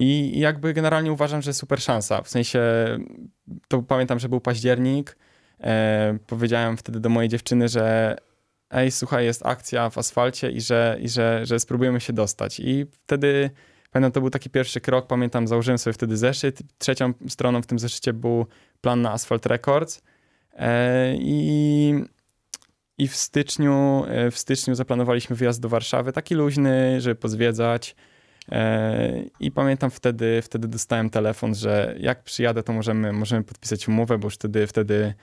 I 0.00 0.40
jakby 0.40 0.74
generalnie 0.74 1.12
uważam, 1.12 1.42
że 1.42 1.54
super 1.54 1.80
szansa. 1.80 2.22
W 2.22 2.28
sensie, 2.28 2.60
to 3.68 3.82
pamiętam, 3.82 4.18
że 4.18 4.28
był 4.28 4.40
październik. 4.40 5.16
E, 5.60 6.18
powiedziałem 6.26 6.76
wtedy 6.76 7.00
do 7.00 7.08
mojej 7.08 7.28
dziewczyny, 7.28 7.68
że 7.68 8.16
ej, 8.70 8.90
słuchaj, 8.90 9.24
jest 9.24 9.46
akcja 9.46 9.90
w 9.90 9.98
asfalcie 9.98 10.50
i 10.50 10.60
że, 10.60 10.98
i 11.00 11.08
że, 11.08 11.40
że 11.46 11.60
spróbujemy 11.60 12.00
się 12.00 12.12
dostać. 12.12 12.60
I 12.60 12.86
wtedy 12.92 13.50
Pamiętam, 13.90 14.12
to 14.12 14.20
był 14.20 14.30
taki 14.30 14.50
pierwszy 14.50 14.80
krok, 14.80 15.06
pamiętam, 15.06 15.48
założyłem 15.48 15.78
sobie 15.78 15.94
wtedy 15.94 16.16
zeszyt. 16.16 16.62
Trzecią 16.78 17.12
stroną 17.28 17.62
w 17.62 17.66
tym 17.66 17.78
zeszycie 17.78 18.12
był 18.12 18.46
plan 18.80 19.02
na 19.02 19.12
Asphalt 19.12 19.46
Records. 19.46 20.02
E, 20.52 21.14
I, 21.16 21.94
i 22.98 23.08
w, 23.08 23.16
styczniu, 23.16 24.04
e, 24.08 24.30
w 24.30 24.38
styczniu 24.38 24.74
zaplanowaliśmy 24.74 25.36
wyjazd 25.36 25.60
do 25.60 25.68
Warszawy, 25.68 26.12
taki 26.12 26.34
luźny, 26.34 27.00
żeby 27.00 27.14
pozwiedzać. 27.14 27.96
E, 28.52 29.22
I 29.40 29.50
pamiętam 29.50 29.90
wtedy, 29.90 30.42
wtedy 30.42 30.68
dostałem 30.68 31.10
telefon, 31.10 31.54
że 31.54 31.94
jak 31.98 32.22
przyjadę, 32.22 32.62
to 32.62 32.72
możemy, 32.72 33.12
możemy 33.12 33.44
podpisać 33.44 33.88
umowę, 33.88 34.18
bo 34.18 34.26
już 34.26 34.34
wtedy, 34.34 34.66
wtedy 34.66 35.14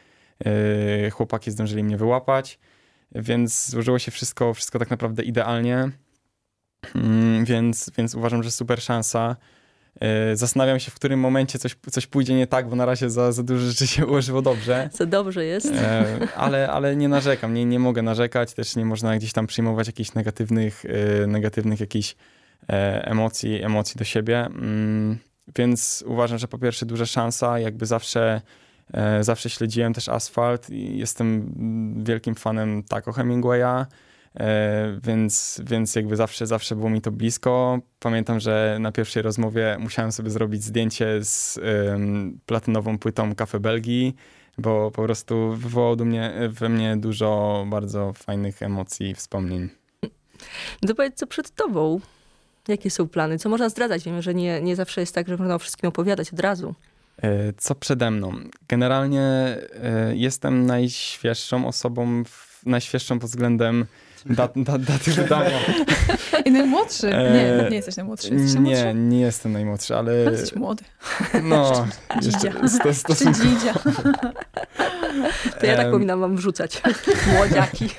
chłopaki 1.11 1.51
zdążyli 1.51 1.83
mnie 1.83 1.97
wyłapać. 1.97 2.59
Więc 3.15 3.69
złożyło 3.69 3.99
się 3.99 4.11
wszystko, 4.11 4.53
wszystko 4.53 4.79
tak 4.79 4.89
naprawdę 4.89 5.23
idealnie. 5.23 5.89
Mm, 6.95 7.45
więc, 7.45 7.91
więc 7.97 8.15
uważam, 8.15 8.43
że 8.43 8.51
super 8.51 8.81
szansa. 8.81 9.35
E, 10.01 10.35
zastanawiam 10.35 10.79
się, 10.79 10.91
w 10.91 10.95
którym 10.95 11.19
momencie 11.19 11.59
coś, 11.59 11.75
coś 11.91 12.07
pójdzie 12.07 12.35
nie 12.35 12.47
tak, 12.47 12.69
bo 12.69 12.75
na 12.75 12.85
razie 12.85 13.09
za, 13.09 13.31
za 13.31 13.43
dużo 13.43 13.65
rzeczy 13.65 13.87
się 13.87 14.05
ułożyło 14.05 14.41
dobrze. 14.41 14.89
Co 14.93 15.05
dobrze 15.05 15.45
jest. 15.45 15.71
E, 15.75 16.17
ale, 16.35 16.71
ale 16.71 16.95
nie 16.95 17.09
narzekam, 17.09 17.53
nie, 17.53 17.65
nie 17.65 17.79
mogę 17.79 18.01
narzekać, 18.01 18.53
też 18.53 18.75
nie 18.75 18.85
można 18.85 19.17
gdzieś 19.17 19.33
tam 19.33 19.47
przyjmować 19.47 19.87
jakichś 19.87 20.13
negatywnych, 20.13 20.83
e, 20.85 21.27
negatywnych 21.27 21.79
jakichś 21.79 22.15
emocji, 23.03 23.63
emocji 23.63 23.97
do 23.97 24.03
siebie. 24.03 24.39
Mm, 24.39 25.17
więc 25.55 26.03
uważam, 26.07 26.37
że 26.37 26.47
po 26.47 26.57
pierwsze 26.57 26.85
duża 26.85 27.05
szansa, 27.05 27.59
jakby 27.59 27.85
zawsze 27.85 28.41
zawsze 29.21 29.49
śledziłem 29.49 29.93
też 29.93 30.09
asfalt 30.09 30.69
i 30.69 30.97
jestem 30.97 31.53
wielkim 32.03 32.35
fanem 32.35 32.83
Taco 32.83 33.11
Hemingwaya. 33.11 33.85
E, 34.39 34.99
więc, 35.03 35.61
więc 35.65 35.95
jakby 35.95 36.15
zawsze, 36.15 36.47
zawsze 36.47 36.75
było 36.75 36.89
mi 36.89 37.01
to 37.01 37.11
blisko. 37.11 37.79
Pamiętam, 37.99 38.39
że 38.39 38.77
na 38.79 38.91
pierwszej 38.91 39.23
rozmowie 39.23 39.77
musiałem 39.79 40.11
sobie 40.11 40.29
zrobić 40.29 40.63
zdjęcie 40.63 41.23
z 41.23 41.59
platynową 42.45 42.97
płytą 42.97 43.35
Cafe 43.35 43.59
Belgii, 43.59 44.15
bo 44.57 44.91
po 44.91 45.03
prostu 45.03 45.53
wywołał 45.53 45.95
do 45.95 46.05
mnie, 46.05 46.33
we 46.49 46.69
mnie 46.69 46.97
dużo 46.97 47.65
bardzo 47.69 48.13
fajnych 48.13 48.61
emocji 48.61 49.09
i 49.09 49.15
wspomnień. 49.15 49.69
No 50.83 50.95
powiedz, 50.95 51.15
co 51.15 51.27
przed 51.27 51.55
tobą? 51.55 51.99
Jakie 52.67 52.89
są 52.89 53.07
plany? 53.07 53.39
Co 53.39 53.49
można 53.49 53.69
zdradzać? 53.69 54.03
Wiem, 54.03 54.21
że 54.21 54.33
nie, 54.33 54.61
nie 54.61 54.75
zawsze 54.75 55.01
jest 55.01 55.15
tak, 55.15 55.27
że 55.27 55.37
można 55.37 55.55
o 55.55 55.59
wszystkim 55.59 55.87
opowiadać 55.87 56.33
od 56.33 56.39
razu. 56.39 56.75
E, 57.23 57.53
co 57.57 57.75
przede 57.75 58.11
mną? 58.11 58.31
Generalnie 58.67 59.21
e, 59.21 60.15
jestem 60.15 60.65
najświeższą 60.65 61.67
osobą, 61.67 62.23
najświeższą 62.65 63.19
pod 63.19 63.29
względem 63.29 63.85
dat, 64.25 64.51
dat, 64.55 64.83
daty 64.91 65.11
wydania. 65.11 65.59
I 66.45 66.51
najmłodszy. 66.51 67.07
Nie, 67.07 67.69
nie 67.69 67.75
jesteś 67.75 67.95
najmłodszy. 67.95 68.33
Jesteś 68.33 68.53
nie, 68.53 68.61
najmłodszy? 68.61 68.93
nie 68.93 69.19
jestem 69.19 69.51
najmłodszy, 69.51 69.95
ale... 69.95 70.11
ale 70.11 70.31
jesteś 70.31 70.55
młody. 70.55 70.83
No, 71.43 71.87
jeszcze 72.21 72.69
sto, 72.69 72.93
stosunkowo. 72.93 73.79
To 75.59 75.65
ja 75.65 75.75
tak 75.75 75.91
powinnam 75.91 76.19
wam 76.19 76.35
wrzucać. 76.35 76.81
Młodziaki. 77.33 77.89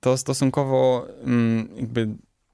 To 0.00 0.16
stosunkowo 0.16 1.06
um, 1.20 1.68
jakby 1.76 2.08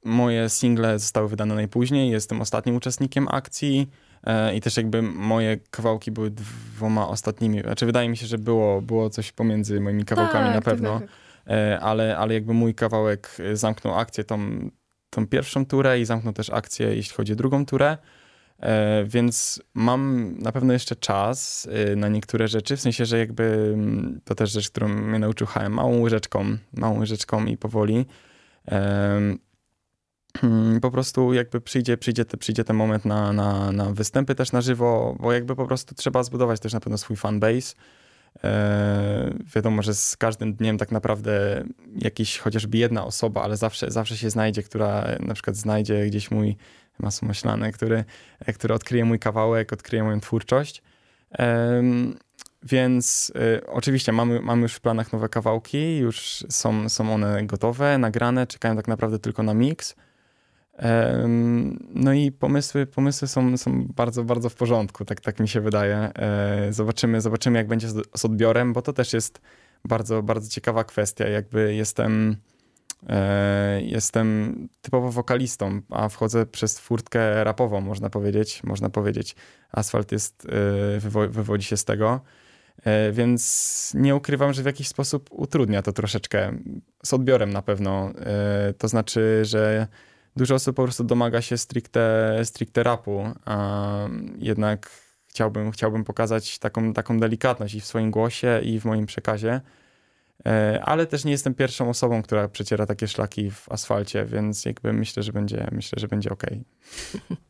moje 0.07 0.49
single 0.49 0.99
zostały 0.99 1.29
wydane 1.29 1.55
najpóźniej. 1.55 2.11
Jestem 2.11 2.41
ostatnim 2.41 2.77
uczestnikiem 2.77 3.29
akcji. 3.31 3.91
E, 4.27 4.57
i 4.57 4.61
też 4.61 4.77
jakby 4.77 5.03
moje 5.03 5.57
kawałki 5.71 6.11
były 6.11 6.31
dwoma 6.31 7.09
ostatnimi. 7.09 7.61
Znaczy 7.61 7.87
wydaje 7.87 8.09
mi 8.09 8.17
się, 8.17 8.27
że 8.27 8.39
było, 8.39 8.83
było 8.83 9.11
coś 9.11 9.33
pomiędzy 9.33 9.81
moimi 9.81 10.05
kawałkami 10.05 10.47
tak, 10.47 10.55
na 10.55 10.61
pewno, 10.61 11.01
tak, 11.01 11.09
tak. 11.09 11.83
Ale, 11.83 12.17
ale 12.17 12.35
jakby 12.35 12.55
mój 12.55 12.75
kawałek 12.75 13.37
zamknął 13.53 13.99
akcję 13.99 14.25
tą, 14.25 14.71
tą 15.11 15.27
pierwszą 15.27 15.67
turę 15.67 16.01
i 16.01 16.05
zamknął 16.05 16.33
też 16.33 16.51
akcję, 16.51 16.97
jeśli 16.97 17.17
chodzi 17.17 17.33
o 17.33 17.37
drugą 17.37 17.67
turę. 17.67 17.99
E, 18.61 19.05
więc 19.05 19.63
mam 19.75 20.35
na 20.39 20.53
pewno 20.53 20.73
jeszcze 20.73 20.97
czas 20.97 21.69
na 21.97 22.09
niektóre 22.09 22.49
rzeczy, 22.49 22.77
w 22.77 22.81
sensie, 22.81 23.05
że 23.05 23.19
jakby 23.19 23.71
mm, 23.75 24.21
to 24.25 24.35
też 24.35 24.53
rzecz, 24.53 24.71
którą 24.71 24.89
mnie 24.89 25.19
nauczył 25.19 25.47
HM, 25.47 25.73
małą 25.73 26.01
łyżeczką, 26.01 26.45
małą 26.73 26.99
łyżeczką 26.99 27.45
i 27.45 27.57
powoli. 27.57 28.07
Hmm, 30.41 30.81
po 30.81 30.91
prostu 30.91 31.35
jakby 31.35 31.61
przyjdzie, 31.61 31.97
przyjdzie, 31.97 32.25
przyjdzie 32.25 32.65
ten 32.65 32.77
moment 32.77 33.05
na, 33.05 33.33
na, 33.33 33.73
na 33.73 33.93
występy 33.93 34.35
też 34.35 34.53
na 34.53 34.61
żywo, 34.61 35.17
bo 35.21 35.33
jakby 35.33 35.57
po 35.57 35.67
prostu 35.67 35.95
trzeba 35.95 36.23
zbudować 36.23 36.61
też 36.61 36.73
na 36.73 36.81
pewno 36.81 36.99
swój 36.99 37.17
fanbase. 37.17 37.75
E, 38.45 39.35
wiadomo, 39.55 39.83
że 39.83 39.95
z 39.95 40.17
każdym 40.17 40.55
dniem 40.55 40.79
tak 40.79 40.93
naprawdę 40.93 41.65
jakiś 41.99 42.39
chociażby 42.39 42.79
jedna 42.79 43.05
osoba, 43.05 43.43
ale 43.43 43.57
zawsze, 43.57 43.91
zawsze 43.91 44.17
się 44.17 44.31
znajdzie, 44.31 44.63
która 44.63 45.05
na 45.21 45.35
przykład 45.35 45.57
znajdzie 45.57 46.07
gdzieś 46.07 46.31
mój 46.31 46.57
masło 46.99 47.29
który, 47.73 48.05
który 48.55 48.75
odkryje 48.75 49.05
mój 49.05 49.19
kawałek, 49.19 49.73
odkryje 49.73 50.05
moją 50.05 50.21
twórczość. 50.21 50.83
E, 51.39 51.83
więc 52.63 53.33
y, 53.37 53.67
oczywiście 53.67 54.13
mamy, 54.13 54.41
mamy 54.41 54.63
już 54.63 54.75
w 54.75 54.81
planach 54.81 55.13
nowe 55.13 55.29
kawałki, 55.29 55.97
już 55.99 56.45
są, 56.49 56.89
są 56.89 57.15
one 57.15 57.47
gotowe, 57.47 57.99
nagrane, 57.99 58.47
czekają 58.47 58.77
tak 58.77 58.89
naprawdę 58.89 59.19
tylko 59.19 59.43
na 59.43 59.55
mix. 59.55 59.95
No 61.95 62.13
i 62.13 62.33
pomysły, 62.33 62.87
pomysły 62.87 63.29
są, 63.29 63.57
są 63.57 63.87
bardzo, 63.95 64.25
bardzo 64.25 64.49
w 64.49 64.55
porządku, 64.55 65.05
tak, 65.05 65.21
tak 65.21 65.41
mi 65.41 65.49
się 65.49 65.61
wydaje. 65.61 65.97
E, 65.97 66.73
zobaczymy, 66.73 67.21
zobaczymy, 67.21 67.59
jak 67.59 67.69
będzie 67.69 67.89
z 67.89 68.25
odbiorem, 68.25 68.73
bo 68.73 68.83
to 68.83 68.93
też 68.93 69.13
jest 69.13 69.41
bardzo, 69.85 70.23
bardzo 70.23 70.51
ciekawa 70.51 70.85
kwestia. 70.85 71.29
Jakby 71.29 71.75
jestem, 71.75 72.37
e, 73.09 73.83
jestem 73.83 74.55
typowo 74.83 75.13
wokalistą, 75.13 75.81
a 75.91 76.09
wchodzę 76.09 76.47
przez 76.47 76.79
furtkę 76.79 77.45
rapową, 77.45 77.81
można 77.81 78.11
powiedzieć. 78.11 78.63
Można 78.65 78.91
powiedzieć, 78.91 79.37
asfalt 79.73 80.13
jest, 80.13 80.47
e, 80.97 81.29
wywodzi 81.29 81.67
się 81.67 81.77
z 81.77 81.85
tego. 81.85 82.21
Więc 83.13 83.93
nie 83.95 84.17
ukrywam, 84.17 84.53
że 84.53 84.63
w 84.63 84.67
jakiś 84.67 84.89
sposób 84.89 85.29
utrudnia 85.33 85.83
to 85.83 85.93
troszeczkę. 85.93 86.59
Z 87.05 87.15
odbiorem 87.15 87.53
na 87.53 87.63
pewno. 87.63 88.13
To 88.79 88.89
znaczy, 88.89 89.41
że 89.43 89.87
dużo 90.37 90.55
osób 90.55 90.77
po 90.77 90.83
prostu 90.83 91.05
domaga 91.05 91.43
się 91.43 91.59
stricte, 91.59 92.35
stricte 92.45 92.83
rapu, 92.83 93.25
a 93.45 94.09
jednak 94.39 94.91
chciałbym, 95.27 95.71
chciałbym 95.71 96.05
pokazać 96.05 96.59
taką, 96.59 96.93
taką 96.93 97.21
delikatność 97.21 97.75
i 97.75 97.81
w 97.81 97.87
swoim 97.87 98.11
głosie, 98.11 98.61
i 98.63 98.81
w 98.81 98.85
moim 98.85 99.07
przekazie. 99.07 99.61
E, 100.47 100.81
ale 100.85 101.07
też 101.07 101.25
nie 101.25 101.33
jestem 101.33 101.55
pierwszą 101.55 101.89
osobą, 101.89 102.23
która 102.23 102.49
przeciera 102.49 102.87
takie 102.87 103.09
szlaki 103.09 103.51
w 103.51 103.73
asfalcie, 103.73 104.25
więc 104.25 104.65
jakby 104.65 104.93
myślę, 104.93 105.23
że 105.23 105.33
będzie, 105.33 105.69
myślę, 105.73 106.01
że 106.01 106.09
będzie 106.09 106.31
ok. 106.31 106.43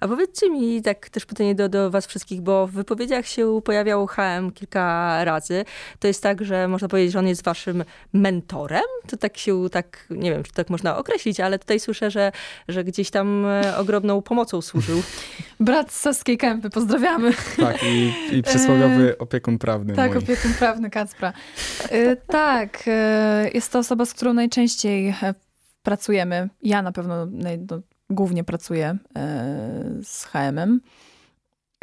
A 0.00 0.08
powiedzcie 0.08 0.50
mi 0.50 0.82
tak 0.82 1.08
też 1.10 1.26
pytanie 1.26 1.54
do, 1.54 1.68
do 1.68 1.90
was 1.90 2.06
wszystkich, 2.06 2.40
bo 2.40 2.66
w 2.66 2.70
wypowiedziach 2.70 3.26
się 3.26 3.60
pojawiał 3.64 4.06
HM 4.06 4.50
kilka 4.54 5.24
razy. 5.24 5.64
To 5.98 6.06
jest 6.06 6.22
tak, 6.22 6.44
że 6.44 6.68
można 6.68 6.88
powiedzieć, 6.88 7.12
że 7.12 7.18
on 7.18 7.26
jest 7.26 7.44
waszym 7.44 7.84
mentorem? 8.12 8.82
To 9.06 9.16
tak 9.16 9.38
się, 9.38 9.70
tak, 9.70 10.06
nie 10.10 10.30
wiem, 10.30 10.42
czy 10.42 10.52
tak 10.52 10.70
można 10.70 10.96
określić, 10.96 11.40
ale 11.40 11.58
tutaj 11.58 11.80
słyszę, 11.80 12.10
że, 12.10 12.32
że 12.68 12.84
gdzieś 12.84 13.10
tam 13.10 13.46
e, 13.46 13.76
ogromną 13.76 14.22
pomocą 14.22 14.62
służył. 14.62 15.02
Brat 15.60 15.92
z 15.92 16.00
Saskiej 16.00 16.38
Kępy, 16.38 16.70
pozdrawiamy. 16.70 17.32
Tak, 17.56 17.82
i, 17.82 18.12
i 18.32 18.42
przysłowiowy 18.42 19.10
e, 19.10 19.18
opiekun 19.18 19.58
prawny 19.58 19.94
Tak, 19.94 20.14
mój. 20.14 20.18
opiekun 20.22 20.54
prawny 20.54 20.90
Kacpra. 20.90 21.32
E, 21.90 22.16
tak, 22.16 22.84
jest 23.54 23.72
to 23.72 23.78
osoba, 23.78 24.04
z 24.04 24.14
którą 24.14 24.32
najczęściej 24.32 25.14
pracujemy. 25.82 26.48
Ja 26.62 26.82
na 26.82 26.92
pewno 26.92 27.26
no, 27.26 27.50
głównie 28.10 28.44
pracuję 28.44 28.96
e, 29.16 29.24
z 30.02 30.24
HM-em. 30.24 30.80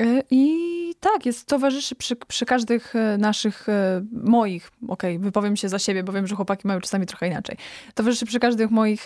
E, 0.01 0.23
I 0.29 0.71
tak, 0.99 1.25
jest 1.25 1.47
towarzyszy 1.47 1.95
przy, 1.95 2.15
przy 2.15 2.45
każdych 2.45 2.95
e, 2.95 3.17
naszych, 3.17 3.67
moich, 4.11 4.71
okej, 4.87 5.15
okay, 5.15 5.25
wypowiem 5.25 5.55
się 5.55 5.69
za 5.69 5.79
siebie, 5.79 6.03
bo 6.03 6.13
wiem, 6.13 6.27
że 6.27 6.35
chłopaki 6.35 6.67
mają 6.67 6.79
czasami 6.79 7.05
trochę 7.05 7.27
inaczej. 7.27 7.57
Towarzyszy 7.93 8.25
przy 8.25 8.39
każdych 8.39 8.71
moich 8.71 9.05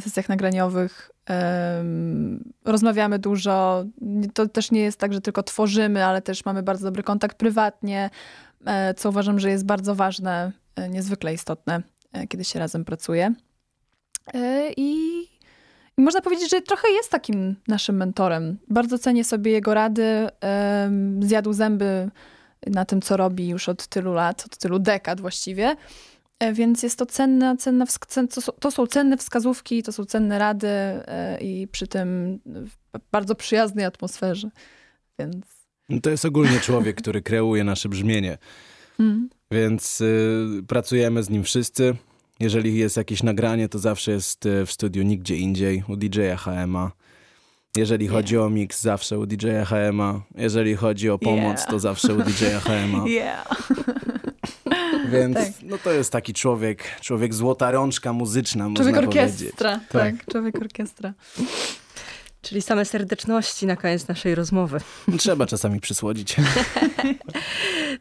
sesjach 0.00 0.28
nagraniowych. 0.28 1.10
Rozmawiamy 2.64 3.18
dużo. 3.18 3.84
To 4.34 4.48
też 4.48 4.70
nie 4.70 4.80
jest 4.80 4.98
tak, 4.98 5.12
że 5.12 5.20
tylko 5.20 5.42
tworzymy, 5.42 6.04
ale 6.04 6.22
też 6.22 6.44
mamy 6.44 6.62
bardzo 6.62 6.84
dobry 6.84 7.02
kontakt 7.02 7.38
prywatnie, 7.38 8.10
co 8.96 9.08
uważam, 9.08 9.38
że 9.38 9.50
jest 9.50 9.66
bardzo 9.66 9.94
ważne, 9.94 10.52
niezwykle 10.90 11.34
istotne, 11.34 11.82
kiedy 12.28 12.44
się 12.44 12.58
razem 12.58 12.84
pracuje. 12.84 13.34
I 14.76 15.31
i 15.98 16.02
można 16.02 16.20
powiedzieć, 16.20 16.50
że 16.50 16.62
trochę 16.62 16.88
jest 16.90 17.10
takim 17.10 17.56
naszym 17.68 17.96
mentorem. 17.96 18.58
Bardzo 18.68 18.98
cenię 18.98 19.24
sobie 19.24 19.52
jego 19.52 19.74
rady. 19.74 20.28
Zjadł 21.20 21.52
zęby 21.52 22.10
na 22.66 22.84
tym, 22.84 23.02
co 23.02 23.16
robi 23.16 23.48
już 23.48 23.68
od 23.68 23.86
tylu 23.86 24.12
lat, 24.12 24.44
od 24.46 24.56
tylu 24.56 24.78
dekad 24.78 25.20
właściwie. 25.20 25.76
E, 26.38 26.52
więc 26.52 26.82
jest 26.82 26.98
to 26.98 27.06
cenne, 27.06 27.56
cenne, 27.56 27.84
to 28.60 28.70
są 28.70 28.86
cenne 28.86 29.16
wskazówki, 29.16 29.82
to 29.82 29.92
są 29.92 30.04
cenne 30.04 30.38
rady 30.38 30.68
e, 30.68 31.38
i 31.40 31.68
przy 31.68 31.86
tym 31.86 32.38
w 32.46 32.98
bardzo 33.12 33.34
przyjaznej 33.34 33.84
atmosferze. 33.84 34.50
Więc... 35.18 35.46
No 35.88 36.00
to 36.00 36.10
jest 36.10 36.24
ogólnie 36.24 36.60
człowiek, 36.60 36.96
który 36.96 37.22
kreuje 37.22 37.64
nasze 37.64 37.88
brzmienie. 37.88 38.38
Mm. 39.00 39.28
Więc 39.50 40.00
y, 40.00 40.64
pracujemy 40.68 41.22
z 41.22 41.30
nim 41.30 41.44
wszyscy. 41.44 41.94
Jeżeli 42.40 42.78
jest 42.78 42.96
jakieś 42.96 43.22
nagranie, 43.22 43.68
to 43.68 43.78
zawsze 43.78 44.12
jest 44.12 44.46
e, 44.46 44.66
w 44.66 44.72
studiu 44.72 45.02
nigdzie 45.02 45.36
indziej, 45.36 45.84
u 45.88 45.96
DJ-a 45.96 46.36
HMA. 46.36 46.90
Jeżeli 47.76 48.04
yeah. 48.04 48.16
chodzi 48.16 48.38
o 48.38 48.50
mix, 48.50 48.80
zawsze 48.80 49.18
u 49.18 49.26
DJ-a 49.26 49.64
HMA. 49.64 50.22
Jeżeli 50.34 50.76
chodzi 50.76 51.10
o 51.10 51.18
pomoc, 51.18 51.58
yeah. 51.58 51.70
to 51.70 51.78
zawsze 51.78 52.14
u 52.14 52.22
DJ-a 52.22 52.60
HMA. 52.60 53.04
Yeah. 53.08 53.48
Więc 55.12 55.36
tak. 55.36 55.52
no 55.62 55.78
to 55.78 55.92
jest 55.92 56.12
taki 56.12 56.32
człowiek, 56.32 56.84
człowiek 57.00 57.34
złota 57.34 57.70
rączka 57.70 58.12
muzyczna, 58.12 58.64
człowiek 58.64 58.94
można 58.94 58.98
orkiestra, 58.98 59.70
powiedzieć. 59.70 59.90
Tak, 59.92 60.14
tak, 60.18 60.32
człowiek 60.32 60.56
orkiestra. 60.56 61.12
Czyli 62.42 62.62
same 62.62 62.84
serdeczności 62.84 63.66
na 63.66 63.76
koniec 63.76 64.08
naszej 64.08 64.34
rozmowy. 64.34 64.80
Trzeba 65.18 65.46
czasami 65.46 65.80
przysłodzić. 65.80 66.36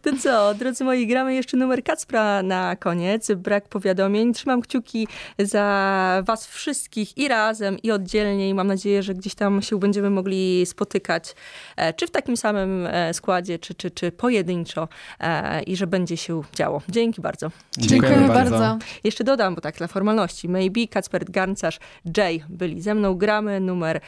To 0.02 0.10
co, 0.20 0.54
drodzy 0.54 0.84
moi, 0.84 1.08
gramy 1.08 1.34
jeszcze 1.36 1.58
numer 1.58 1.84
Kacpra 1.84 2.44
na 2.44 2.76
koniec. 2.76 3.32
Brak 3.32 3.68
powiadomień. 3.68 4.34
Trzymam 4.34 4.62
kciuki 4.62 5.08
za 5.40 6.24
was 6.26 6.48
wszystkich 6.48 7.18
i 7.18 7.28
razem, 7.28 7.78
i 7.84 7.92
oddzielnie. 7.92 8.50
I 8.50 8.54
mam 8.54 8.68
nadzieję, 8.68 9.04
że 9.04 9.14
gdzieś 9.14 9.36
tam 9.36 9.62
się 9.62 9.80
będziemy 9.80 10.10
mogli 10.10 10.66
spotykać, 10.66 11.36
e, 11.76 11.94
czy 11.94 12.08
w 12.08 12.12
takim 12.12 12.38
samym 12.38 12.88
e, 12.88 13.14
składzie, 13.14 13.60
czy, 13.60 13.74
czy, 13.74 13.92
czy 13.92 14.12
pojedynczo 14.12 14.88
e, 15.20 15.64
i 15.64 15.76
że 15.76 15.88
będzie 15.88 16.18
się 16.18 16.42
działo. 16.56 16.82
Dzięki 16.90 17.22
bardzo. 17.22 17.52
Dziękujemy, 17.78 18.08
Dziękujemy 18.08 18.34
bardzo. 18.34 18.60
bardzo. 18.60 18.86
Jeszcze 19.04 19.24
dodam, 19.24 19.56
bo 19.56 19.62
tak 19.62 19.76
dla 19.76 19.88
formalności. 19.88 20.50
Maybe, 20.50 20.88
Kacper 20.88 21.32
Garncarz, 21.32 21.80
Jay 22.18 22.44
byli 22.50 22.82
ze 22.82 22.96
mną. 22.96 23.16
Gramy 23.16 23.60
numer 23.60 24.02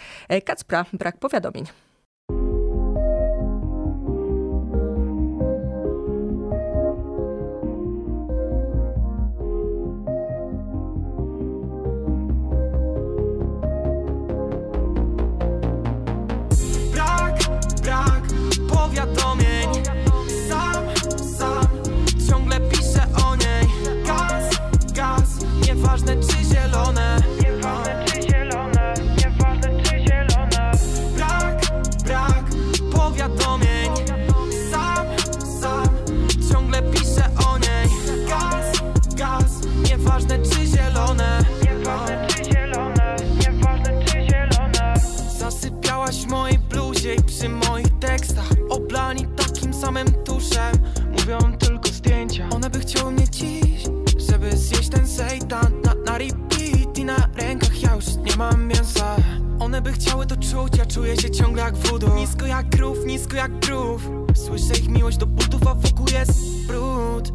Kacpra, 0.45 0.85
brak 0.93 1.17
powiadomień. 1.17 1.65
Nisko 63.23 63.35
jak 63.35 63.59
krów 63.59 64.09
Słyszę 64.35 64.73
ich 64.79 64.89
miłość 64.89 65.17
do 65.17 65.25
butów, 65.25 65.67
a 65.67 65.73
wokół 65.73 66.05
jest 66.11 66.67
brud. 66.67 67.33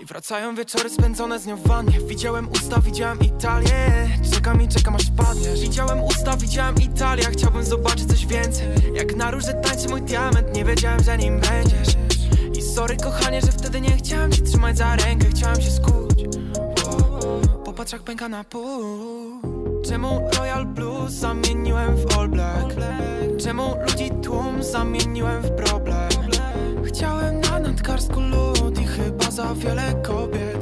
I 0.00 0.04
wracają 0.04 0.54
wieczory 0.54 0.90
spędzone 0.90 1.38
z 1.38 1.46
nią 1.46 1.56
w 1.56 1.68
wannie. 1.68 2.00
Widziałem 2.08 2.48
usta, 2.52 2.80
widziałem 2.80 3.20
Italię. 3.20 4.08
Czekam 4.32 4.62
i 4.62 4.68
czekam 4.68 4.94
aż 4.96 5.10
padniesz 5.16 5.60
Widziałem 5.60 6.02
usta, 6.02 6.36
widziałem 6.36 6.74
Italię. 6.82 7.24
Chciałbym 7.32 7.64
zobaczyć 7.64 8.08
coś 8.08 8.26
więcej. 8.26 8.68
Jak 8.94 9.16
na 9.16 9.30
róże 9.30 9.54
tańczy 9.54 9.88
mój 9.88 10.02
diament 10.02 10.54
Nie 10.54 10.64
wiedziałem, 10.64 11.02
że 11.02 11.18
nim 11.18 11.40
będziesz. 11.40 11.96
I 12.58 12.62
sorry 12.62 12.96
kochanie, 12.96 13.40
że 13.40 13.52
wtedy 13.52 13.80
nie 13.80 13.96
chciałem 13.96 14.32
cię 14.32 14.42
trzymać 14.42 14.76
za 14.76 14.96
rękę. 14.96 15.26
Chciałem 15.30 15.60
się 15.60 15.70
skuć. 15.70 16.24
Popatrz 17.64 17.92
jak 17.92 18.02
pęka 18.02 18.28
na 18.28 18.44
pół. 18.44 19.40
Czemu 19.84 20.30
Royal 20.38 20.66
Blues 20.66 21.12
zamieniłem 21.12 21.96
w 21.96 22.18
All 22.18 22.28
Black? 22.28 22.74
Czemu 23.44 23.76
ludzi 23.88 24.10
tłum 24.22 24.62
zamieniłem 24.62 25.42
w 25.42 25.50
problem? 25.50 26.08
Chciałem 26.84 27.40
na 27.40 27.58
nadkarsku 27.58 28.20
lód 28.20 28.80
i 28.80 28.86
chyba 28.86 29.30
za 29.30 29.54
wiele 29.54 29.94
kobiet 30.02 30.56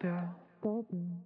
Barbara. 0.00 0.34
Barbara. 0.62 1.17